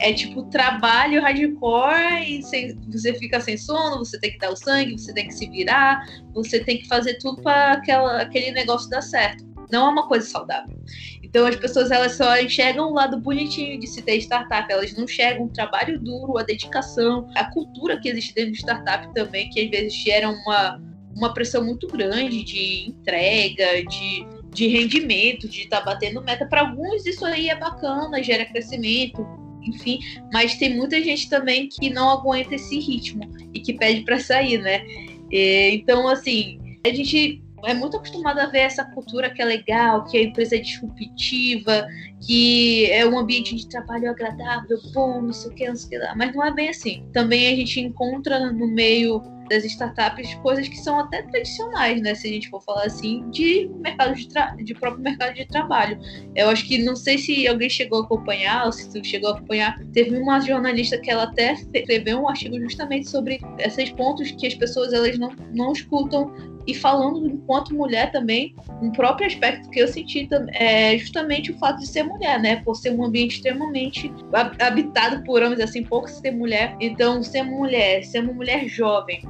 É 0.00 0.14
tipo 0.14 0.44
trabalho 0.44 1.20
hardcore 1.20 2.24
e 2.26 2.42
você 2.42 3.14
fica 3.14 3.38
sem 3.38 3.56
sono, 3.56 3.98
você 3.98 4.18
tem 4.18 4.32
que 4.32 4.38
dar 4.38 4.50
o 4.50 4.56
sangue, 4.56 4.98
você 4.98 5.12
tem 5.12 5.28
que 5.28 5.34
se 5.34 5.46
virar, 5.48 6.00
você 6.32 6.64
tem 6.64 6.78
que 6.78 6.88
fazer 6.88 7.18
tudo 7.18 7.42
para 7.42 7.82
aquele 8.18 8.50
negócio 8.52 8.88
dar 8.88 9.02
certo. 9.02 9.44
Não 9.70 9.86
é 9.86 9.90
uma 9.90 10.08
coisa 10.08 10.26
saudável. 10.26 10.74
Então 11.22 11.46
as 11.46 11.54
pessoas 11.54 11.90
elas 11.90 12.12
só 12.12 12.36
enxergam 12.40 12.88
o 12.88 12.94
lado 12.94 13.20
bonitinho 13.20 13.78
de 13.78 13.86
se 13.86 14.02
ter 14.02 14.16
startup, 14.16 14.70
elas 14.72 14.92
não 14.96 15.04
enxergam 15.04 15.46
o 15.46 15.48
trabalho 15.48 16.00
duro, 16.00 16.38
a 16.38 16.42
dedicação, 16.42 17.30
a 17.36 17.44
cultura 17.52 18.00
que 18.00 18.08
existe 18.08 18.34
dentro 18.34 18.52
de 18.52 18.58
startup 18.58 19.12
também, 19.14 19.48
que 19.50 19.60
às 19.60 19.70
vezes 19.70 19.94
gera 19.94 20.28
uma, 20.28 20.82
uma 21.14 21.32
pressão 21.32 21.64
muito 21.64 21.86
grande 21.86 22.42
de 22.42 22.88
entrega, 22.88 23.84
de, 23.84 24.26
de 24.52 24.66
rendimento, 24.66 25.48
de 25.48 25.60
estar 25.60 25.80
tá 25.80 25.84
batendo 25.84 26.20
meta. 26.22 26.46
Para 26.46 26.62
alguns 26.62 27.06
isso 27.06 27.24
aí 27.24 27.48
é 27.48 27.54
bacana, 27.54 28.22
gera 28.22 28.44
crescimento, 28.44 29.24
enfim, 29.62 30.00
mas 30.32 30.56
tem 30.56 30.76
muita 30.76 31.00
gente 31.02 31.28
também 31.28 31.68
que 31.68 31.90
não 31.90 32.10
aguenta 32.10 32.54
esse 32.54 32.78
ritmo 32.78 33.28
e 33.52 33.60
que 33.60 33.74
pede 33.74 34.02
para 34.02 34.18
sair, 34.18 34.58
né? 34.58 34.84
E, 35.30 35.70
então, 35.74 36.08
assim, 36.08 36.58
a 36.84 36.92
gente 36.92 37.42
é 37.64 37.74
muito 37.74 37.96
acostumado 37.96 38.38
a 38.38 38.46
ver 38.46 38.60
essa 38.60 38.84
cultura 38.84 39.30
que 39.30 39.42
é 39.42 39.44
legal, 39.44 40.04
que 40.04 40.16
a 40.16 40.22
empresa 40.22 40.56
é 40.56 40.60
disruptiva, 40.60 41.86
que 42.20 42.90
é 42.90 43.06
um 43.06 43.18
ambiente 43.18 43.54
de 43.54 43.68
trabalho 43.68 44.10
agradável, 44.10 44.78
bom, 44.92 45.22
não 45.22 45.32
sei 45.32 45.50
o 45.50 45.54
que, 45.54 45.68
não 45.68 45.76
sei 45.76 45.86
o 45.86 45.90
que 45.90 45.98
lá. 45.98 46.14
Mas 46.16 46.34
não 46.34 46.44
é 46.44 46.52
bem 46.52 46.68
assim. 46.70 47.06
Também 47.12 47.52
a 47.52 47.56
gente 47.56 47.80
encontra 47.80 48.50
no 48.52 48.66
meio 48.66 49.22
das 49.50 49.64
startups 49.64 50.32
coisas 50.36 50.68
que 50.68 50.76
são 50.76 51.00
até 51.00 51.22
tradicionais, 51.22 52.00
né? 52.00 52.14
Se 52.14 52.28
a 52.28 52.30
gente 52.30 52.48
for 52.48 52.62
falar 52.62 52.84
assim, 52.84 53.28
de 53.30 53.68
mercado 53.80 54.14
de, 54.14 54.28
de 54.64 54.74
próprio 54.74 55.02
mercado 55.02 55.34
de 55.34 55.44
trabalho. 55.46 55.98
Eu 56.36 56.48
acho 56.48 56.66
que 56.66 56.78
não 56.78 56.94
sei 56.94 57.18
se 57.18 57.46
alguém 57.48 57.68
chegou 57.68 58.00
a 58.00 58.04
acompanhar, 58.04 58.64
ou 58.66 58.72
se 58.72 58.88
tu 58.90 59.04
chegou 59.04 59.30
a 59.30 59.36
acompanhar, 59.36 59.76
teve 59.92 60.16
uma 60.16 60.40
jornalista 60.40 60.96
que 60.96 61.10
ela 61.10 61.24
até 61.24 61.52
escreveu 61.52 62.20
um 62.20 62.28
artigo 62.28 62.58
justamente 62.60 63.10
sobre 63.10 63.40
esses 63.58 63.90
pontos 63.90 64.30
que 64.30 64.46
as 64.46 64.54
pessoas 64.54 64.92
elas 64.92 65.18
não, 65.18 65.34
não 65.52 65.72
escutam 65.72 66.32
e 66.66 66.74
falando 66.74 67.26
enquanto 67.26 67.74
mulher 67.74 68.12
também, 68.12 68.54
um 68.82 68.90
próprio 68.90 69.26
aspecto 69.26 69.68
que 69.70 69.80
eu 69.80 69.88
senti 69.88 70.28
é 70.52 70.96
justamente 70.98 71.50
o 71.50 71.58
fato 71.58 71.78
de 71.78 71.86
ser 71.86 72.02
mulher, 72.02 72.40
né? 72.40 72.56
Por 72.56 72.74
ser 72.74 72.90
um 72.90 73.04
ambiente 73.04 73.36
extremamente 73.36 74.12
habitado 74.60 75.24
por 75.24 75.42
homens, 75.42 75.60
assim, 75.60 75.82
pouco 75.82 76.08
se 76.08 76.20
ter 76.22 76.30
mulher. 76.30 76.76
Então, 76.80 77.22
ser 77.22 77.42
mulher, 77.42 78.04
ser 78.04 78.20
uma 78.20 78.32
mulher 78.32 78.68
jovem, 78.68 79.22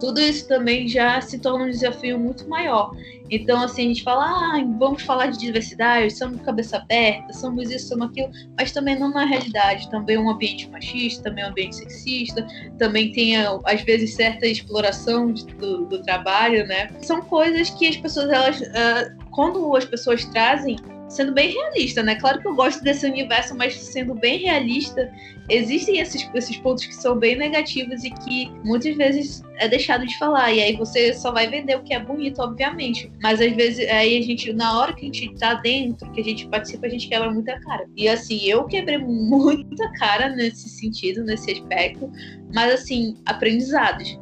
tudo 0.00 0.20
isso 0.20 0.46
também 0.46 0.86
já 0.88 1.20
se 1.20 1.38
torna 1.38 1.64
um 1.64 1.70
desafio 1.70 2.18
muito 2.18 2.48
maior. 2.48 2.90
Então, 3.30 3.60
assim, 3.62 3.86
a 3.86 3.88
gente 3.88 4.02
fala, 4.02 4.24
ah, 4.24 4.64
vamos 4.78 5.02
falar 5.02 5.26
de 5.26 5.38
diversidade, 5.38 6.16
somos 6.16 6.40
cabeça 6.42 6.76
aberta, 6.76 7.32
somos 7.32 7.70
isso, 7.70 7.88
somos 7.88 8.08
aquilo, 8.08 8.30
mas 8.56 8.70
também 8.70 8.98
não 8.98 9.10
na 9.10 9.24
realidade. 9.24 9.90
Também 9.90 10.16
é 10.16 10.20
um 10.20 10.30
ambiente 10.30 10.68
machista, 10.70 11.24
também 11.24 11.42
é 11.42 11.46
um 11.48 11.50
ambiente 11.50 11.76
sexista, 11.76 12.46
também 12.78 13.12
tem, 13.12 13.36
às 13.36 13.80
vezes, 13.82 14.14
certa 14.14 14.46
exploração 14.46 15.32
do, 15.32 15.86
do 15.86 16.02
trabalho, 16.02 16.66
né? 16.66 16.88
São 17.02 17.20
coisas 17.20 17.70
que 17.70 17.88
as 17.88 17.96
pessoas, 17.96 18.30
elas, 18.30 18.60
uh, 18.60 19.16
quando 19.32 19.74
as 19.74 19.84
pessoas 19.84 20.24
trazem 20.26 20.76
sendo 21.16 21.32
bem 21.32 21.50
realista, 21.52 22.02
né? 22.02 22.14
Claro 22.16 22.40
que 22.40 22.46
eu 22.46 22.54
gosto 22.54 22.82
desse 22.82 23.06
universo, 23.06 23.54
mas 23.54 23.74
sendo 23.74 24.14
bem 24.14 24.38
realista, 24.38 25.10
existem 25.48 25.98
esses, 25.98 26.28
esses 26.34 26.56
pontos 26.58 26.84
que 26.84 26.94
são 26.94 27.18
bem 27.18 27.36
negativos 27.36 28.04
e 28.04 28.10
que 28.10 28.50
muitas 28.62 28.94
vezes 28.96 29.42
é 29.58 29.66
deixado 29.66 30.06
de 30.06 30.16
falar. 30.18 30.52
E 30.52 30.60
aí 30.60 30.76
você 30.76 31.14
só 31.14 31.32
vai 31.32 31.48
vender 31.48 31.76
o 31.76 31.82
que 31.82 31.94
é 31.94 31.98
bonito, 31.98 32.40
obviamente. 32.40 33.10
Mas 33.22 33.40
às 33.40 33.52
vezes 33.54 33.88
aí 33.88 34.18
a 34.18 34.22
gente, 34.22 34.52
na 34.52 34.78
hora 34.78 34.92
que 34.92 35.08
a 35.08 35.12
gente 35.12 35.34
tá 35.36 35.54
dentro, 35.54 36.10
que 36.12 36.20
a 36.20 36.24
gente 36.24 36.46
participa, 36.48 36.86
a 36.86 36.90
gente 36.90 37.08
quebra 37.08 37.30
muita 37.30 37.58
cara. 37.60 37.86
E 37.96 38.08
assim, 38.08 38.44
eu 38.44 38.64
quebrei 38.64 38.98
muita 38.98 39.90
cara 39.92 40.28
nesse 40.28 40.68
sentido, 40.68 41.24
nesse 41.24 41.50
aspecto, 41.50 42.10
mas 42.54 42.74
assim, 42.74 43.16
aprendizados. 43.24 44.18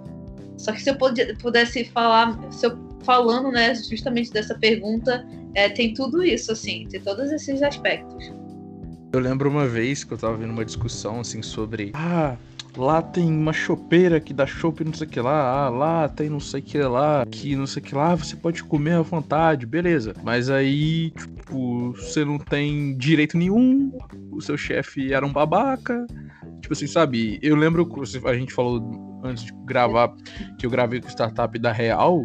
Só 0.56 0.72
que 0.72 0.80
se 0.80 0.88
eu 0.88 0.96
pudesse 1.40 1.84
falar, 1.86 2.38
se 2.52 2.66
eu 2.66 2.83
falando, 3.04 3.50
né, 3.50 3.74
justamente 3.74 4.32
dessa 4.32 4.54
pergunta, 4.54 5.26
é, 5.54 5.68
tem 5.68 5.94
tudo 5.94 6.22
isso, 6.22 6.52
assim, 6.52 6.86
tem 6.90 7.00
todos 7.00 7.30
esses 7.30 7.62
aspectos. 7.62 8.32
Eu 9.12 9.20
lembro 9.20 9.48
uma 9.48 9.66
vez 9.68 10.02
que 10.02 10.12
eu 10.12 10.18
tava 10.18 10.36
vendo 10.36 10.50
uma 10.50 10.64
discussão, 10.64 11.20
assim, 11.20 11.40
sobre. 11.40 11.92
Ah, 11.94 12.36
lá 12.76 13.00
tem 13.00 13.28
uma 13.28 13.52
chopeira 13.52 14.20
que 14.20 14.34
dá 14.34 14.46
chope 14.46 14.84
não 14.84 14.92
sei 14.92 15.06
o 15.06 15.10
que 15.10 15.20
lá, 15.20 15.66
ah, 15.66 15.68
lá 15.68 16.08
tem 16.08 16.28
não 16.28 16.40
sei 16.40 16.60
o 16.60 16.62
que 16.62 16.78
lá, 16.78 17.24
que 17.30 17.54
não 17.54 17.66
sei 17.66 17.80
o 17.80 17.84
que 17.84 17.94
lá, 17.94 18.14
você 18.14 18.34
pode 18.34 18.64
comer 18.64 18.94
à 18.94 19.02
vontade, 19.02 19.66
beleza. 19.66 20.14
Mas 20.24 20.50
aí, 20.50 21.10
tipo, 21.12 21.92
você 21.92 22.24
não 22.24 22.38
tem 22.38 22.96
direito 22.96 23.38
nenhum, 23.38 23.96
o 24.32 24.40
seu 24.40 24.56
chefe 24.56 25.12
era 25.12 25.24
um 25.24 25.32
babaca. 25.32 26.06
Tipo 26.60 26.72
assim, 26.72 26.86
sabe? 26.86 27.38
Eu 27.42 27.56
lembro 27.56 27.86
que 27.86 28.26
a 28.26 28.34
gente 28.34 28.52
falou 28.52 29.20
antes 29.22 29.44
de 29.44 29.52
gravar 29.64 30.14
que 30.58 30.66
eu 30.66 30.70
gravei 30.70 31.00
com 31.00 31.06
o 31.06 31.10
startup 31.10 31.58
da 31.58 31.70
Real. 31.70 32.24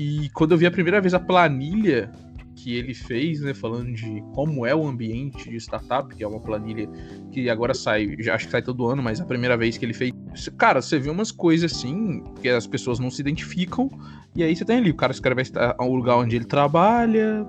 E 0.00 0.30
quando 0.30 0.52
eu 0.52 0.58
vi 0.58 0.64
a 0.64 0.70
primeira 0.70 0.98
vez 0.98 1.12
a 1.12 1.20
planilha 1.20 2.10
que 2.56 2.74
ele 2.74 2.94
fez, 2.94 3.42
né, 3.42 3.52
falando 3.52 3.92
de 3.92 4.22
como 4.34 4.64
é 4.64 4.74
o 4.74 4.86
ambiente 4.86 5.50
de 5.50 5.56
startup, 5.56 6.14
que 6.14 6.24
é 6.24 6.26
uma 6.26 6.40
planilha 6.40 6.88
que 7.30 7.50
agora 7.50 7.74
sai, 7.74 8.16
já 8.18 8.34
acho 8.34 8.46
que 8.46 8.50
sai 8.50 8.62
todo 8.62 8.86
ano, 8.86 9.02
mas 9.02 9.20
a 9.20 9.26
primeira 9.26 9.58
vez 9.58 9.76
que 9.76 9.84
ele 9.84 9.92
fez, 9.92 10.10
cara, 10.56 10.80
você 10.80 10.98
vê 10.98 11.10
umas 11.10 11.30
coisas 11.30 11.70
assim 11.70 12.24
que 12.40 12.48
as 12.48 12.66
pessoas 12.66 12.98
não 12.98 13.10
se 13.10 13.20
identificam, 13.20 13.90
e 14.34 14.42
aí 14.42 14.56
você 14.56 14.64
tem 14.64 14.78
ali 14.78 14.90
o 14.90 14.94
cara 14.94 15.12
escreve 15.12 15.42
o 15.78 15.94
lugar 15.94 16.16
onde 16.16 16.34
ele 16.34 16.46
trabalha, 16.46 17.46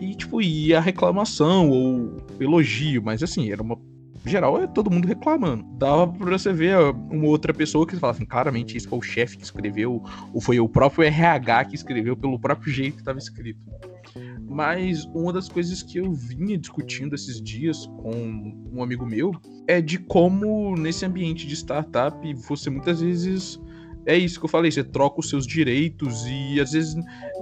e 0.00 0.14
tipo, 0.14 0.40
e 0.40 0.74
a 0.74 0.80
reclamação 0.80 1.68
ou 1.68 2.16
elogio, 2.40 3.02
mas 3.02 3.22
assim, 3.22 3.52
era 3.52 3.62
uma 3.62 3.76
geral 4.24 4.62
é 4.62 4.66
todo 4.66 4.90
mundo 4.90 5.06
reclamando. 5.06 5.64
Dava 5.78 6.06
pra 6.08 6.38
você 6.38 6.52
ver 6.52 6.76
uma 7.10 7.26
outra 7.26 7.54
pessoa 7.54 7.86
que 7.86 7.96
fala 7.96 8.12
assim, 8.12 8.24
claramente 8.24 8.76
isso 8.76 8.88
foi 8.88 8.98
o 8.98 9.02
chefe 9.02 9.36
que 9.36 9.44
escreveu, 9.44 10.02
ou 10.32 10.40
foi 10.40 10.60
o 10.60 10.68
próprio 10.68 11.04
RH 11.04 11.66
que 11.66 11.74
escreveu 11.74 12.16
pelo 12.16 12.38
próprio 12.38 12.72
jeito 12.72 12.94
que 12.94 13.00
estava 13.00 13.18
escrito. 13.18 13.60
Mas 14.48 15.04
uma 15.14 15.32
das 15.32 15.48
coisas 15.48 15.82
que 15.82 15.98
eu 15.98 16.12
vinha 16.12 16.58
discutindo 16.58 17.14
esses 17.14 17.40
dias 17.40 17.86
com 17.86 18.68
um 18.72 18.82
amigo 18.82 19.06
meu 19.06 19.32
é 19.66 19.80
de 19.80 19.98
como 19.98 20.74
nesse 20.76 21.06
ambiente 21.06 21.46
de 21.46 21.54
startup 21.54 22.34
você 22.34 22.68
muitas 22.68 23.00
vezes 23.00 23.60
é 24.06 24.16
isso 24.16 24.40
que 24.40 24.46
eu 24.46 24.50
falei, 24.50 24.70
você 24.70 24.82
troca 24.82 25.20
os 25.20 25.28
seus 25.28 25.46
direitos 25.46 26.24
e 26.26 26.58
às 26.60 26.72
vezes 26.72 26.96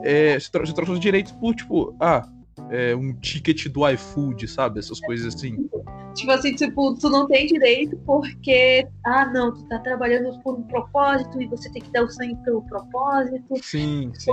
é, 0.05 0.39
você, 0.39 0.51
troca, 0.51 0.67
você 0.67 0.75
troca 0.75 0.93
os 0.93 1.01
direitos 1.01 1.33
por 1.33 1.55
tipo, 1.55 1.97
ah, 2.01 2.29
é, 2.71 2.95
um 2.95 3.13
ticket 3.13 3.69
do 3.69 3.89
iFood, 3.89 4.47
sabe? 4.49 4.79
Essas 4.79 5.01
coisas 5.01 5.35
assim. 5.35 5.69
Tipo 6.15 6.33
assim, 6.33 6.55
tipo, 6.55 6.95
tu 6.97 7.09
não 7.11 7.27
tem 7.27 7.47
direito 7.47 7.97
porque, 8.05 8.87
ah, 9.05 9.27
não, 9.27 9.55
tu 9.55 9.63
tá 9.69 9.79
trabalhando 9.79 10.37
por 10.43 10.59
um 10.59 10.63
propósito 10.63 11.41
e 11.41 11.47
você 11.47 11.71
tem 11.71 11.83
que 11.83 11.91
dar 11.93 12.03
o 12.03 12.09
sangue 12.09 12.35
pelo 12.45 12.63
propósito. 12.63 13.55
Sim, 13.63 14.11
sim. 14.15 14.33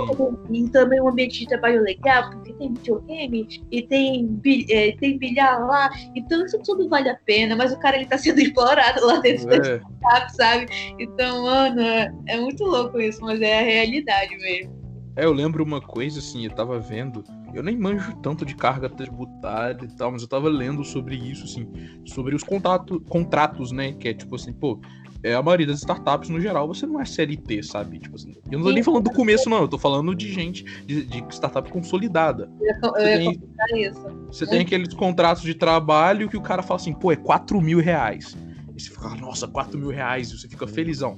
E 0.50 0.68
também 0.70 1.00
um 1.00 1.08
ambiente 1.08 1.40
de 1.40 1.46
trabalho 1.46 1.82
legal, 1.82 2.30
porque 2.30 2.52
tem 2.54 2.72
videogame 2.72 3.62
e 3.70 3.82
tem, 3.82 4.40
é, 4.70 4.92
tem 4.96 5.18
bilhar 5.18 5.64
lá. 5.64 5.90
Então 6.14 6.44
isso 6.44 6.58
tudo 6.64 6.88
vale 6.88 7.08
a 7.08 7.16
pena, 7.24 7.54
mas 7.54 7.72
o 7.72 7.78
cara 7.78 7.96
ele 7.96 8.06
tá 8.06 8.18
sendo 8.18 8.40
explorado 8.42 9.06
lá 9.06 9.20
dentro 9.20 9.52
é. 9.52 9.58
da 9.58 9.76
startup, 9.76 10.36
sabe? 10.36 10.66
Então, 10.98 11.44
mano, 11.44 11.80
é 12.26 12.40
muito 12.40 12.64
louco 12.64 13.00
isso, 13.00 13.20
mas 13.20 13.40
é 13.40 13.60
a 13.60 13.62
realidade 13.62 14.36
mesmo. 14.38 14.86
É, 15.14 15.24
eu 15.24 15.32
lembro 15.32 15.64
uma 15.64 15.80
coisa 15.80 16.18
assim, 16.18 16.44
eu 16.44 16.50
tava 16.50 16.78
vendo 16.78 17.24
eu 17.54 17.62
nem 17.62 17.76
manjo 17.76 18.14
tanto 18.22 18.44
de 18.44 18.54
carga 18.54 18.88
tributária 18.88 19.84
e 19.84 19.96
tal, 19.96 20.12
mas 20.12 20.22
eu 20.22 20.28
tava 20.28 20.48
lendo 20.48 20.84
sobre 20.84 21.16
isso, 21.16 21.44
assim, 21.44 21.66
sobre 22.04 22.34
os 22.34 22.42
contato, 22.42 23.00
contratos, 23.08 23.72
né? 23.72 23.92
Que 23.92 24.08
é 24.08 24.14
tipo 24.14 24.34
assim, 24.34 24.52
pô, 24.52 24.80
é 25.22 25.34
a 25.34 25.42
maioria 25.42 25.66
das 25.66 25.78
startups, 25.78 26.28
no 26.28 26.40
geral, 26.40 26.68
você 26.68 26.86
não 26.86 27.00
é 27.00 27.04
CLT, 27.04 27.62
sabe? 27.62 27.98
Tipo 27.98 28.16
assim, 28.16 28.34
eu 28.50 28.58
não 28.58 28.66
tô 28.66 28.72
nem 28.72 28.82
falando 28.82 29.04
do 29.04 29.10
começo, 29.10 29.48
não. 29.48 29.62
Eu 29.62 29.68
tô 29.68 29.78
falando 29.78 30.14
de 30.14 30.32
gente, 30.32 30.64
de, 30.84 31.04
de 31.04 31.24
startup 31.30 31.68
consolidada. 31.70 32.50
Eu 32.60 32.66
ia, 32.66 32.78
eu 32.82 33.38
tem, 33.68 33.82
isso. 33.82 34.06
Você 34.28 34.46
tem 34.46 34.60
aqueles 34.60 34.94
contratos 34.94 35.42
de 35.42 35.54
trabalho 35.54 36.28
que 36.28 36.36
o 36.36 36.42
cara 36.42 36.62
fala 36.62 36.80
assim, 36.80 36.92
pô, 36.92 37.10
é 37.10 37.16
4 37.16 37.60
mil 37.60 37.80
reais. 37.80 38.36
E 38.76 38.80
você 38.80 38.90
fica, 38.90 39.08
nossa, 39.16 39.48
4 39.48 39.78
mil 39.78 39.90
reais, 39.90 40.30
e 40.30 40.38
você 40.38 40.48
fica 40.48 40.66
felizão. 40.66 41.16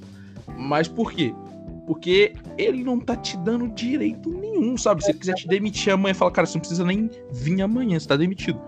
Mas 0.57 0.87
por 0.87 1.11
quê? 1.11 1.33
Porque 1.89 2.35
ele 2.55 2.83
não 2.83 2.99
tá 2.99 3.15
te 3.15 3.35
dando 3.37 3.67
direito 3.69 4.29
nenhum, 4.29 4.77
sabe? 4.77 5.03
Se 5.03 5.09
ele 5.09 5.17
quiser 5.17 5.33
te 5.33 5.47
demitir 5.47 5.91
amanhã, 5.91 6.13
fala, 6.13 6.29
cara, 6.29 6.45
você 6.45 6.53
não 6.53 6.59
precisa 6.59 6.85
nem 6.85 7.09
vir 7.31 7.63
amanhã, 7.63 7.99
você 7.99 8.07
tá 8.07 8.15
demitido. 8.15 8.61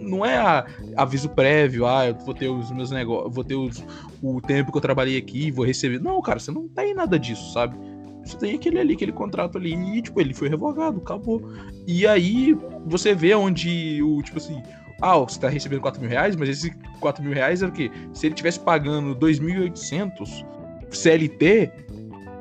Não 0.00 0.26
é 0.26 0.36
a, 0.36 0.66
aviso 0.96 1.28
prévio, 1.28 1.86
ah, 1.86 2.08
eu 2.08 2.16
vou 2.16 2.34
ter 2.34 2.48
os 2.48 2.72
meus 2.72 2.90
negócios, 2.90 3.32
vou 3.32 3.44
ter 3.44 3.54
os, 3.54 3.84
o 4.20 4.40
tempo 4.40 4.72
que 4.72 4.78
eu 4.78 4.82
trabalhei 4.82 5.16
aqui, 5.16 5.52
vou 5.52 5.64
receber. 5.64 6.00
Não, 6.00 6.20
cara, 6.20 6.40
você 6.40 6.50
não 6.50 6.66
tem 6.66 6.92
nada 6.92 7.16
disso, 7.20 7.52
sabe? 7.52 7.76
Você 8.24 8.36
tem 8.36 8.56
aquele 8.56 8.80
ali, 8.80 8.94
aquele 8.94 9.12
contrato 9.12 9.58
ali, 9.58 9.72
e, 9.72 10.02
tipo, 10.02 10.20
ele 10.20 10.34
foi 10.34 10.48
revogado, 10.48 10.98
acabou. 10.98 11.48
E 11.86 12.04
aí 12.04 12.58
você 12.84 13.14
vê 13.14 13.32
onde 13.32 14.02
o, 14.02 14.20
tipo 14.22 14.38
assim, 14.38 14.60
ah, 15.00 15.18
você 15.18 15.38
tá 15.38 15.48
recebendo 15.48 15.82
4 15.82 16.00
mil 16.00 16.10
reais, 16.10 16.34
mas 16.34 16.48
esse 16.48 16.72
4 16.98 17.22
mil 17.22 17.32
reais 17.32 17.62
é 17.62 17.66
o 17.68 17.70
quê? 17.70 17.92
Se 18.12 18.26
ele 18.26 18.34
tivesse 18.34 18.58
pagando 18.58 19.14
2.800 19.14 20.44
CLT, 20.90 21.85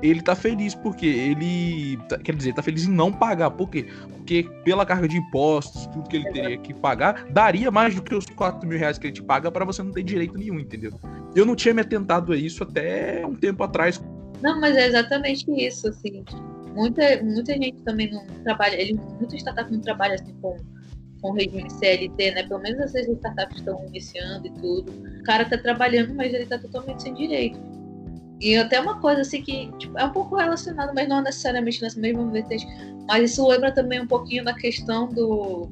ele 0.02 0.22
tá 0.22 0.36
feliz 0.36 0.76
porque 0.76 1.06
ele. 1.06 1.98
Tá, 2.10 2.18
quer 2.18 2.36
dizer, 2.36 2.54
tá 2.54 2.62
feliz 2.62 2.86
em 2.86 2.92
não 2.92 3.12
pagar. 3.12 3.52
Por 3.52 3.70
quê? 3.70 3.88
Porque 4.10 4.44
pela 4.64 4.86
carga 4.86 5.08
de 5.08 5.18
impostos, 5.18 5.86
tudo 5.88 6.10
que 6.10 6.18
ele 6.18 6.32
teria 6.32 6.58
que 6.58 6.74
pagar, 6.74 7.26
daria 7.32 7.72
mais 7.72 7.96
do 7.96 8.02
que 8.02 8.14
os 8.14 8.26
4 8.26 8.68
mil 8.68 8.78
reais 8.78 8.98
que 8.98 9.08
ele 9.08 9.14
te 9.14 9.24
paga 9.24 9.52
para 9.52 9.66
você 9.66 9.82
não 9.82 9.92
ter 9.92 10.04
direito 10.04 10.38
nenhum, 10.38 10.60
entendeu? 10.60 10.92
Eu 11.36 11.46
não 11.46 11.56
tinha 11.56 11.74
me 11.74 11.82
atentado 11.82 12.34
a 12.34 12.38
isso 12.38 12.64
até 12.64 13.26
um 13.26 13.36
tempo 13.36 13.64
atrás. 13.64 14.02
Não, 14.42 14.60
mas 14.60 14.76
é 14.76 14.88
exatamente 14.88 15.46
isso, 15.52 15.88
assim. 15.88 16.24
Muita, 16.74 17.24
muita 17.24 17.54
gente 17.54 17.82
também 17.84 18.12
não 18.12 18.26
trabalha, 18.44 18.76
ele, 18.80 19.00
muita 19.18 19.36
startup 19.38 19.72
não 19.72 19.80
trabalha 19.80 20.16
assim 20.16 20.34
com, 20.42 20.58
com 21.22 21.32
regime 21.32 21.70
CLT, 21.70 22.32
né? 22.32 22.44
Pelo 22.44 22.60
menos 22.60 22.80
essas 22.82 23.08
startups 23.08 23.58
estão 23.58 23.86
iniciando 23.88 24.48
e 24.48 24.52
tudo. 24.52 24.92
O 24.92 25.24
cara 25.24 25.46
tá 25.46 25.58
trabalhando, 25.58 26.14
mas 26.14 26.34
ele 26.34 26.46
tá 26.46 26.60
totalmente 26.60 27.04
sem 27.04 27.14
direito. 27.14 27.58
E 28.40 28.56
até 28.58 28.80
uma 28.80 29.00
coisa 29.00 29.22
assim 29.22 29.42
que 29.42 29.72
tipo, 29.78 29.98
é 29.98 30.04
um 30.04 30.12
pouco 30.12 30.36
relacionado, 30.36 30.94
mas 30.94 31.08
não 31.08 31.22
necessariamente 31.22 31.82
nessa 31.82 32.00
mesma 32.00 32.30
vertente. 32.30 32.66
Mas 33.08 33.32
isso 33.32 33.48
lembra 33.48 33.72
também 33.72 34.02
um 34.02 34.08
pouquinho 34.08 34.44
da 34.44 34.54
questão 34.54 35.08
do 35.08 35.70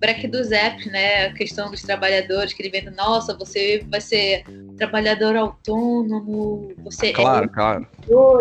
break 0.00 0.26
dos 0.28 0.50
apps, 0.50 0.86
né? 0.86 1.26
A 1.26 1.34
questão 1.34 1.70
dos 1.70 1.82
trabalhadores 1.82 2.52
que 2.52 2.62
ele 2.62 2.70
vem, 2.70 2.90
nossa, 2.90 3.36
você 3.36 3.84
vai 3.90 4.00
ser 4.00 4.44
trabalhador 4.76 5.36
autônomo, 5.36 6.72
você 6.78 7.12
claro, 7.12 7.44
é 7.44 7.48
claro. 7.48 7.86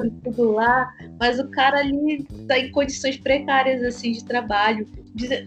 e 0.05 0.09
tudo 0.23 0.53
lá, 0.53 0.89
mas 1.19 1.37
o 1.37 1.49
cara 1.49 1.79
ali 1.79 2.25
está 2.31 2.57
em 2.57 2.71
condições 2.71 3.17
precárias 3.17 3.83
assim 3.83 4.13
de 4.13 4.23
trabalho. 4.23 4.87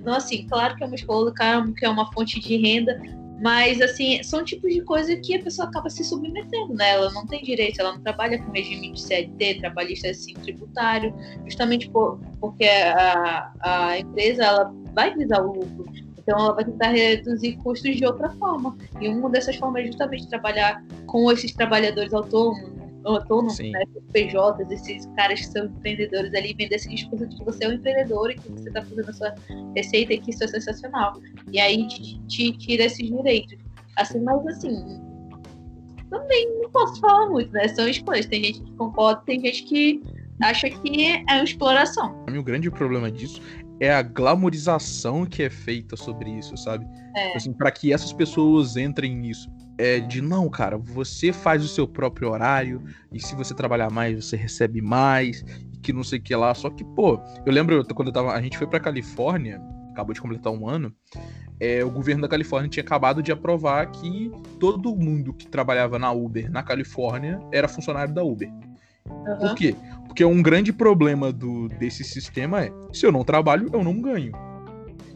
Não, 0.05 0.17
assim, 0.17 0.47
claro 0.47 0.77
que 0.77 0.85
é 0.85 0.87
uma 0.87 0.95
escola, 0.95 1.33
que 1.75 1.85
é 1.85 1.89
uma 1.89 2.13
fonte 2.13 2.39
de 2.39 2.57
renda, 2.59 3.01
mas, 3.43 3.81
assim, 3.81 4.23
são 4.23 4.45
tipos 4.45 4.73
de 4.73 4.83
coisa 4.83 5.17
que 5.17 5.35
a 5.35 5.43
pessoa 5.43 5.67
acaba 5.67 5.91
se 5.91 6.05
submetendo, 6.05 6.75
né? 6.75 6.91
Ela 6.91 7.11
não 7.11 7.27
tem 7.27 7.43
direito, 7.43 7.81
ela 7.81 7.93
não 7.93 8.01
trabalha 8.01 8.41
com 8.41 8.53
regime 8.53 8.93
de 8.93 9.03
CLT, 9.03 9.55
trabalhista 9.59 10.09
assim, 10.09 10.33
tributário, 10.35 11.13
justamente 11.45 11.91
por, 11.91 12.21
porque 12.39 12.65
a, 12.65 13.53
a 13.61 13.99
empresa 13.99 14.45
ela 14.45 14.73
vai 14.95 15.13
visar 15.13 15.43
o 15.43 15.55
lucro. 15.55 15.85
Então, 16.17 16.39
ela 16.39 16.53
vai 16.53 16.65
tentar 16.65 16.91
reduzir 16.91 17.57
custos 17.57 17.97
de 17.97 18.07
outra 18.07 18.31
forma. 18.31 18.77
E 19.01 19.09
uma 19.09 19.29
dessas 19.29 19.57
formas 19.57 19.83
é 19.83 19.87
justamente 19.87 20.29
trabalhar 20.29 20.81
com 21.07 21.29
esses 21.33 21.53
trabalhadores 21.53 22.15
autônomos, 22.15 22.82
autônomos, 23.05 23.59
né, 23.59 23.85
PJs, 24.13 24.71
esses 24.71 25.07
caras 25.17 25.41
que 25.41 25.47
são 25.47 25.67
empreendedores 25.67 26.33
ali, 26.35 26.55
vender 26.55 26.77
esse 26.77 26.89
discurso 26.89 27.27
de 27.27 27.37
que 27.37 27.45
você 27.45 27.65
é 27.65 27.69
um 27.69 27.73
empreendedor 27.73 28.31
e 28.31 28.35
que 28.35 28.51
você 28.51 28.69
está 28.69 28.83
fazendo 28.83 29.09
a 29.09 29.13
sua 29.13 29.35
receita 29.75 30.13
e 30.15 30.21
que 30.21 30.31
isso 30.31 30.45
é 30.45 30.49
sensacional. 30.49 31.21
E 31.51 31.61
aí 31.61 31.87
te, 31.89 32.21
te 32.27 32.53
tira 32.59 32.85
esses 32.85 33.09
direitos. 33.09 33.59
Assim, 33.97 34.21
mas 34.21 34.47
assim, 34.47 35.01
também 36.11 36.61
não 36.61 36.71
posso 36.71 37.01
falar 37.01 37.29
muito, 37.29 37.53
né? 37.53 37.69
São 37.69 37.89
escolhas. 37.89 38.27
Tem 38.27 38.45
gente 38.45 38.61
que 38.61 38.73
concorda, 38.73 39.23
tem 39.27 39.41
gente 39.41 39.65
que 39.65 40.03
acha 40.43 40.69
que 40.71 41.07
é 41.07 41.25
uma 41.29 41.45
exploração. 41.45 42.25
O 42.29 42.43
grande 42.43 42.71
problema 42.71 43.11
disso 43.11 43.41
é 43.81 43.93
a 43.93 44.03
glamorização 44.03 45.27
que 45.27 45.43
é 45.43 45.51
feita 45.51 45.97
sobre 45.97 46.31
isso, 46.31 46.57
sabe? 46.57 46.87
É. 47.15 47.37
Assim, 47.37 47.53
para 47.53 47.71
que 47.71 47.93
essas 47.93 48.13
pessoas 48.13 48.77
entrem 48.77 49.15
nisso 49.17 49.51
é, 49.79 50.01
de 50.01 50.21
não, 50.21 50.49
cara, 50.49 50.77
você 50.77 51.33
faz 51.33 51.65
o 51.65 51.69
seu 51.69 51.87
próprio 51.89 52.31
horário 52.31 52.83
e 53.13 53.21
se 53.21 53.35
você 53.35 53.55
trabalhar 53.55 53.91
mais, 53.91 54.25
você 54.25 54.37
recebe 54.37 54.81
mais 54.81 55.45
e 55.73 55.79
que 55.79 55.93
não 55.93 56.05
sei 56.05 56.19
o 56.19 56.23
que 56.23 56.35
lá. 56.35 56.55
Só 56.55 56.71
que, 56.71 56.85
pô, 56.85 57.19
eu 57.45 57.53
lembro 57.53 57.85
quando 57.95 58.09
eu 58.09 58.13
tava, 58.13 58.33
a 58.33 58.41
gente 58.41 58.59
foi 58.59 58.67
pra 58.67 58.79
Califórnia, 58.79 59.61
acabou 59.91 60.15
de 60.15 60.21
completar 60.21 60.53
um 60.53 60.69
ano, 60.69 60.95
é, 61.59 61.85
o 61.85 61.91
governo 61.91 62.23
da 62.23 62.29
Califórnia 62.29 62.69
tinha 62.69 62.83
acabado 62.83 63.23
de 63.23 63.33
aprovar 63.33 63.91
que 63.91 64.31
todo 64.59 64.95
mundo 64.95 65.33
que 65.33 65.49
trabalhava 65.49 65.99
na 65.99 66.13
Uber 66.13 66.51
na 66.51 66.63
Califórnia 66.63 67.41
era 67.53 67.69
funcionário 67.69 68.15
da 68.15 68.23
Uber. 68.23 68.51
Uhum. 69.09 69.39
Por 69.39 69.55
quê? 69.55 69.75
Porque 70.07 70.25
um 70.25 70.43
grande 70.43 70.73
problema 70.73 71.33
do, 71.33 71.69
desse 71.69 72.05
sistema 72.05 72.63
é: 72.63 72.73
se 72.93 73.05
eu 73.05 73.11
não 73.11 73.25
trabalho, 73.25 73.69
eu 73.73 73.83
não 73.83 74.01
ganho 74.01 74.33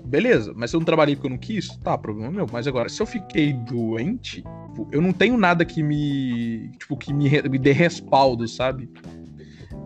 beleza, 0.07 0.53
mas 0.57 0.73
eu 0.73 0.81
não 0.81 0.85
trabalhei 0.85 1.17
porque 1.17 1.27
eu 1.27 1.31
não 1.31 1.39
quis, 1.39 1.69
tá, 1.79 1.99
problema 1.99 2.31
meu. 2.31 2.47
Mas 2.51 2.67
agora, 2.67 2.89
se 2.89 3.01
eu 3.01 3.07
fiquei 3.07 3.53
doente, 3.53 4.43
tipo, 4.77 4.89
eu 4.93 5.01
não 5.01 5.13
tenho 5.13 5.37
nada 5.37 5.65
que 5.65 5.83
me. 5.83 6.71
Tipo, 6.79 6.97
que 6.97 7.13
me, 7.13 7.29
me 7.43 7.59
dê 7.59 7.73
respaldo, 7.73 8.47
sabe? 8.47 8.91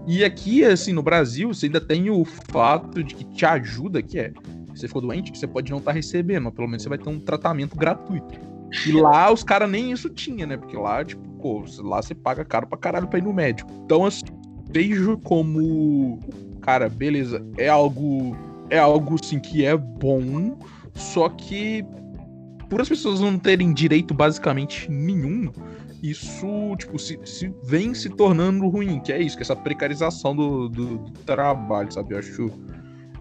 E 0.06 0.24
aqui, 0.24 0.64
assim, 0.64 0.92
no 0.92 1.02
Brasil, 1.02 1.52
você 1.52 1.66
ainda 1.66 1.80
tem 1.80 2.10
o 2.10 2.24
fato 2.24 3.02
de 3.02 3.14
que 3.14 3.24
te 3.24 3.44
ajuda, 3.46 4.02
que 4.02 4.18
é. 4.18 4.32
Você 4.74 4.86
ficou 4.86 5.02
doente, 5.02 5.36
você 5.36 5.46
pode 5.46 5.70
não 5.70 5.78
estar 5.78 5.90
tá 5.90 5.94
recebendo, 5.94 6.44
mas 6.44 6.54
pelo 6.54 6.68
menos 6.68 6.82
você 6.82 6.88
vai 6.88 6.98
ter 6.98 7.08
um 7.08 7.20
tratamento 7.20 7.76
gratuito. 7.76 8.38
E 8.86 8.92
lá 8.92 9.32
os 9.32 9.42
caras 9.42 9.68
nem 9.68 9.90
isso 9.90 10.08
tinha, 10.08 10.46
né? 10.46 10.56
Porque 10.56 10.76
lá, 10.76 11.04
tipo, 11.04 11.22
pô, 11.40 11.64
lá 11.80 12.00
você 12.00 12.14
paga 12.14 12.44
caro 12.44 12.66
pra 12.66 12.78
caralho 12.78 13.08
pra 13.08 13.18
ir 13.18 13.22
no 13.22 13.32
médico. 13.32 13.70
Então, 13.84 14.04
assim, 14.04 14.24
vejo 14.70 15.18
como. 15.18 16.18
Cara, 16.60 16.88
beleza, 16.88 17.44
é 17.56 17.68
algo 17.68 18.36
é 18.70 18.78
algo 18.78 19.16
assim 19.22 19.38
que 19.38 19.64
é 19.64 19.76
bom, 19.76 20.58
só 20.94 21.28
que 21.28 21.84
por 22.68 22.80
as 22.80 22.88
pessoas 22.88 23.20
não 23.20 23.38
terem 23.38 23.74
direito 23.74 24.14
basicamente 24.14 24.90
nenhum, 24.90 25.50
isso, 26.02 26.76
tipo, 26.78 26.98
se, 26.98 27.18
se 27.24 27.52
vem 27.62 27.92
se 27.92 28.08
tornando 28.08 28.66
ruim, 28.68 29.00
que 29.00 29.12
é 29.12 29.20
isso, 29.20 29.36
que 29.36 29.42
é 29.42 29.44
essa 29.44 29.56
precarização 29.56 30.34
do, 30.34 30.68
do, 30.68 30.98
do 30.98 31.10
trabalho, 31.24 31.92
sabe? 31.92 32.14
Eu 32.14 32.18
acho. 32.18 32.50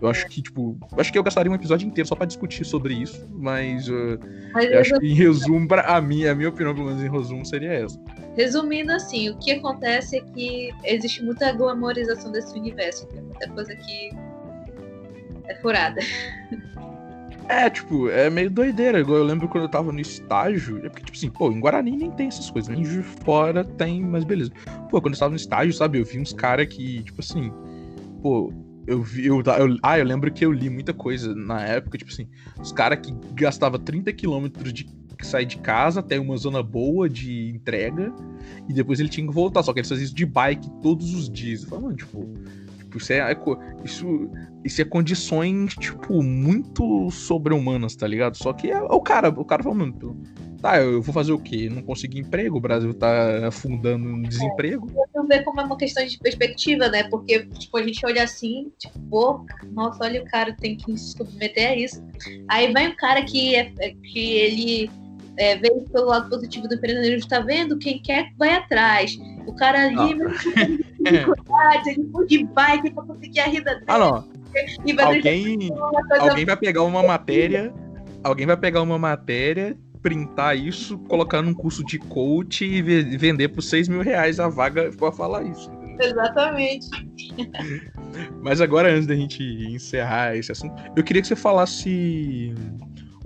Eu 0.02 0.08
acho 0.08 0.28
que, 0.28 0.42
tipo, 0.42 0.78
acho 0.98 1.12
que 1.12 1.18
eu 1.20 1.24
gastaria 1.24 1.52
um 1.52 1.56
episódio 1.56 1.86
inteiro 1.86 2.08
só 2.08 2.16
para 2.16 2.26
discutir 2.26 2.64
sobre 2.64 2.94
isso, 2.94 3.28
mas, 3.34 3.90
uh, 3.90 4.18
mas 4.54 4.72
eu 4.72 4.80
acho 4.80 4.98
que 4.98 5.06
em 5.06 5.14
resumo, 5.14 5.68
pra, 5.68 5.82
a, 5.82 6.00
minha, 6.00 6.32
a 6.32 6.36
minha 6.36 6.48
opinião, 6.48 6.74
pelo 6.74 6.88
menos 6.88 7.04
em 7.04 7.12
resumo, 7.12 7.46
seria 7.46 7.74
essa. 7.74 8.00
Resumindo 8.38 8.94
assim, 8.94 9.30
o 9.30 9.38
que 9.40 9.52
acontece 9.52 10.16
é 10.16 10.22
que 10.22 10.70
existe 10.86 11.22
muita 11.22 11.52
glamorização 11.52 12.32
desse 12.32 12.58
universo, 12.58 13.08
tem 13.08 13.22
muita 13.22 13.50
coisa 13.50 13.76
que 13.76 14.12
é 15.50 15.56
furada. 15.56 16.00
É, 17.50 17.68
tipo, 17.68 18.10
é 18.10 18.30
meio 18.30 18.52
doideira. 18.52 19.00
Igual 19.00 19.18
eu 19.18 19.24
lembro 19.24 19.48
quando 19.48 19.64
eu 19.64 19.70
tava 19.70 19.92
no 19.92 20.00
estágio. 20.00 20.78
É 20.86 20.90
porque, 20.90 21.04
tipo 21.04 21.18
assim, 21.18 21.30
pô, 21.32 21.52
em 21.52 21.60
Guarani 21.60 21.98
nem 21.98 22.12
tem 22.12 22.28
essas 22.28 22.50
coisas. 22.52 22.70
Nem 22.74 22.84
de 22.84 23.02
fora 23.02 23.64
tem, 23.64 24.02
mas 24.02 24.24
beleza. 24.24 24.52
Pô, 24.90 25.02
quando 25.02 25.16
eu 25.16 25.20
tava 25.20 25.32
no 25.32 25.36
estágio, 25.36 25.74
sabe, 25.74 26.00
eu 26.00 26.06
vi 26.06 26.20
uns 26.20 26.32
caras 26.32 26.68
que, 26.68 27.02
tipo 27.02 27.20
assim, 27.22 27.52
pô, 28.22 28.54
eu 28.86 29.02
vi. 29.02 29.26
Eu, 29.26 29.42
eu, 29.42 29.78
ah, 29.82 29.98
eu 29.98 30.06
lembro 30.06 30.32
que 30.32 30.46
eu 30.46 30.52
li 30.52 30.70
muita 30.70 30.94
coisa 30.94 31.34
na 31.34 31.60
época, 31.66 31.98
tipo 31.98 32.12
assim, 32.12 32.28
os 32.60 32.72
caras 32.72 33.00
que 33.00 33.12
gastavam 33.34 33.80
30 33.80 34.14
quilômetros 34.14 34.72
de 34.72 34.88
sair 35.24 35.46
de 35.46 35.58
casa 35.58 36.02
até 36.02 36.20
uma 36.20 36.38
zona 36.38 36.64
boa 36.64 37.10
de 37.10 37.50
entrega 37.50 38.14
e 38.70 38.74
depois 38.74 39.00
ele 39.00 39.10
tinha 39.10 39.26
que 39.28 39.34
voltar. 39.34 39.64
Só 39.64 39.74
que 39.74 39.80
eles 39.80 39.90
faziam 39.90 40.06
isso 40.06 40.16
de 40.16 40.26
bike 40.26 40.70
todos 40.84 41.16
os 41.16 41.28
dias. 41.28 41.64
Eu 41.64 41.82
mano, 41.82 41.96
tipo, 41.96 42.32
Tipo, 42.90 42.98
isso 42.98 43.14
é, 43.14 43.38
isso, 43.84 44.32
isso 44.66 44.82
é 44.82 44.86
condições, 44.86 45.76
tipo, 45.76 46.24
muito 46.24 47.12
sobre-humanas, 47.12 47.96
tá 47.96 48.08
ligado? 48.08 48.36
Só 48.36 48.52
que 48.52 48.72
é, 48.72 48.82
o 48.82 49.00
cara, 49.00 49.30
o 49.30 49.46
cara 49.46 49.62
falando, 49.62 50.18
tá, 50.60 50.82
eu 50.82 51.00
vou 51.00 51.14
fazer 51.14 51.32
o 51.32 51.38
quê? 51.38 51.70
Não 51.72 51.84
consegui 51.84 52.20
emprego, 52.20 52.58
o 52.58 52.62
Brasil 52.62 52.92
tá 52.96 53.48
afundando 53.48 54.10
no 54.10 54.24
desemprego. 54.24 54.88
É, 55.16 55.22
ver 55.28 55.44
como 55.44 55.62
é 55.62 55.66
uma 55.66 55.78
questão 55.78 56.04
de 56.04 56.18
perspectiva, 56.18 56.90
né? 56.90 57.04
Porque, 57.10 57.46
tipo, 57.46 57.78
a 57.78 57.84
gente 57.84 58.04
olha 58.04 58.24
assim, 58.24 58.72
tipo, 58.80 59.00
pô, 59.02 59.46
nossa, 59.72 60.04
olha 60.04 60.24
o 60.24 60.26
cara 60.26 60.52
tem 60.54 60.76
que 60.76 60.98
se 60.98 61.16
submeter 61.16 61.70
a 61.70 61.76
isso. 61.76 62.04
Aí 62.48 62.74
vem 62.74 62.88
o 62.88 62.96
cara 62.96 63.22
que, 63.22 63.56
é, 63.56 63.72
que 64.02 64.34
ele 64.34 64.92
é, 65.38 65.58
veio 65.58 65.82
pelo 65.92 66.08
lado 66.08 66.28
positivo 66.28 66.68
do 66.68 66.74
empreendedorismo, 66.74 67.30
tá 67.30 67.40
vendo? 67.40 67.78
Quem 67.78 68.02
quer 68.02 68.34
vai 68.36 68.56
atrás. 68.56 69.16
O 69.46 69.54
cara 69.54 69.86
ali, 69.86 70.18
ah 70.24 70.89
dificuldade, 71.04 71.90
ele 71.90 72.10
foi 72.12 72.28
de 72.28 72.46
bike 72.46 72.92
pra 72.92 73.04
conseguir 73.04 73.40
a 73.40 73.46
renda 73.46 73.74
dele. 73.74 73.86
Ah, 73.88 73.98
não. 73.98 74.40
Alguém, 75.06 75.70
alguém 76.20 76.46
vai 76.46 76.58
pegar 76.58 76.84
uma 76.84 77.04
matéria. 77.04 77.74
Alguém 78.24 78.46
vai 78.46 78.58
pegar 78.58 78.82
uma 78.82 78.98
matéria 78.98 79.78
printar 80.02 80.58
isso, 80.58 80.98
colocar 81.00 81.42
num 81.42 81.54
curso 81.54 81.84
de 81.84 82.00
coach 82.00 82.64
e 82.64 82.82
vender 82.82 83.50
por 83.50 83.62
6 83.62 83.88
mil 83.88 84.02
reais 84.02 84.40
a 84.40 84.48
vaga 84.48 84.92
para 84.98 85.12
falar 85.12 85.44
isso. 85.44 85.70
Exatamente. 86.00 86.88
Mas 88.42 88.62
agora, 88.62 88.90
antes 88.90 89.06
da 89.06 89.16
gente 89.16 89.44
encerrar 89.44 90.36
esse 90.36 90.52
assunto, 90.52 90.82
eu 90.96 91.04
queria 91.04 91.22
que 91.22 91.28
você 91.28 91.36
falasse 91.36 92.54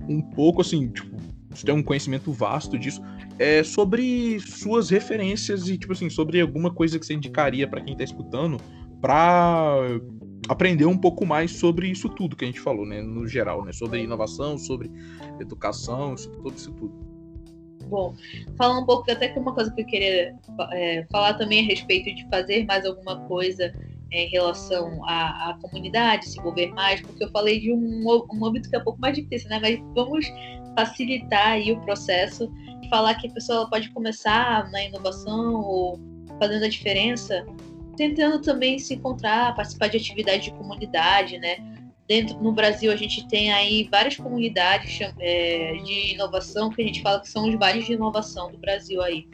um 0.08 0.20
pouco, 0.20 0.60
assim, 0.60 0.88
tipo, 0.88 1.13
você 1.54 1.66
tem 1.66 1.74
um 1.74 1.82
conhecimento 1.82 2.32
vasto 2.32 2.78
disso, 2.78 3.02
é, 3.38 3.62
sobre 3.62 4.38
suas 4.40 4.90
referências 4.90 5.68
e, 5.68 5.76
tipo 5.76 5.92
assim, 5.92 6.08
sobre 6.08 6.40
alguma 6.40 6.72
coisa 6.72 6.98
que 6.98 7.06
você 7.06 7.14
indicaria 7.14 7.66
para 7.66 7.80
quem 7.80 7.96
tá 7.96 8.04
escutando 8.04 8.58
para 9.00 9.78
aprender 10.48 10.86
um 10.86 10.96
pouco 10.96 11.26
mais 11.26 11.52
sobre 11.52 11.88
isso 11.88 12.08
tudo 12.08 12.36
que 12.36 12.44
a 12.44 12.46
gente 12.46 12.60
falou, 12.60 12.86
né, 12.86 13.02
no 13.02 13.26
geral, 13.26 13.64
né, 13.64 13.72
sobre 13.72 14.02
inovação, 14.02 14.58
sobre 14.58 14.90
educação, 15.40 16.14
isso, 16.14 16.30
tudo 16.30 16.54
isso 16.54 16.72
tudo. 16.72 17.04
Bom, 17.88 18.14
falar 18.56 18.78
um 18.78 18.86
pouco 18.86 19.10
até 19.10 19.28
que 19.28 19.38
uma 19.38 19.54
coisa 19.54 19.70
que 19.72 19.82
eu 19.82 19.86
queria 19.86 20.34
é, 20.72 21.06
falar 21.10 21.34
também 21.34 21.60
a 21.60 21.68
respeito 21.68 22.14
de 22.14 22.26
fazer 22.28 22.64
mais 22.64 22.84
alguma 22.86 23.20
coisa 23.26 23.74
é, 24.10 24.24
em 24.24 24.28
relação 24.30 25.04
à, 25.04 25.50
à, 25.50 25.58
comunidade, 25.60 26.28
se 26.28 26.38
envolver 26.38 26.68
mais, 26.68 27.00
porque 27.02 27.24
eu 27.24 27.30
falei 27.30 27.60
de 27.60 27.72
um, 27.72 28.04
um 28.32 28.46
âmbito 28.46 28.70
que 28.70 28.76
é 28.76 28.78
um 28.78 28.84
pouco 28.84 29.00
mais 29.00 29.16
difícil, 29.16 29.48
né? 29.48 29.58
Mas 29.60 29.78
vamos 29.94 30.26
facilitar 30.74 31.52
aí 31.52 31.72
o 31.72 31.80
processo, 31.80 32.50
falar 32.88 33.14
que 33.14 33.26
a 33.26 33.30
pessoa 33.30 33.68
pode 33.68 33.90
começar 33.90 34.70
na 34.70 34.84
inovação 34.84 35.54
ou 35.62 36.00
fazendo 36.38 36.64
a 36.64 36.68
diferença, 36.68 37.44
tentando 37.96 38.40
também 38.40 38.78
se 38.78 38.94
encontrar, 38.94 39.54
participar 39.54 39.88
de 39.88 39.96
atividades 39.96 40.44
de 40.44 40.52
comunidade, 40.52 41.38
né? 41.38 41.56
Dentro, 42.06 42.38
no 42.42 42.52
Brasil 42.52 42.92
a 42.92 42.96
gente 42.96 43.26
tem 43.28 43.50
aí 43.50 43.88
várias 43.90 44.16
comunidades 44.16 45.00
é, 45.18 45.72
de 45.84 46.12
inovação 46.12 46.68
que 46.68 46.82
a 46.82 46.84
gente 46.84 47.00
fala 47.00 47.20
que 47.20 47.30
são 47.30 47.48
os 47.48 47.54
bares 47.54 47.86
de 47.86 47.94
inovação 47.94 48.50
do 48.52 48.58
Brasil 48.58 49.00
aí. 49.02 49.26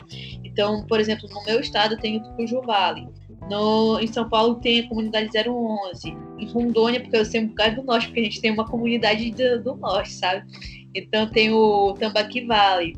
Então, 0.44 0.86
por 0.86 1.00
exemplo, 1.00 1.28
no 1.28 1.44
meu 1.44 1.60
estado 1.60 1.96
tem 1.96 2.18
o 2.18 2.22
Tucuju 2.22 2.62
Vale. 2.62 3.08
No, 3.48 3.98
em 3.98 4.06
São 4.06 4.28
Paulo 4.28 4.56
tem 4.56 4.80
a 4.80 4.88
comunidade 4.88 5.30
011. 5.36 6.16
Em 6.38 6.46
Rondônia, 6.52 7.00
porque 7.00 7.16
eu 7.16 7.24
sei 7.24 7.40
um 7.40 7.48
bocado 7.48 7.76
do 7.76 7.82
norte, 7.82 8.06
porque 8.06 8.20
a 8.20 8.24
gente 8.24 8.40
tem 8.40 8.52
uma 8.52 8.64
comunidade 8.64 9.32
do, 9.32 9.62
do 9.62 9.74
norte, 9.74 10.12
sabe? 10.12 10.46
Então 10.94 11.28
tem 11.28 11.52
o 11.52 11.94
Tambaqui 11.94 12.42
Vale. 12.42 12.94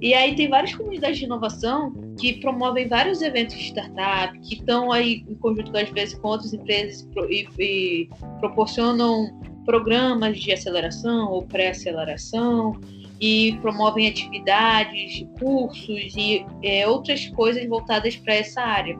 E 0.00 0.12
aí 0.12 0.34
tem 0.34 0.48
várias 0.48 0.74
comunidades 0.74 1.18
de 1.18 1.24
inovação 1.24 1.92
que 2.18 2.34
promovem 2.34 2.86
vários 2.86 3.22
eventos 3.22 3.56
de 3.56 3.64
startup, 3.64 4.38
que 4.40 4.54
estão 4.54 4.92
aí 4.92 5.24
em 5.28 5.34
conjunto 5.34 5.76
às 5.76 5.88
vezes 5.90 6.14
com 6.14 6.28
outras 6.28 6.52
empresas 6.52 7.08
e, 7.30 7.48
e 7.58 8.08
proporcionam 8.40 9.40
programas 9.64 10.38
de 10.38 10.52
aceleração 10.52 11.30
ou 11.30 11.42
pré-aceleração 11.42 12.78
e 13.20 13.56
promovem 13.62 14.06
atividades, 14.06 15.26
cursos 15.38 16.14
e 16.16 16.44
é, 16.62 16.86
outras 16.86 17.26
coisas 17.28 17.66
voltadas 17.66 18.14
para 18.16 18.34
essa 18.34 18.60
área. 18.60 18.98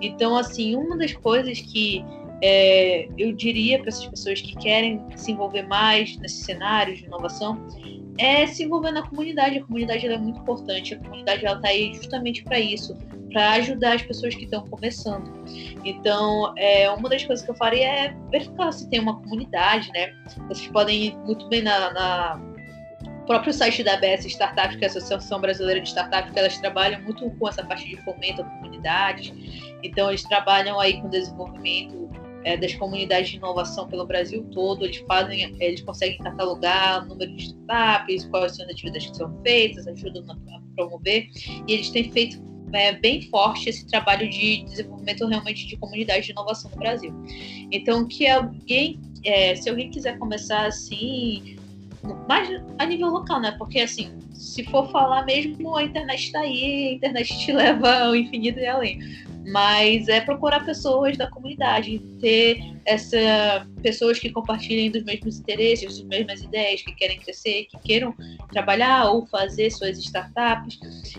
Então, 0.00 0.36
assim, 0.36 0.76
uma 0.76 0.96
das 0.96 1.12
coisas 1.12 1.60
que 1.60 2.04
é, 2.42 3.08
eu 3.16 3.32
diria 3.32 3.78
para 3.78 3.88
essas 3.88 4.06
pessoas 4.06 4.40
que 4.40 4.54
querem 4.56 5.02
se 5.16 5.32
envolver 5.32 5.62
mais 5.62 6.16
nesse 6.18 6.44
cenário 6.44 6.94
de 6.94 7.04
inovação 7.04 7.60
é 8.18 8.46
se 8.46 8.64
envolver 8.64 8.92
na 8.92 9.06
comunidade. 9.06 9.58
A 9.58 9.64
comunidade 9.64 10.06
é 10.06 10.18
muito 10.18 10.40
importante. 10.40 10.94
A 10.94 10.98
comunidade 10.98 11.44
está 11.44 11.68
aí 11.68 11.94
justamente 11.94 12.42
para 12.44 12.58
isso, 12.58 12.96
para 13.30 13.52
ajudar 13.52 13.94
as 13.94 14.02
pessoas 14.02 14.34
que 14.34 14.44
estão 14.44 14.66
começando. 14.68 15.30
Então, 15.84 16.54
é, 16.56 16.90
uma 16.90 17.08
das 17.08 17.24
coisas 17.24 17.44
que 17.44 17.50
eu 17.50 17.56
faria 17.56 17.86
é 17.86 18.16
verificar 18.30 18.72
se 18.72 18.88
tem 18.88 19.00
uma 19.00 19.20
comunidade, 19.20 19.90
né? 19.92 20.14
Vocês 20.48 20.68
podem 20.68 21.06
ir 21.06 21.16
muito 21.18 21.46
bem 21.48 21.62
na, 21.62 21.92
na 21.92 22.40
próprio 23.26 23.52
site 23.52 23.82
da 23.82 23.94
ABS 23.94 24.24
Startups, 24.24 24.76
que 24.76 24.84
é 24.84 24.88
a 24.88 24.90
Associação 24.90 25.40
Brasileira 25.40 25.80
de 25.80 25.88
Startups, 25.88 26.32
que 26.32 26.38
elas 26.38 26.56
trabalham 26.58 27.02
muito 27.02 27.28
com 27.32 27.48
essa 27.48 27.64
parte 27.64 27.86
de 27.88 27.96
fomento 28.02 28.42
a 28.42 28.44
comunidades. 28.44 29.32
Então, 29.82 30.08
eles 30.08 30.22
trabalham 30.22 30.80
aí 30.80 31.00
com 31.00 31.08
desenvolvimento 31.08 32.05
é, 32.46 32.56
das 32.56 32.72
comunidades 32.76 33.30
de 33.30 33.36
inovação 33.38 33.88
pelo 33.88 34.06
Brasil 34.06 34.44
todo. 34.52 34.84
Eles 34.84 34.98
fazem, 34.98 35.56
eles 35.60 35.82
conseguem 35.82 36.16
catalogar 36.18 37.02
o 37.02 37.08
número 37.08 37.34
de 37.34 37.46
startups, 37.46 38.24
quais 38.26 38.54
são 38.54 38.64
as 38.64 38.70
atividades 38.70 39.10
que 39.10 39.16
são 39.16 39.42
feitas, 39.42 39.86
ajudam 39.88 40.24
a 40.30 40.60
promover. 40.76 41.28
E 41.66 41.72
eles 41.72 41.90
têm 41.90 42.10
feito 42.12 42.40
é, 42.72 42.92
bem 42.92 43.22
forte 43.22 43.68
esse 43.68 43.84
trabalho 43.88 44.30
de 44.30 44.62
desenvolvimento 44.62 45.26
realmente 45.26 45.66
de 45.66 45.76
comunidade 45.76 46.26
de 46.26 46.30
inovação 46.30 46.70
no 46.70 46.76
Brasil. 46.76 47.12
Então, 47.72 48.06
que 48.06 48.28
alguém, 48.28 49.00
é, 49.24 49.56
se 49.56 49.68
alguém 49.68 49.90
quiser 49.90 50.16
começar 50.16 50.66
assim, 50.66 51.56
mais 52.28 52.48
a 52.78 52.86
nível 52.86 53.08
local, 53.08 53.40
né? 53.40 53.56
Porque 53.58 53.80
assim, 53.80 54.20
se 54.32 54.62
for 54.62 54.88
falar 54.92 55.24
mesmo, 55.24 55.74
a 55.74 55.82
internet 55.82 56.26
está 56.26 56.40
aí, 56.40 56.90
a 56.90 56.92
internet 56.92 57.36
te 57.40 57.50
leva 57.52 58.04
ao 58.04 58.14
infinito 58.14 58.60
e 58.60 58.66
além 58.68 59.25
mas 59.46 60.08
é 60.08 60.20
procurar 60.20 60.64
pessoas 60.64 61.16
da 61.16 61.30
comunidade, 61.30 61.98
ter 62.20 62.58
essa 62.84 63.66
pessoas 63.82 64.18
que 64.18 64.30
compartilhem 64.30 64.90
dos 64.90 65.04
mesmos 65.04 65.38
interesses, 65.38 65.98
das 65.98 66.08
mesmas 66.08 66.42
ideias, 66.42 66.82
que 66.82 66.92
querem 66.94 67.18
crescer, 67.20 67.66
que 67.70 67.78
queiram 67.84 68.14
trabalhar 68.50 69.10
ou 69.10 69.26
fazer 69.26 69.70
suas 69.70 69.98
startups, 69.98 70.78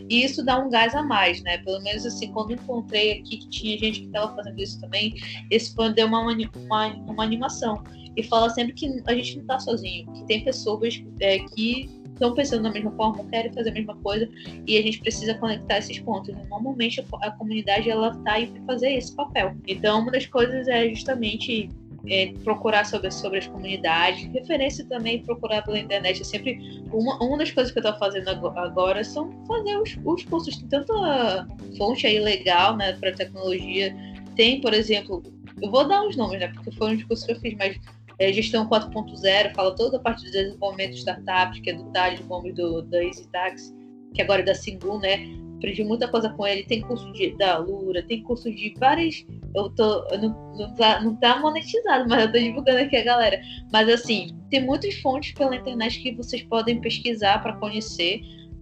e 0.09 0.23
isso 0.23 0.43
dá 0.43 0.59
um 0.59 0.69
gás 0.69 0.93
a 0.93 1.01
mais, 1.01 1.41
né? 1.43 1.59
Pelo 1.59 1.81
menos 1.81 2.05
assim, 2.05 2.31
quando 2.33 2.53
encontrei 2.53 3.19
aqui 3.19 3.37
que 3.37 3.49
tinha 3.49 3.77
gente 3.77 4.01
que 4.01 4.07
estava 4.07 4.35
fazendo 4.35 4.61
isso 4.61 4.81
também, 4.81 5.15
esse 5.49 5.73
fã 5.73 5.91
deu 5.91 6.07
uma, 6.07 6.21
uma, 6.21 6.87
uma 6.87 7.23
animação 7.23 7.81
e 8.17 8.23
fala 8.23 8.49
sempre 8.49 8.73
que 8.73 9.01
a 9.05 9.13
gente 9.13 9.35
não 9.35 9.41
está 9.43 9.59
sozinho, 9.59 10.11
que 10.11 10.25
tem 10.25 10.43
pessoas 10.43 11.01
é, 11.19 11.39
que 11.39 11.96
estão 12.17 12.33
pensando 12.33 12.63
da 12.63 12.71
mesma 12.71 12.91
forma, 12.91 13.23
querem 13.25 13.51
fazer 13.53 13.69
a 13.69 13.73
mesma 13.73 13.95
coisa 13.97 14.29
e 14.65 14.77
a 14.77 14.81
gente 14.81 14.99
precisa 14.99 15.33
conectar 15.35 15.77
esses 15.77 15.99
pontos. 15.99 16.35
Normalmente 16.49 17.05
a 17.21 17.31
comunidade 17.31 17.89
ela 17.89 18.09
está 18.09 18.33
aí 18.33 18.47
para 18.47 18.61
fazer 18.63 18.93
esse 18.93 19.15
papel. 19.15 19.55
Então 19.67 20.01
uma 20.01 20.11
das 20.11 20.25
coisas 20.25 20.67
é 20.67 20.89
justamente 20.89 21.69
é, 22.09 22.33
procurar 22.43 22.85
sobre, 22.85 23.11
sobre 23.11 23.39
as 23.39 23.47
comunidades, 23.47 24.31
referência 24.31 24.85
também 24.85 25.23
procurar 25.23 25.63
pela 25.63 25.79
internet. 25.79 26.21
É 26.21 26.23
sempre 26.23 26.81
uma, 26.91 27.21
uma 27.23 27.37
das 27.37 27.51
coisas 27.51 27.71
que 27.71 27.79
eu 27.79 27.83
estou 27.83 27.97
fazendo 27.99 28.29
agora 28.29 29.03
são 29.03 29.31
fazer 29.45 29.77
os, 29.77 29.97
os 30.03 30.23
cursos. 30.23 30.57
Tem 30.57 30.67
tanta 30.67 31.47
fonte 31.77 32.07
aí 32.07 32.19
legal 32.19 32.75
né, 32.75 32.93
para 32.93 33.11
tecnologia. 33.11 33.95
Tem, 34.35 34.61
por 34.61 34.73
exemplo, 34.73 35.23
eu 35.61 35.71
vou 35.71 35.87
dar 35.87 36.03
uns 36.03 36.15
nomes, 36.15 36.39
né? 36.39 36.47
Porque 36.49 36.71
foram 36.71 36.95
os 36.95 37.03
cursos 37.03 37.25
que 37.25 37.31
eu 37.31 37.39
fiz, 37.39 37.55
mas 37.57 37.79
é, 38.19 38.33
gestão 38.33 38.67
4.0, 38.67 39.53
fala 39.53 39.75
toda 39.75 39.97
a 39.97 39.99
parte 39.99 40.25
do 40.25 40.31
desenvolvimento 40.31 40.91
de 40.91 40.97
startups, 40.97 41.59
que 41.59 41.69
é 41.69 41.73
do 41.73 41.91
Thales 41.91 42.19
Gomes 42.21 42.55
do, 42.55 42.81
da 42.83 43.03
Easy 43.03 43.29
Tax, 43.31 43.73
que 44.13 44.21
agora 44.21 44.41
é 44.41 44.45
da 44.45 44.55
Singu, 44.55 44.99
né? 44.99 45.27
Aprendi 45.57 45.83
muita 45.83 46.07
coisa 46.07 46.29
com 46.29 46.45
ele. 46.45 46.63
Tem 46.63 46.81
curso 46.81 47.11
de, 47.13 47.35
da 47.35 47.57
Lura, 47.57 48.03
tem 48.03 48.21
curso 48.23 48.49
de 48.51 48.73
várias. 48.79 49.25
Eu 49.55 49.69
tô. 49.69 50.05
Eu 50.11 50.21
não, 50.21 50.53
não, 50.55 50.75
tá, 50.75 51.01
não 51.01 51.15
tá 51.15 51.39
monetizado, 51.39 52.07
mas 52.07 52.25
eu 52.25 52.31
tô 52.31 52.37
divulgando 52.37 52.79
aqui 52.79 52.95
a 52.95 53.03
galera. 53.03 53.41
Mas 53.71 53.89
assim, 53.89 54.37
tem 54.49 54.63
muitas 54.63 54.95
fontes 54.95 55.33
pela 55.33 55.55
internet 55.55 55.99
que 55.99 56.15
vocês 56.15 56.43
podem 56.43 56.79
pesquisar 56.79 57.41
para 57.41 57.53
conhecer. 57.57 58.21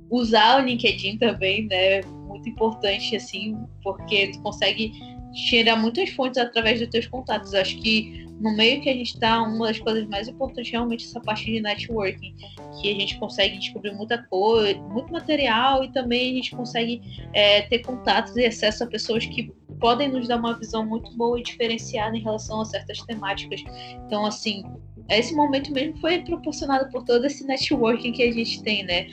Usar 0.09 0.61
o 0.61 0.65
LinkedIn 0.65 1.17
também, 1.17 1.67
né? 1.67 2.01
Muito 2.27 2.47
importante, 2.47 3.15
assim, 3.15 3.57
porque 3.83 4.31
tu 4.31 4.41
consegue 4.41 4.93
tirar 5.35 5.75
muitas 5.75 6.09
fontes 6.09 6.37
através 6.37 6.79
dos 6.79 6.89
teus 6.89 7.07
contatos. 7.07 7.53
Acho 7.53 7.77
que 7.77 8.25
no 8.39 8.55
meio 8.55 8.81
que 8.81 8.89
a 8.89 8.93
gente 8.93 9.13
está, 9.13 9.41
uma 9.41 9.67
das 9.67 9.79
coisas 9.79 10.07
mais 10.07 10.27
importantes 10.27 10.71
é 10.71 10.77
realmente 10.77 11.05
essa 11.05 11.19
parte 11.19 11.45
de 11.45 11.61
networking, 11.61 12.35
que 12.81 12.91
a 12.91 12.93
gente 12.93 13.17
consegue 13.17 13.57
descobrir 13.57 13.93
muita 13.93 14.23
coisa, 14.23 14.79
muito 14.81 15.11
material 15.11 15.83
e 15.83 15.91
também 15.91 16.31
a 16.31 16.35
gente 16.35 16.55
consegue 16.55 17.01
é, 17.33 17.61
ter 17.63 17.79
contatos 17.79 18.35
e 18.35 18.45
acesso 18.45 18.83
a 18.83 18.87
pessoas 18.87 19.25
que 19.25 19.51
podem 19.79 20.09
nos 20.09 20.27
dar 20.27 20.37
uma 20.37 20.57
visão 20.57 20.85
muito 20.85 21.15
boa 21.15 21.39
e 21.39 21.43
diferenciada 21.43 22.15
em 22.15 22.21
relação 22.21 22.61
a 22.61 22.65
certas 22.65 23.01
temáticas. 23.01 23.61
Então, 24.05 24.25
assim, 24.25 24.63
esse 25.09 25.35
momento 25.35 25.71
mesmo 25.71 25.97
foi 25.99 26.19
proporcionado 26.19 26.89
por 26.91 27.03
todo 27.03 27.25
esse 27.25 27.45
networking 27.45 28.11
que 28.11 28.23
a 28.23 28.31
gente 28.31 28.63
tem, 28.63 28.83
né? 28.83 29.07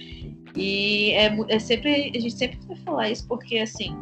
E 0.57 1.13
é, 1.13 1.35
é 1.49 1.59
sempre, 1.59 2.13
a 2.15 2.21
gente 2.21 2.37
sempre 2.37 2.59
vai 2.67 2.77
falar 2.79 3.11
isso 3.11 3.27
porque, 3.27 3.59
assim, 3.59 3.97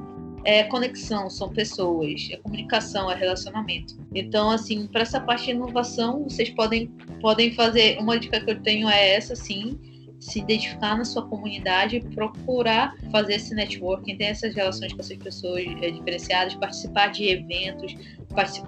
é 0.45 0.65
conexão, 0.65 1.29
são 1.29 1.51
pessoas, 1.51 2.29
é 2.31 2.37
comunicação, 2.37 3.11
é 3.11 3.15
relacionamento. 3.15 3.97
Então, 4.15 4.51
assim, 4.51 4.87
para 4.87 5.03
essa 5.03 5.21
parte 5.21 5.47
de 5.47 5.51
inovação, 5.53 6.25
vocês 6.25 6.51
podem, 6.51 6.87
podem 7.21 7.53
fazer. 7.53 7.99
Uma 7.99 8.19
dica 8.19 8.41
que 8.41 8.51
eu 8.51 8.61
tenho 8.63 8.89
é 8.89 9.15
essa, 9.15 9.37
sim, 9.37 9.79
se 10.21 10.39
identificar 10.39 10.97
na 10.97 11.05
sua 11.05 11.27
comunidade, 11.27 12.01
procurar 12.15 12.95
fazer 13.11 13.35
esse 13.35 13.55
networking, 13.55 14.17
ter 14.17 14.25
essas 14.25 14.55
relações 14.55 14.93
com 14.93 15.01
essas 15.01 15.17
pessoas 15.17 15.65
é, 15.81 15.91
diferenciadas, 15.91 16.55
participar 16.55 17.09
de 17.09 17.25
eventos, 17.29 17.97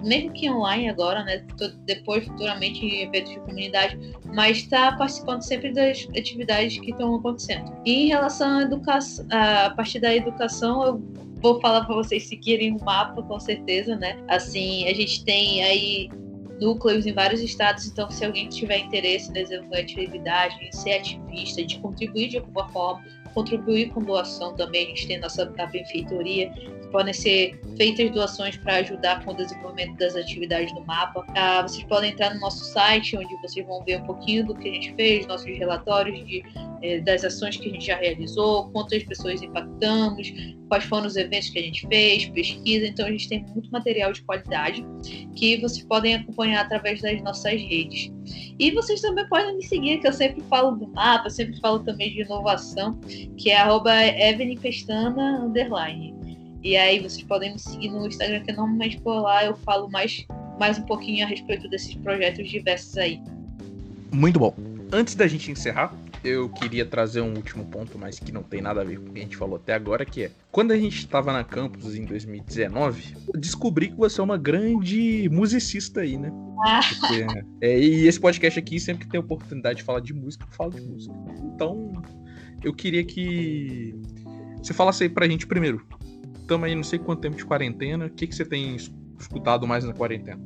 mesmo 0.03 0.31
que 0.33 0.49
online 0.49 0.89
agora, 0.89 1.23
né? 1.23 1.45
Depois, 1.85 2.25
futuramente, 2.25 2.85
em 2.85 3.03
eventos 3.03 3.31
de 3.31 3.39
comunidade, 3.39 3.97
mas 4.33 4.57
está 4.57 4.91
participando 4.93 5.41
sempre 5.41 5.71
das 5.71 6.07
atividades 6.17 6.79
que 6.79 6.91
estão 6.91 7.15
acontecendo. 7.15 7.71
E 7.85 8.05
em 8.05 8.07
relação 8.07 8.59
à 8.59 8.61
educação, 8.63 9.25
a 9.29 9.69
partir 9.69 9.99
da 9.99 10.13
educação, 10.13 10.83
eu 10.83 11.01
vou 11.41 11.61
falar 11.61 11.85
para 11.85 11.95
vocês 11.95 12.27
seguirem 12.27 12.75
o 12.75 12.83
mapa, 12.83 13.21
com 13.21 13.39
certeza, 13.39 13.95
né? 13.95 14.17
Assim, 14.27 14.87
a 14.87 14.93
gente 14.93 15.23
tem 15.23 15.63
aí 15.63 16.09
núcleos 16.59 17.05
em 17.05 17.13
vários 17.13 17.41
estados. 17.41 17.85
Então, 17.87 18.09
se 18.09 18.23
alguém 18.25 18.49
tiver 18.49 18.79
interesse 18.79 19.29
em 19.29 19.33
desenvolver 19.33 19.81
atividade, 19.81 20.55
em 20.61 20.71
ser 20.71 20.93
ativista, 20.93 21.63
de 21.63 21.79
contribuir 21.79 22.29
de 22.29 22.37
alguma 22.37 22.67
forma, 22.69 23.03
contribuir 23.33 23.89
com 23.89 24.01
doação 24.01 24.55
também, 24.55 24.85
a 24.85 24.89
gente 24.89 25.07
tem 25.07 25.19
nossa 25.19 25.51
a 25.57 25.65
benfeitoria, 25.65 26.51
podem 26.93 27.11
ser 27.11 27.59
feitas 27.75 28.11
doações 28.11 28.55
para 28.55 28.75
ajudar 28.75 29.25
com 29.25 29.31
o 29.31 29.35
desenvolvimento 29.35 29.97
das 29.97 30.15
atividades 30.15 30.71
no 30.75 30.85
mapa. 30.85 31.25
Ah, 31.35 31.63
vocês 31.63 31.83
podem 31.85 32.11
entrar 32.11 32.35
no 32.35 32.39
nosso 32.39 32.63
site, 32.65 33.17
onde 33.17 33.35
vocês 33.41 33.65
vão 33.65 33.83
ver 33.83 33.99
um 33.99 34.05
pouquinho 34.05 34.45
do 34.45 34.53
que 34.53 34.69
a 34.69 34.73
gente 34.73 34.93
fez, 34.93 35.25
nossos 35.25 35.47
relatórios 35.47 36.23
de, 36.27 36.43
eh, 36.83 36.99
das 36.99 37.25
ações 37.25 37.57
que 37.57 37.67
a 37.67 37.71
gente 37.71 37.87
já 37.87 37.97
realizou, 37.97 38.69
quantas 38.69 39.03
pessoas 39.03 39.41
impactamos, 39.41 40.31
quais 40.69 40.83
foram 40.83 41.07
os 41.07 41.15
eventos 41.15 41.49
que 41.49 41.57
a 41.57 41.63
gente 41.63 41.87
fez, 41.87 42.25
pesquisa. 42.27 42.85
Então, 42.85 43.07
a 43.07 43.11
gente 43.11 43.27
tem 43.27 43.43
muito 43.47 43.71
material 43.71 44.13
de 44.13 44.21
qualidade 44.21 44.85
que 45.35 45.57
vocês 45.57 45.83
podem 45.85 46.13
acompanhar 46.13 46.61
através 46.61 47.01
das 47.01 47.19
nossas 47.23 47.59
redes. 47.59 48.11
E 48.59 48.69
vocês 48.69 49.01
também 49.01 49.27
podem 49.27 49.55
me 49.55 49.63
seguir, 49.63 49.97
que 49.97 50.07
eu 50.07 50.13
sempre 50.13 50.43
falo 50.43 50.75
do 50.75 50.87
mapa, 50.89 51.27
sempre 51.31 51.59
falo 51.59 51.79
também 51.79 52.13
de 52.13 52.21
inovação, 52.21 52.99
que 53.35 53.49
é 53.49 53.57
arroba 53.57 53.91
underline. 55.43 56.22
E 56.63 56.77
aí 56.77 56.99
vocês 56.99 57.23
podem 57.23 57.51
me 57.51 57.59
seguir 57.59 57.89
no 57.89 58.07
Instagram, 58.07 58.41
que 58.43 58.53
normalmente 58.53 58.99
por 59.01 59.19
lá 59.19 59.43
eu 59.43 59.55
falo 59.57 59.89
mais, 59.91 60.25
mais 60.57 60.77
um 60.77 60.83
pouquinho 60.83 61.25
a 61.25 61.27
respeito 61.27 61.69
desses 61.69 61.93
projetos 61.95 62.49
diversos 62.49 62.97
aí. 62.97 63.21
Muito 64.11 64.39
bom. 64.39 64.55
Antes 64.89 65.13
da 65.13 65.27
gente 65.27 65.51
encerrar, 65.51 65.93
eu 66.23 66.47
queria 66.47 66.85
trazer 66.85 67.19
um 67.19 67.33
último 67.35 67.65
ponto, 67.65 67.99
mas 67.99 68.17
que 68.17 68.31
não 68.31 68.43
tem 68.43 68.61
nada 68.61 68.79
a 68.79 68.83
ver 68.85 68.97
com 68.97 69.09
o 69.09 69.11
que 69.11 69.19
a 69.19 69.23
gente 69.23 69.35
falou 69.35 69.57
até 69.57 69.73
agora, 69.73 70.05
que 70.05 70.23
é 70.23 70.31
quando 70.51 70.71
a 70.71 70.77
gente 70.77 70.99
estava 70.99 71.33
na 71.33 71.43
campus 71.43 71.95
em 71.95 72.05
2019, 72.05 73.13
eu 73.33 73.39
descobri 73.39 73.89
que 73.89 73.97
você 73.97 74.21
é 74.21 74.23
uma 74.23 74.37
grande 74.37 75.27
musicista 75.29 75.99
aí, 75.99 76.17
né? 76.17 76.31
Ah. 76.65 76.79
Porque, 76.87 77.25
é, 77.59 77.77
e 77.77 78.07
esse 78.07 78.19
podcast 78.19 78.57
aqui, 78.57 78.79
sempre 78.79 79.05
que 79.05 79.11
tem 79.11 79.19
oportunidade 79.19 79.77
de 79.77 79.83
falar 79.83 79.99
de 79.99 80.13
música, 80.13 80.45
eu 80.49 80.55
falo 80.55 80.71
de 80.71 80.81
música. 80.81 81.13
Então, 81.43 82.01
eu 82.63 82.73
queria 82.73 83.03
que 83.03 83.93
você 84.61 84.73
falasse 84.73 85.03
aí 85.03 85.09
pra 85.09 85.27
gente 85.27 85.45
primeiro 85.45 85.85
estamos 86.43 86.67
aí 86.67 86.75
não 86.75 86.83
sei 86.83 86.99
quanto 86.99 87.21
tempo 87.21 87.37
de 87.37 87.45
quarentena. 87.45 88.05
O 88.05 88.09
que, 88.09 88.27
que 88.27 88.35
você 88.35 88.45
tem 88.45 88.75
escutado 89.19 89.67
mais 89.67 89.83
na 89.83 89.93
quarentena? 89.93 90.39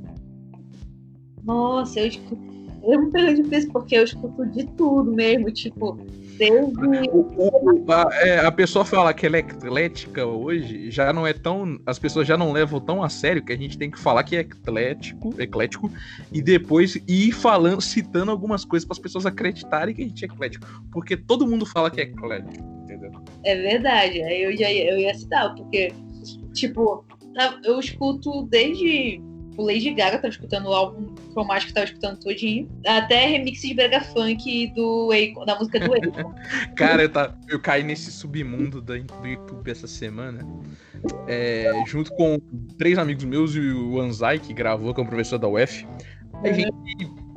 Nossa, 1.43 2.00
eu 2.00 2.08
escuto. 2.08 2.58
Eu 2.84 3.02
me 3.02 3.12
pego 3.12 3.41
difícil 3.41 3.72
porque 3.72 3.98
eu 3.98 4.04
escuto 4.04 4.45
de 4.45 4.66
tudo 4.66 5.12
mesmo, 5.12 5.52
tipo, 5.52 5.98
desde. 6.38 7.10
O, 7.12 7.20
o, 7.36 7.91
a, 7.91 8.10
é, 8.22 8.45
a, 8.45 8.52
pessoa 8.52 8.86
fala 8.86 9.14
que 9.14 9.26
ela 9.26 9.38
é 9.38 9.39
eclética 9.39 10.26
hoje, 10.26 10.89
já 10.89 11.12
não 11.12 11.28
é 11.28 11.34
tão. 11.34 11.80
As 11.86 12.00
pessoas 12.00 12.26
já 12.28 12.38
não 12.38 12.52
levam 12.54 12.80
tão 12.80 13.04
a 13.04 13.10
sério 13.10 13.43
que 13.43 13.52
a 13.52 13.58
gente 13.58 13.78
tem 13.78 13.91
que 13.91 14.00
falar 14.00 14.24
que 14.24 14.38
é 14.38 14.41
eclético, 14.41 15.34
eclético 15.38 15.91
e 16.32 16.41
depois 16.41 16.98
ir 17.08 17.32
falando, 17.34 17.82
citando 17.82 18.32
algumas 18.32 18.64
coisas 18.64 18.86
para 18.86 18.93
as 18.93 19.00
pessoas 19.00 19.26
acreditarem 19.26 19.93
que 19.93 20.04
a 20.04 20.06
gente 20.06 20.24
é 20.24 20.28
eclético. 20.28 20.66
Porque 20.91 21.18
todo 21.18 21.48
mundo 21.48 21.66
fala 21.66 21.91
que 21.91 22.00
é 22.00 22.04
eclético 22.04 22.77
entendeu? 23.08 23.22
É 23.43 23.55
verdade. 23.55 24.22
Aí 24.24 24.43
eu 24.43 24.58
já 24.58 24.72
eu 24.72 24.97
ia 24.97 25.14
citar, 25.14 25.53
porque, 25.55 25.91
tipo, 26.53 27.05
tá, 27.34 27.60
eu 27.64 27.80
escuto 27.80 28.43
desde 28.43 29.22
o 29.58 29.66
Lady 29.66 29.91
Gaga, 29.93 30.18
tava 30.18 30.30
escutando 30.30 30.68
o 30.68 30.74
álbum 30.74 31.16
Chromatic, 31.32 31.74
tava 31.74 31.86
escutando 31.86 32.20
todinho, 32.20 32.70
até 32.86 33.26
remix 33.26 33.62
de 33.62 33.74
brega 33.74 34.01
funk 34.01 34.72
do 34.76 35.10
Akon, 35.12 35.45
da 35.45 35.58
música 35.58 35.80
do 35.80 35.93
Akon. 35.93 36.34
Cara, 36.78 37.03
eu, 37.03 37.10
tá, 37.10 37.36
eu 37.49 37.60
caí 37.60 37.84
nesse 37.84 38.12
submundo 38.12 38.80
do, 38.82 39.03
do 39.03 39.28
YouTube 39.28 39.70
essa 39.70 39.88
semana, 39.88 40.47
é, 41.28 41.72
junto 41.88 42.12
com 42.12 42.38
três 42.78 42.97
amigos 42.99 43.24
meus 43.24 43.55
e 43.55 43.60
o 43.60 43.99
Anzai, 43.99 44.38
que 44.39 44.53
gravou, 44.53 44.93
que 44.93 45.01
é 45.01 45.03
um 45.03 45.08
professor 45.08 45.39
da 45.39 45.47
UF. 45.47 45.88
A 46.43 46.51
gente, 46.51 46.72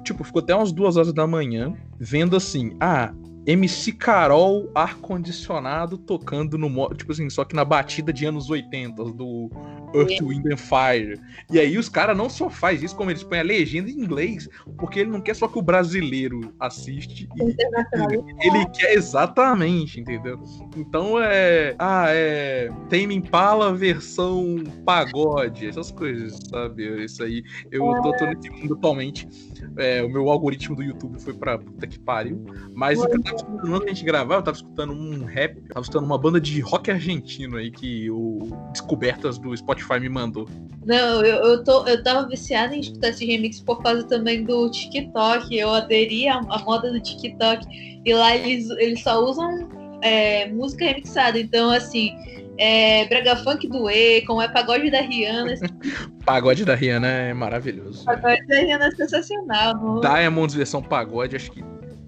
tipo, 0.04 0.22
ficou 0.22 0.42
até 0.42 0.54
umas 0.54 0.72
duas 0.72 0.98
horas 0.98 1.12
da 1.14 1.26
manhã 1.26 1.74
vendo 1.98 2.36
assim, 2.36 2.76
ah, 2.80 3.14
MC 3.46 3.92
Carol 3.92 4.70
ar-condicionado 4.74 5.96
tocando 5.96 6.58
no. 6.58 6.94
Tipo 6.94 7.12
assim, 7.12 7.28
só 7.30 7.44
que 7.44 7.54
na 7.54 7.64
batida 7.64 8.12
de 8.12 8.26
anos 8.26 8.50
80, 8.50 9.02
do 9.04 9.50
Earth, 9.94 10.20
Wind 10.22 10.46
and 10.46 10.56
Fire. 10.56 11.20
E 11.50 11.58
aí 11.58 11.76
os 11.76 11.88
caras 11.88 12.16
não 12.16 12.28
só 12.28 12.48
faz 12.48 12.82
isso, 12.82 12.96
como 12.96 13.10
eles 13.10 13.22
põem 13.22 13.40
a 13.40 13.44
legenda 13.44 13.90
em 13.90 13.94
inglês, 13.94 14.48
porque 14.78 15.00
ele 15.00 15.10
não 15.10 15.20
quer 15.20 15.34
só 15.34 15.48
que 15.48 15.58
o 15.58 15.62
brasileiro 15.62 16.54
assiste. 16.58 17.28
E, 17.36 18.46
ele 18.46 18.66
quer 18.66 18.94
exatamente, 18.94 20.00
entendeu? 20.00 20.40
Então 20.76 21.20
é. 21.20 21.74
Ah, 21.78 22.06
é. 22.08 22.70
Tem 22.88 23.10
Impala 23.10 23.74
versão 23.74 24.62
pagode, 24.84 25.66
essas 25.66 25.90
coisas, 25.90 26.38
sabe? 26.48 27.04
Isso 27.04 27.22
aí. 27.22 27.42
Eu 27.70 27.84
tô, 28.02 28.12
tô 28.16 28.26
nesse 28.26 28.50
mundo 28.50 28.74
atualmente. 28.74 29.28
É, 29.76 30.02
o 30.02 30.08
meu 30.08 30.28
algoritmo 30.28 30.76
do 30.76 30.82
YouTube 30.82 31.20
foi 31.20 31.34
pra 31.34 31.58
puta 31.58 31.86
que 31.86 31.98
pariu. 31.98 32.44
Mas 32.74 33.00
o 33.00 33.08
que 33.08 33.16
eu 33.16 33.22
tava 33.22 33.36
escutando 33.36 33.74
antes 33.74 33.86
a 33.86 33.88
gente 33.88 34.04
gravar, 34.04 34.36
eu 34.36 34.42
tava 34.42 34.56
escutando 34.56 34.92
um 34.92 35.24
rap, 35.24 35.56
eu 35.56 35.68
tava 35.74 35.80
escutando 35.80 36.04
uma 36.04 36.18
banda 36.18 36.40
de 36.40 36.60
rock 36.60 36.90
argentino 36.90 37.56
aí 37.56 37.70
que 37.70 38.10
o 38.10 38.38
Descobertas 38.72 39.38
do 39.38 39.56
Spotify 39.56 39.79
me 40.00 40.08
mandou. 40.08 40.48
Não, 40.84 41.24
eu, 41.24 41.44
eu, 41.44 41.64
tô, 41.64 41.86
eu 41.86 42.02
tava 42.02 42.26
viciada 42.26 42.74
em 42.74 42.80
escutar 42.80 43.10
esse 43.10 43.24
remix 43.24 43.60
por 43.60 43.82
causa 43.82 44.02
também 44.04 44.44
do 44.44 44.70
TikTok. 44.70 45.56
Eu 45.56 45.70
aderi 45.70 46.26
à, 46.28 46.38
à 46.38 46.58
moda 46.60 46.90
do 46.90 47.00
TikTok. 47.00 47.66
E 48.04 48.14
lá 48.14 48.34
eles, 48.34 48.70
eles 48.70 49.02
só 49.02 49.22
usam 49.22 49.68
é, 50.02 50.48
música 50.50 50.86
remixada. 50.86 51.38
Então, 51.38 51.70
assim, 51.70 52.12
é 52.58 53.06
Brega 53.06 53.36
Funk 53.36 53.66
do 53.68 53.90
E, 53.90 54.22
como 54.22 54.40
é 54.40 54.48
Pagode 54.48 54.90
da 54.90 55.00
Rihanna. 55.00 55.54
pagode 56.24 56.64
da 56.64 56.74
Rihanna 56.74 57.08
é 57.08 57.34
maravilhoso. 57.34 58.04
Pagode 58.04 58.46
da 58.46 58.56
Rihanna 58.56 58.86
é 58.86 58.90
sensacional. 58.92 59.74
Não? 59.74 60.00
Diamonds 60.00 60.54
versão 60.54 60.82
pagode, 60.82 61.36
acho 61.36 61.50
que 61.50 61.62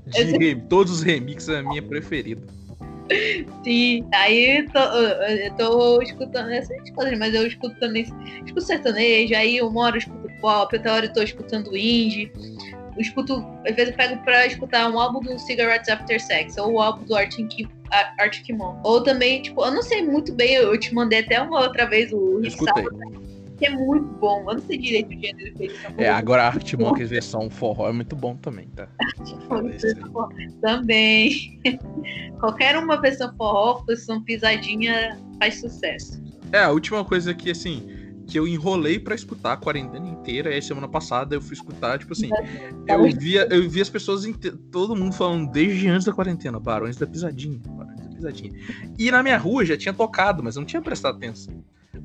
de 0.06 0.56
todos 0.68 0.92
os 0.92 1.02
remixes 1.02 1.48
é 1.48 1.58
a 1.58 1.62
minha 1.62 1.82
preferida. 1.82 2.42
Sim, 3.64 4.06
aí 4.12 4.68
tô, 4.72 4.78
eu 4.78 5.54
tô 5.54 6.02
escutando 6.02 6.50
essas 6.50 6.90
coisas, 6.90 7.18
mas 7.18 7.34
eu 7.34 7.46
escuto 7.46 7.78
também, 7.78 8.02
escuto 8.44 8.60
sertanejo, 8.62 9.34
aí 9.34 9.60
uma 9.60 9.80
hora 9.82 9.96
eu 9.96 10.00
escuto 10.00 10.28
pop, 10.40 10.76
outra 10.76 10.92
hora 10.92 11.06
eu 11.06 11.12
tô 11.12 11.22
escutando 11.22 11.76
indie. 11.76 12.30
Eu 12.94 13.00
escuto, 13.00 13.46
às 13.66 13.74
vezes 13.74 13.92
eu 13.92 13.96
pego 13.96 14.22
pra 14.22 14.46
escutar 14.46 14.90
um 14.90 14.98
álbum 14.98 15.20
do 15.20 15.38
Cigarettes 15.38 15.88
After 15.88 16.20
Sex, 16.20 16.58
ou 16.58 16.72
o 16.72 16.80
álbum 16.80 17.04
do 17.04 17.16
Arctic, 17.16 17.66
Arctic 18.18 18.54
Mon. 18.54 18.78
Ou 18.84 19.02
também, 19.02 19.40
tipo, 19.40 19.64
eu 19.64 19.70
não 19.70 19.82
sei 19.82 20.02
muito 20.02 20.34
bem, 20.34 20.54
eu 20.54 20.76
te 20.78 20.94
mandei 20.94 21.20
até 21.20 21.40
uma 21.40 21.60
outra 21.60 21.86
vez 21.86 22.12
o 22.12 22.40
Escutei. 22.44 22.84
Que 23.62 23.66
é 23.66 23.70
muito 23.70 24.08
bom. 24.18 24.40
Eu 24.48 24.54
não 24.56 24.62
sei 24.62 24.76
direito 24.76 25.08
o 25.10 25.20
gênero 25.20 25.54
que 25.54 25.62
ele 25.62 25.74
tá 25.74 25.92
É, 25.96 26.08
agora 26.08 26.42
a 26.42 26.46
Arctic 26.48 26.74
Monkeys 26.80 27.10
versão 27.10 27.48
forró 27.48 27.88
é 27.88 27.92
muito 27.92 28.16
bom 28.16 28.36
também, 28.36 28.68
tá? 28.70 28.88
também. 30.60 31.60
Qualquer 32.40 32.76
uma 32.76 33.00
versão 33.00 33.32
forró, 33.36 33.84
versão 33.86 34.22
pisadinha 34.24 35.16
faz 35.38 35.60
sucesso. 35.60 36.20
É, 36.50 36.64
a 36.64 36.70
última 36.70 37.04
coisa 37.04 37.32
que, 37.32 37.52
assim, 37.52 37.88
que 38.26 38.36
eu 38.36 38.48
enrolei 38.48 38.98
para 38.98 39.14
escutar 39.14 39.52
a 39.52 39.56
quarentena 39.56 40.08
inteira. 40.08 40.50
E 40.50 40.54
aí, 40.54 40.62
semana 40.62 40.88
passada 40.88 41.36
eu 41.36 41.40
fui 41.40 41.54
escutar, 41.54 42.00
tipo 42.00 42.12
assim, 42.12 42.30
eu 42.88 43.16
via, 43.16 43.46
eu 43.48 43.70
via 43.70 43.82
as 43.82 43.88
pessoas, 43.88 44.24
todo 44.72 44.96
mundo 44.96 45.14
falando 45.14 45.50
desde 45.52 45.86
antes 45.86 46.04
da 46.04 46.12
quarentena, 46.12 46.58
Barões 46.58 46.96
da 46.96 47.06
Pisadinha, 47.06 47.60
Barões 47.64 48.00
da 48.00 48.08
Pisadinha. 48.08 48.52
E 48.98 49.08
na 49.10 49.22
minha 49.22 49.38
rua 49.38 49.64
já 49.64 49.76
tinha 49.76 49.94
tocado, 49.94 50.42
mas 50.42 50.56
eu 50.56 50.60
não 50.60 50.66
tinha 50.66 50.82
prestado 50.82 51.16
atenção. 51.16 51.62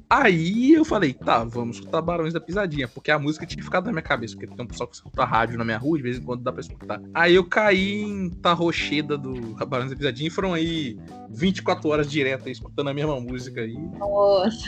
Aí 0.10 0.74
eu 0.74 0.86
falei, 0.86 1.14
tá, 1.14 1.44
vamos 1.44 1.78
escutar 1.78 2.02
Barões 2.02 2.34
da 2.34 2.40
Pisadinha, 2.40 2.88
porque 2.88 3.12
a 3.12 3.20
música 3.20 3.46
tinha 3.46 3.62
ficado 3.62 3.88
na 3.88 3.92
minha 3.92 4.02
cabeça, 4.02 4.36
porque 4.36 4.48
tem 4.48 4.64
um 4.64 4.68
pessoal 4.68 4.88
que 4.88 4.96
escuta 4.96 5.26
rádio 5.26 5.58
na 5.58 5.66
minha 5.66 5.78
rua, 5.78 5.98
de 5.98 6.04
vez 6.04 6.18
em 6.18 6.22
quando 6.22 6.44
dá 6.44 6.52
pra 6.52 6.62
escutar. 6.62 7.02
Aí 7.14 7.36
eu 7.36 7.44
caí 7.44 8.04
em 8.04 8.30
Tarrocheda 8.30 9.18
do 9.18 9.34
Barões 9.66 9.90
da 9.90 9.98
Pisadinha 9.98 10.30
e 10.30 10.32
foram 10.32 10.54
aí 10.54 10.98
24 11.30 11.90
horas 11.90 12.10
direto 12.10 12.50
escutando 12.50 12.90
a 12.90 12.94
mesma 12.94 13.20
música 13.20 13.60
aí. 13.60 13.78
Nossa. 14.00 14.66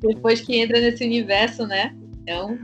Depois 0.00 0.40
que 0.40 0.56
entra 0.56 0.80
nesse 0.80 1.04
universo, 1.04 1.64
né? 1.66 1.94
É 2.26 2.42
um. 2.42 2.58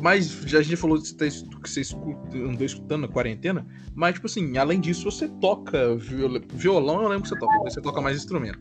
Mas 0.00 0.30
já 0.46 0.58
a 0.58 0.62
gente 0.62 0.76
falou 0.76 1.00
que 1.00 1.08
você, 1.08 1.44
que 1.62 1.70
você 1.70 1.80
escuta, 1.82 2.36
andou 2.36 2.64
escutando 2.64 3.02
na 3.02 3.08
quarentena, 3.08 3.66
mas, 3.94 4.14
tipo 4.14 4.26
assim, 4.26 4.56
além 4.56 4.80
disso, 4.80 5.10
você 5.10 5.28
toca 5.28 5.96
violão, 6.54 7.02
eu 7.02 7.08
lembro 7.08 7.22
que 7.22 7.28
você 7.28 7.38
toca, 7.38 7.58
você 7.58 7.80
toca 7.80 8.00
mais 8.00 8.16
instrumento. 8.16 8.58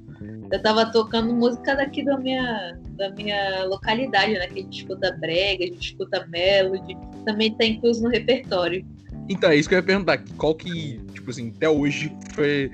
Eu 0.52 0.62
tava 0.62 0.92
tocando 0.92 1.34
música 1.34 1.76
daqui 1.76 2.04
da 2.04 2.18
minha, 2.18 2.78
da 2.98 3.12
minha 3.12 3.64
localidade, 3.66 4.34
né? 4.34 4.48
Que 4.48 4.60
a 4.60 4.64
gente 4.64 4.82
escuta 4.82 5.16
brega, 5.20 5.64
a 5.64 5.68
gente 5.68 5.92
escuta 5.92 6.28
melody, 6.28 6.98
também 7.26 7.54
tá 7.56 7.66
incluso 7.66 8.04
no 8.04 8.10
repertório. 8.10 8.86
Então, 9.30 9.52
é 9.52 9.56
isso 9.56 9.70
que 9.70 9.76
eu 9.76 9.80
ia 9.80 9.84
perguntar. 9.84 10.24
Qual 10.38 10.56
que, 10.56 11.00
tipo 11.14 11.30
assim, 11.30 11.54
até 11.56 11.70
hoje 11.70 12.12
foi. 12.34 12.72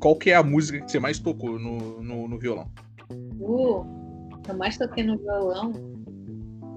Qual 0.00 0.16
que 0.16 0.30
é 0.30 0.34
a 0.34 0.42
música 0.42 0.80
que 0.80 0.90
você 0.90 0.98
mais 0.98 1.18
tocou 1.20 1.58
no, 1.58 2.02
no, 2.02 2.28
no 2.28 2.38
violão? 2.38 2.68
Uh, 3.38 3.86
eu 4.48 4.56
mais 4.56 4.76
toquei 4.76 5.04
no 5.04 5.16
violão. 5.16 5.72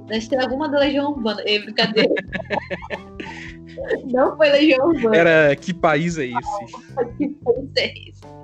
Deve 0.07 0.29
ter 0.29 0.39
alguma 0.41 0.69
da 0.69 0.79
Legião 0.79 1.11
Urbana. 1.11 1.41
É 1.45 1.59
brincadeira. 1.59 2.13
não 4.05 4.37
foi 4.37 4.49
Legião 4.49 4.87
Urbana. 4.87 5.17
Era 5.17 5.55
que 5.55 5.73
país 5.73 6.17
é 6.17 6.25
esse? 6.25 6.65
que 7.17 7.29
país 7.29 7.71
é 7.77 8.09
esse? 8.09 8.35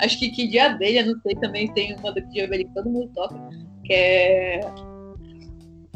Acho 0.00 0.18
que 0.18 0.30
que 0.30 0.48
de 0.48 0.58
abelha, 0.58 1.04
não 1.04 1.20
sei, 1.20 1.34
também 1.36 1.72
tem 1.72 1.94
uma 1.96 2.12
do 2.12 2.22
que 2.22 2.28
de 2.28 2.40
abelha 2.42 2.64
que 2.64 2.74
todo 2.74 2.88
mundo 2.88 3.10
toca, 3.14 3.36
que 3.84 3.92
é. 3.92 4.60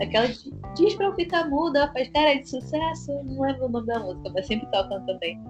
Aquela 0.00 0.26
de, 0.26 0.52
diz 0.74 0.94
pra 0.94 1.06
eu 1.06 1.14
ficar 1.14 1.48
muda, 1.48 1.90
faz 1.92 2.08
cara 2.10 2.34
de 2.34 2.48
sucesso. 2.48 3.12
Não 3.24 3.42
lembro 3.42 3.66
o 3.66 3.68
nome 3.68 3.86
da 3.86 4.00
música, 4.00 4.30
mas 4.34 4.46
sempre 4.46 4.66
tocam 4.70 5.04
também. 5.06 5.40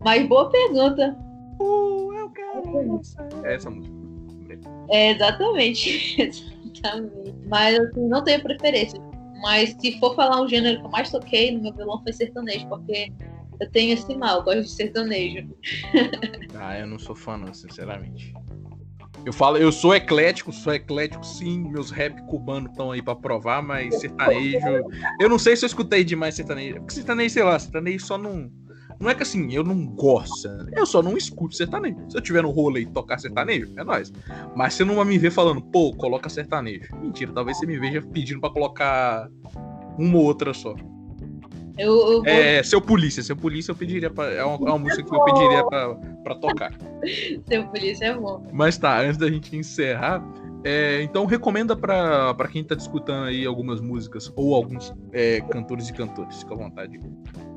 Mas 0.00 0.26
boa 0.26 0.50
pergunta. 0.50 1.16
Uh, 1.60 2.12
eu 2.12 2.30
quero 2.30 3.00
É 3.44 3.54
essa 3.54 3.70
música. 3.70 4.02
É, 4.90 5.12
exatamente. 5.12 6.20
exatamente. 6.20 7.34
Mas 7.48 7.78
assim, 7.78 8.08
não 8.08 8.22
tenho 8.22 8.42
preferência. 8.42 9.00
Mas 9.42 9.76
se 9.80 9.98
for 9.98 10.14
falar 10.14 10.40
um 10.40 10.48
gênero 10.48 10.80
que 10.80 10.86
eu 10.86 10.90
mais 10.90 11.10
toquei 11.10 11.50
no 11.50 11.62
meu 11.62 11.74
violão 11.74 12.02
foi 12.02 12.12
sertanejo, 12.12 12.66
porque 12.68 13.12
eu 13.60 13.70
tenho 13.70 13.92
esse 13.92 14.14
mal, 14.16 14.38
eu 14.38 14.42
gosto 14.44 14.62
de 14.62 14.70
sertanejo. 14.70 15.54
ah, 16.54 16.78
eu 16.78 16.86
não 16.86 16.98
sou 16.98 17.14
fã, 17.14 17.36
não, 17.36 17.52
sinceramente. 17.52 18.32
Eu 19.24 19.32
falo, 19.32 19.56
eu 19.56 19.70
sou 19.70 19.94
eclético, 19.94 20.52
sou 20.52 20.74
eclético 20.74 21.24
sim, 21.24 21.60
meus 21.68 21.90
rap 21.90 22.20
cubanos 22.26 22.70
estão 22.70 22.90
aí 22.90 23.00
para 23.00 23.14
provar, 23.14 23.62
mas 23.62 24.00
sertanejo. 24.00 24.58
Eu 25.20 25.28
não 25.28 25.38
sei 25.38 25.56
se 25.56 25.64
eu 25.64 25.68
escutei 25.68 26.02
demais 26.02 26.34
sertanejo. 26.34 26.76
Porque 26.76 26.94
sertanejo, 26.94 27.34
sei 27.34 27.42
lá, 27.42 27.58
sertanejo 27.58 28.04
só 28.04 28.18
não. 28.18 28.50
Não 29.02 29.10
é 29.10 29.16
que 29.16 29.24
assim, 29.24 29.52
eu 29.52 29.64
não 29.64 29.84
gosto, 29.84 30.48
eu 30.76 30.86
só 30.86 31.02
não 31.02 31.16
escuto 31.16 31.56
sertanejo. 31.56 31.96
Se 32.08 32.16
eu 32.16 32.20
tiver 32.20 32.40
no 32.40 32.50
rolê 32.50 32.82
e 32.82 32.86
tocar 32.86 33.18
sertanejo, 33.18 33.72
é 33.76 33.82
nóis. 33.82 34.12
Mas 34.54 34.74
você 34.74 34.84
não 34.84 34.94
vai 34.94 35.04
me 35.04 35.18
ver 35.18 35.32
falando, 35.32 35.60
pô, 35.60 35.92
coloca 35.92 36.28
sertanejo. 36.28 36.94
Mentira, 36.94 37.32
talvez 37.32 37.58
você 37.58 37.66
me 37.66 37.76
veja 37.80 38.00
pedindo 38.00 38.40
para 38.40 38.50
colocar 38.50 39.28
uma 39.98 40.16
ou 40.16 40.24
outra 40.24 40.54
só. 40.54 40.76
Eu, 41.76 41.92
eu 41.94 42.22
vou... 42.22 42.26
É, 42.28 42.62
seu 42.62 42.80
polícia, 42.80 43.24
seu 43.24 43.36
polícia 43.36 43.72
eu 43.72 43.76
pediria 43.76 44.08
pra. 44.08 44.30
É 44.30 44.44
uma, 44.44 44.68
é 44.68 44.70
uma 44.70 44.78
música 44.78 45.02
que 45.02 45.12
eu 45.12 45.24
pediria 45.24 45.64
pra, 45.66 45.94
pra 46.22 46.34
tocar. 46.36 46.72
seu 47.48 47.66
polícia 47.66 48.04
é 48.04 48.14
bom. 48.14 48.46
Mas 48.52 48.78
tá, 48.78 49.00
antes 49.00 49.16
da 49.16 49.28
gente 49.28 49.56
encerrar, 49.56 50.22
é, 50.64 51.02
então 51.02 51.26
recomenda 51.26 51.76
para 51.76 52.48
quem 52.50 52.62
tá 52.62 52.74
discutando 52.74 53.26
aí 53.26 53.44
algumas 53.44 53.80
músicas 53.80 54.32
ou 54.36 54.54
alguns 54.54 54.92
é, 55.12 55.40
cantores 55.40 55.88
e 55.88 55.92
cantores, 55.92 56.38
fica 56.38 56.54
à 56.54 56.56
vontade. 56.56 57.00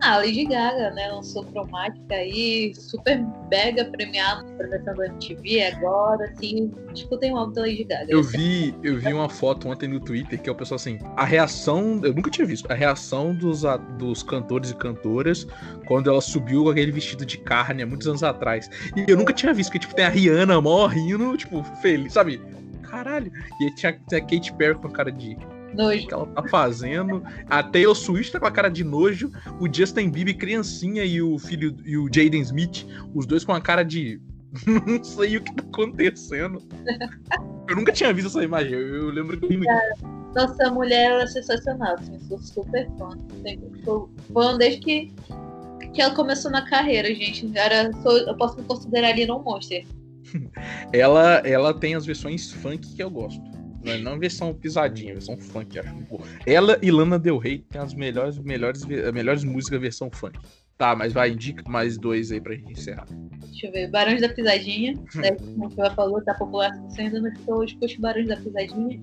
Ah, 0.02 0.18
Lady 0.18 0.46
Gaga, 0.46 0.92
né? 0.92 1.08
Lançou 1.12 1.46
Cromática 1.46 2.16
aí, 2.16 2.74
super 2.76 3.24
mega 3.50 3.86
premiado 3.86 4.46
na 4.46 4.58
premiação 4.58 4.94
da 4.96 5.06
MTV 5.08 5.64
agora, 5.64 6.26
assim, 6.26 6.72
escutem 6.94 7.34
o 7.34 7.38
álbum 7.38 7.54
da 7.54 7.62
Lady 7.62 7.84
Gaga. 7.84 8.12
Eu 8.12 8.24
vi, 8.24 8.76
eu 8.84 9.00
vi 9.00 9.14
uma 9.14 9.30
foto 9.30 9.70
ontem 9.70 9.88
no 9.88 10.00
Twitter 10.00 10.42
que 10.42 10.50
é 10.50 10.52
o 10.52 10.56
pessoal 10.56 10.76
assim, 10.76 11.00
a 11.16 11.26
reação, 11.26 12.02
eu 12.04 12.14
nunca 12.14 12.30
tinha 12.30 12.46
visto, 12.46 12.72
a 12.72 12.76
reação 12.76 13.34
dos, 13.34 13.64
dos 13.98 14.24
cantores 14.24 14.72
e 14.72 14.76
cantoras 14.76 15.48
quando 15.88 16.10
ela 16.10 16.22
subiu 16.22 16.64
com 16.64 16.70
aquele 16.70 16.92
vestido 16.92 17.26
de 17.26 17.38
carne 17.38 17.84
há 17.84 17.86
muitos 17.86 18.08
anos 18.08 18.24
atrás. 18.24 18.70
E 18.96 19.10
eu 19.10 19.18
nunca 19.18 19.34
tinha 19.34 19.54
visto, 19.54 19.72
que 19.72 19.80
tipo, 19.80 19.94
tem 19.94 20.06
a 20.06 20.10
Rihanna 20.10 20.60
morrendo, 20.62 21.38
tipo, 21.38 21.64
feliz, 21.82 22.14
sabe? 22.14 22.42
Caralho. 22.96 23.32
E 23.60 23.66
aí 23.66 23.76
tinha, 23.76 24.00
tinha 24.08 24.22
a 24.22 24.24
Kate 24.24 24.54
Perry 24.54 24.76
com 24.76 24.88
a 24.88 24.92
cara 24.92 25.12
de. 25.12 25.38
Nojo. 25.74 26.08
que 26.08 26.14
ela 26.14 26.26
tá 26.28 26.44
fazendo. 26.48 27.22
A 27.50 27.62
Taylor 27.62 27.96
Swift 27.96 28.32
tá 28.32 28.40
com 28.40 28.46
a 28.46 28.52
cara 28.52 28.70
de 28.70 28.84
nojo. 28.84 29.30
O 29.60 29.72
Justin 29.72 30.10
Bieber, 30.10 30.38
criancinha, 30.38 31.04
e 31.04 31.22
o 31.22 31.38
filho 31.38 31.76
e 31.84 31.98
o 31.98 32.06
Jaden 32.06 32.40
Smith, 32.42 32.86
os 33.14 33.26
dois 33.26 33.44
com 33.44 33.52
a 33.52 33.60
cara 33.60 33.84
de. 33.84 34.22
Não 34.88 35.04
sei 35.04 35.36
o 35.36 35.44
que 35.44 35.54
tá 35.54 35.64
acontecendo. 35.68 36.64
Eu 37.68 37.76
nunca 37.76 37.92
tinha 37.92 38.14
visto 38.14 38.28
essa 38.28 38.44
imagem. 38.44 38.74
Eu, 38.74 39.10
lembro 39.10 39.38
que. 39.38 39.60
Nossa, 40.34 40.68
a 40.68 40.72
mulher 40.72 41.12
ela 41.12 41.24
é 41.24 41.28
sensacional. 41.28 41.96
Assim, 41.96 42.20
sou 42.20 42.38
super 42.38 42.90
fã. 42.98 43.10
Sou 43.84 44.10
fã 44.32 44.58
desde 44.58 44.80
que, 44.80 45.14
que 45.92 46.02
ela 46.02 46.14
começou 46.14 46.52
na 46.52 46.62
carreira, 46.70 47.08
gente. 47.08 47.52
Era, 47.58 47.92
sou, 48.04 48.18
eu 48.20 48.38
posso 48.38 48.56
me 48.58 48.64
considerar 48.64 49.10
ali 49.10 49.30
um 49.30 49.42
monster. 49.42 49.84
Ela, 50.92 51.42
ela 51.46 51.74
tem 51.74 51.96
as 51.96 52.06
versões 52.06 52.52
funk 52.52 52.96
que 52.96 53.04
eu 53.04 53.10
gosto. 53.10 53.42
Não 53.84 53.94
é 53.94 53.98
não 54.00 54.20
versão 54.20 54.54
pisadinha, 54.54 55.14
versão 55.14 55.38
funk, 55.38 55.78
acho. 55.78 55.94
Ela 56.46 56.80
e 56.82 56.90
Lana 56.90 57.20
Del 57.20 57.38
Rey 57.38 57.60
tem 57.70 57.80
as 57.80 57.94
melhores, 57.94 58.40
melhores, 58.40 58.84
melhores 58.84 59.44
músicas 59.44 59.80
versão 59.80 60.10
funk. 60.10 60.40
Tá, 60.78 60.96
mas 60.96 61.14
vai, 61.14 61.30
indica 61.30 61.64
mais 61.70 61.98
dois 61.98 62.32
aí 62.32 62.42
pra 62.42 62.54
gente 62.54 62.74
encerrar. 62.74 63.06
Deixa 63.50 63.68
eu 63.68 63.72
ver. 63.72 63.90
Barões 63.90 64.22
da 64.22 64.28
Pisadinha. 64.28 64.94
né, 65.16 65.32
como 65.32 65.70
você 65.70 65.90
falou, 65.92 66.22
tá 66.24 66.34
popular. 66.34 66.76
Você 66.90 67.04
ainda 67.04 67.22
não 67.22 67.30
escutou, 67.30 67.64
escute 67.64 68.02
Barões 68.02 68.28
da 68.28 68.36
Pisadinha. 68.36 69.00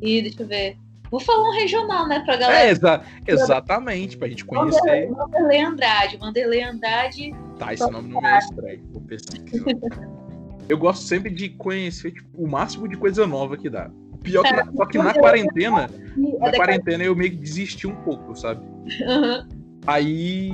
E 0.00 0.22
deixa 0.22 0.42
eu 0.42 0.46
ver. 0.46 0.76
Vou 1.10 1.20
falar 1.20 1.50
um 1.50 1.52
regional, 1.52 2.08
né, 2.08 2.20
pra 2.20 2.36
galera. 2.36 2.64
É, 2.64 2.70
exa 2.70 3.02
exatamente, 3.26 4.16
pra 4.16 4.28
gente 4.28 4.46
conhecer. 4.46 5.10
Vanderlei 5.10 5.60
Andrade. 5.62 6.16
Vanderlei 6.16 6.62
Andrade. 6.62 7.34
Tá, 7.58 7.74
esse 7.74 7.90
nome 7.90 8.08
não 8.08 8.26
é 8.26 8.38
estranho. 8.38 8.82
Vou 8.90 9.02
pesquisar. 9.02 9.66
eu 10.68 10.78
gosto 10.78 11.02
sempre 11.02 11.30
de 11.30 11.48
conhecer 11.50 12.12
tipo, 12.12 12.28
o 12.34 12.48
máximo 12.48 12.88
de 12.88 12.96
coisa 12.96 13.26
nova 13.26 13.56
que 13.56 13.68
dá. 13.68 13.90
Pior 14.22 14.42
que 14.44 14.52
na, 14.52 14.72
só 14.72 14.86
que 14.86 14.98
na 14.98 15.12
quarentena, 15.14 15.90
na 16.38 16.52
quarentena 16.52 17.02
eu 17.02 17.14
meio 17.14 17.32
que 17.32 17.38
desisti 17.38 17.86
um 17.86 17.96
pouco, 17.96 18.36
sabe? 18.36 18.64
Uhum. 18.64 19.48
Aí. 19.86 20.50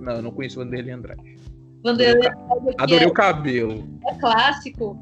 Não, 0.00 0.14
eu 0.14 0.22
não 0.22 0.30
conheço 0.32 0.58
Vanderlei 0.58 0.92
Andrade. 0.92 1.36
Vanderlei 1.84 2.28
Andrade. 2.28 2.74
Adorei 2.78 3.06
o 3.06 3.12
cabelo. 3.12 3.88
É 4.08 4.14
clássico. 4.16 4.98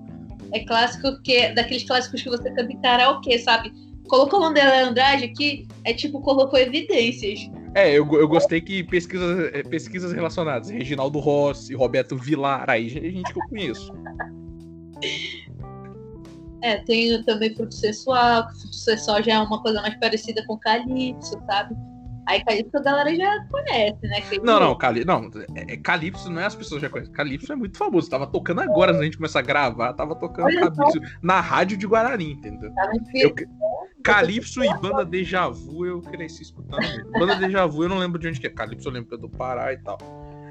É 0.53 0.61
clássico 0.65 1.23
que 1.23 1.55
daqueles 1.55 1.85
clássicos 1.85 2.23
que 2.23 2.29
você 2.29 2.51
canta 2.51 2.71
em 2.73 2.81
karaokê, 2.81 3.39
sabe? 3.39 3.73
Colocou 4.09 4.41
Vanderlei 4.41 4.81
Andrade 4.81 5.25
aqui, 5.25 5.67
é 5.85 5.95
tipo, 5.95 6.21
colocou 6.21 6.59
evidências. 6.59 7.49
É, 7.75 7.91
eu, 7.91 8.07
eu 8.15 8.27
gostei 8.27 8.61
que 8.61 8.83
pesquisas, 8.83 9.55
é, 9.55 9.63
pesquisas 9.63 10.13
relacionadas, 10.13 10.69
Reginaldo 10.69 11.21
Rossi, 11.21 11.75
Roberto 11.75 12.17
Vilar, 12.17 12.69
aí 12.69 12.89
gente 12.89 13.33
que 13.33 13.39
eu 13.39 13.49
conheço. 13.49 13.93
É, 16.63 16.77
tem 16.79 17.23
também 17.23 17.55
fruto 17.55 17.75
sensual, 17.75 18.47
que 18.49 18.61
fruto 18.61 18.77
sensual 18.77 19.23
já 19.23 19.35
é 19.35 19.39
uma 19.39 19.63
coisa 19.63 19.81
mais 19.81 19.95
parecida 19.99 20.45
com 20.47 20.59
Calypso, 20.59 21.41
sabe? 21.47 21.75
Aí 22.27 22.45
Calypso 22.45 22.77
a 22.77 22.83
galera 22.83 23.17
já 23.17 23.45
conhece, 23.51 23.99
né? 24.03 24.21
Que 24.21 24.39
não, 24.41 24.61
não, 24.61 24.77
Cali... 24.77 25.05
não, 25.05 25.31
é, 25.57 25.73
é, 25.73 25.77
Calypso 25.77 26.31
não 26.31 26.41
é 26.41 26.45
as 26.45 26.55
pessoas 26.55 26.83
já 26.83 26.89
conhecem. 26.89 27.13
Calypso 27.13 27.53
é 27.53 27.57
muito 27.57 27.77
famoso. 27.77 28.09
Tava 28.11 28.27
tocando 28.27 28.61
agora, 28.61 28.93
antes 28.93 29.01
a 29.01 29.05
gente 29.05 29.17
começar 29.17 29.41
a 29.41 29.43
gravar, 29.43 29.93
tava 29.95 30.15
tocando 30.15 30.47
Calypso 30.47 31.01
na 31.23 31.41
rádio 31.41 31.77
de 31.77 31.87
Guarani, 31.87 32.33
entendeu? 32.33 32.73
Tá 32.75 32.93
eu... 33.15 33.35
Calypso 34.05 34.63
e 34.63 34.69
Banda 34.79 35.05
Deja 35.05 35.49
Vu 35.49 35.87
eu 35.87 36.01
cresci 36.03 36.43
escutando 36.43 36.81
mesmo. 36.81 37.11
Banda 37.11 37.37
Deja 37.37 37.67
Vu 37.67 37.85
eu 37.85 37.89
não 37.89 37.99
lembro 37.99 38.19
de 38.19 38.29
onde 38.29 38.39
que 38.39 38.47
é. 38.47 38.51
Calypso 38.51 38.89
eu 38.89 38.93
lembro 38.93 39.09
que 39.09 39.15
é 39.15 39.19
do 39.19 39.29
Pará 39.29 39.73
e 39.73 39.79
tal. 39.79 39.99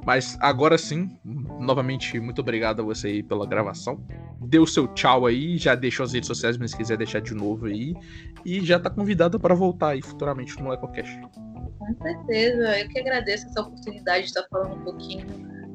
Mas 0.06 0.38
agora 0.40 0.78
sim, 0.78 1.18
novamente, 1.60 2.20
muito 2.20 2.42
obrigado 2.42 2.82
a 2.82 2.86
você 2.86 3.08
aí 3.08 3.24
pela 3.24 3.46
gravação. 3.46 4.04
Deu 4.42 4.66
seu 4.66 4.88
tchau 4.88 5.26
aí, 5.26 5.58
já 5.58 5.76
deixou 5.76 6.04
as 6.04 6.14
redes 6.14 6.28
sociais, 6.28 6.58
mas 6.58 6.72
se 6.72 6.78
quiser 6.78 6.98
deixar 6.98 7.22
de 7.22 7.34
novo 7.34 7.66
aí. 7.66 7.94
E 8.46 8.62
já 8.62 8.80
tá 8.80 8.90
convidado 8.90 9.40
para 9.40 9.54
voltar 9.54 9.90
aí 9.90 10.02
futuramente 10.02 10.62
no 10.62 10.74
EcoCast. 10.74 11.20
Com 11.78 11.96
certeza, 12.02 12.80
eu 12.80 12.88
que 12.90 13.00
agradeço 13.00 13.46
essa 13.48 13.62
oportunidade 13.62 14.24
de 14.24 14.28
estar 14.28 14.46
falando 14.50 14.76
um 14.76 14.84
pouquinho 14.84 15.26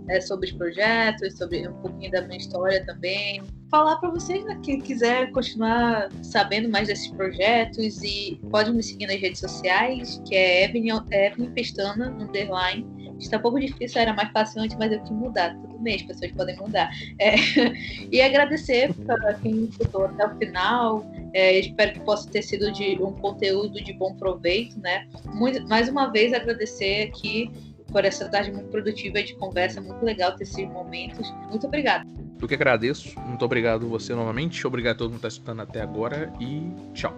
é, 0.08 0.20
sobre 0.20 0.46
os 0.46 0.52
projetos, 0.52 1.36
sobre 1.36 1.66
um 1.66 1.74
pouquinho 1.80 2.10
da 2.10 2.22
minha 2.22 2.38
história 2.38 2.84
também. 2.84 3.42
Falar 3.70 3.96
para 3.96 4.10
vocês, 4.10 4.44
né, 4.44 4.58
quem 4.62 4.80
quiser 4.80 5.30
continuar 5.32 6.08
sabendo 6.22 6.68
mais 6.68 6.88
desses 6.88 7.08
projetos 7.08 8.02
e 8.02 8.40
pode 8.50 8.72
me 8.72 8.82
seguir 8.82 9.06
nas 9.06 9.20
redes 9.20 9.40
sociais, 9.40 10.22
que 10.26 10.34
é 10.34 10.64
Evelyn, 10.64 11.00
Evelyn 11.10 11.50
Pestana, 11.52 12.10
underline, 12.20 12.86
Está 13.18 13.38
um 13.38 13.40
pouco 13.40 13.60
difícil, 13.60 14.00
era 14.00 14.12
mais 14.12 14.30
fácil 14.32 14.62
antes, 14.62 14.76
mas 14.76 14.92
eu 14.92 15.00
que 15.02 15.12
mudar. 15.12 15.54
Tudo 15.54 15.78
bem, 15.78 15.96
as 15.96 16.02
pessoas 16.02 16.32
podem 16.32 16.56
mudar. 16.56 16.90
É, 17.18 17.34
e 18.10 18.20
agradecer 18.20 18.92
para 19.06 19.34
quem 19.34 19.64
escutou 19.64 20.06
até 20.06 20.26
o 20.26 20.36
final. 20.36 21.06
É, 21.32 21.58
espero 21.58 21.92
que 21.92 22.00
possa 22.00 22.28
ter 22.30 22.42
sido 22.42 22.72
de 22.72 22.96
um 23.02 23.12
conteúdo 23.12 23.82
de 23.82 23.92
bom 23.92 24.14
proveito, 24.14 24.78
né? 24.80 25.06
Muito, 25.32 25.66
mais 25.68 25.88
uma 25.88 26.10
vez 26.10 26.32
agradecer 26.32 27.08
aqui 27.08 27.50
por 27.90 28.04
essa 28.04 28.28
tarde 28.28 28.50
muito 28.50 28.68
produtiva 28.70 29.22
de 29.22 29.34
conversa, 29.36 29.80
muito 29.80 30.04
legal 30.04 30.34
ter 30.34 30.44
esses 30.44 30.68
momentos. 30.68 31.30
Muito 31.48 31.66
obrigada. 31.66 32.04
Eu 32.40 32.48
que 32.48 32.54
agradeço. 32.54 33.18
Muito 33.20 33.44
obrigado 33.44 33.88
você 33.88 34.14
novamente. 34.14 34.66
Obrigado 34.66 34.96
a 34.96 34.98
todo 34.98 35.10
mundo 35.10 35.20
que 35.20 35.26
está 35.26 35.36
escutando 35.36 35.62
até 35.62 35.80
agora 35.80 36.32
e 36.40 36.70
tchau. 36.92 37.14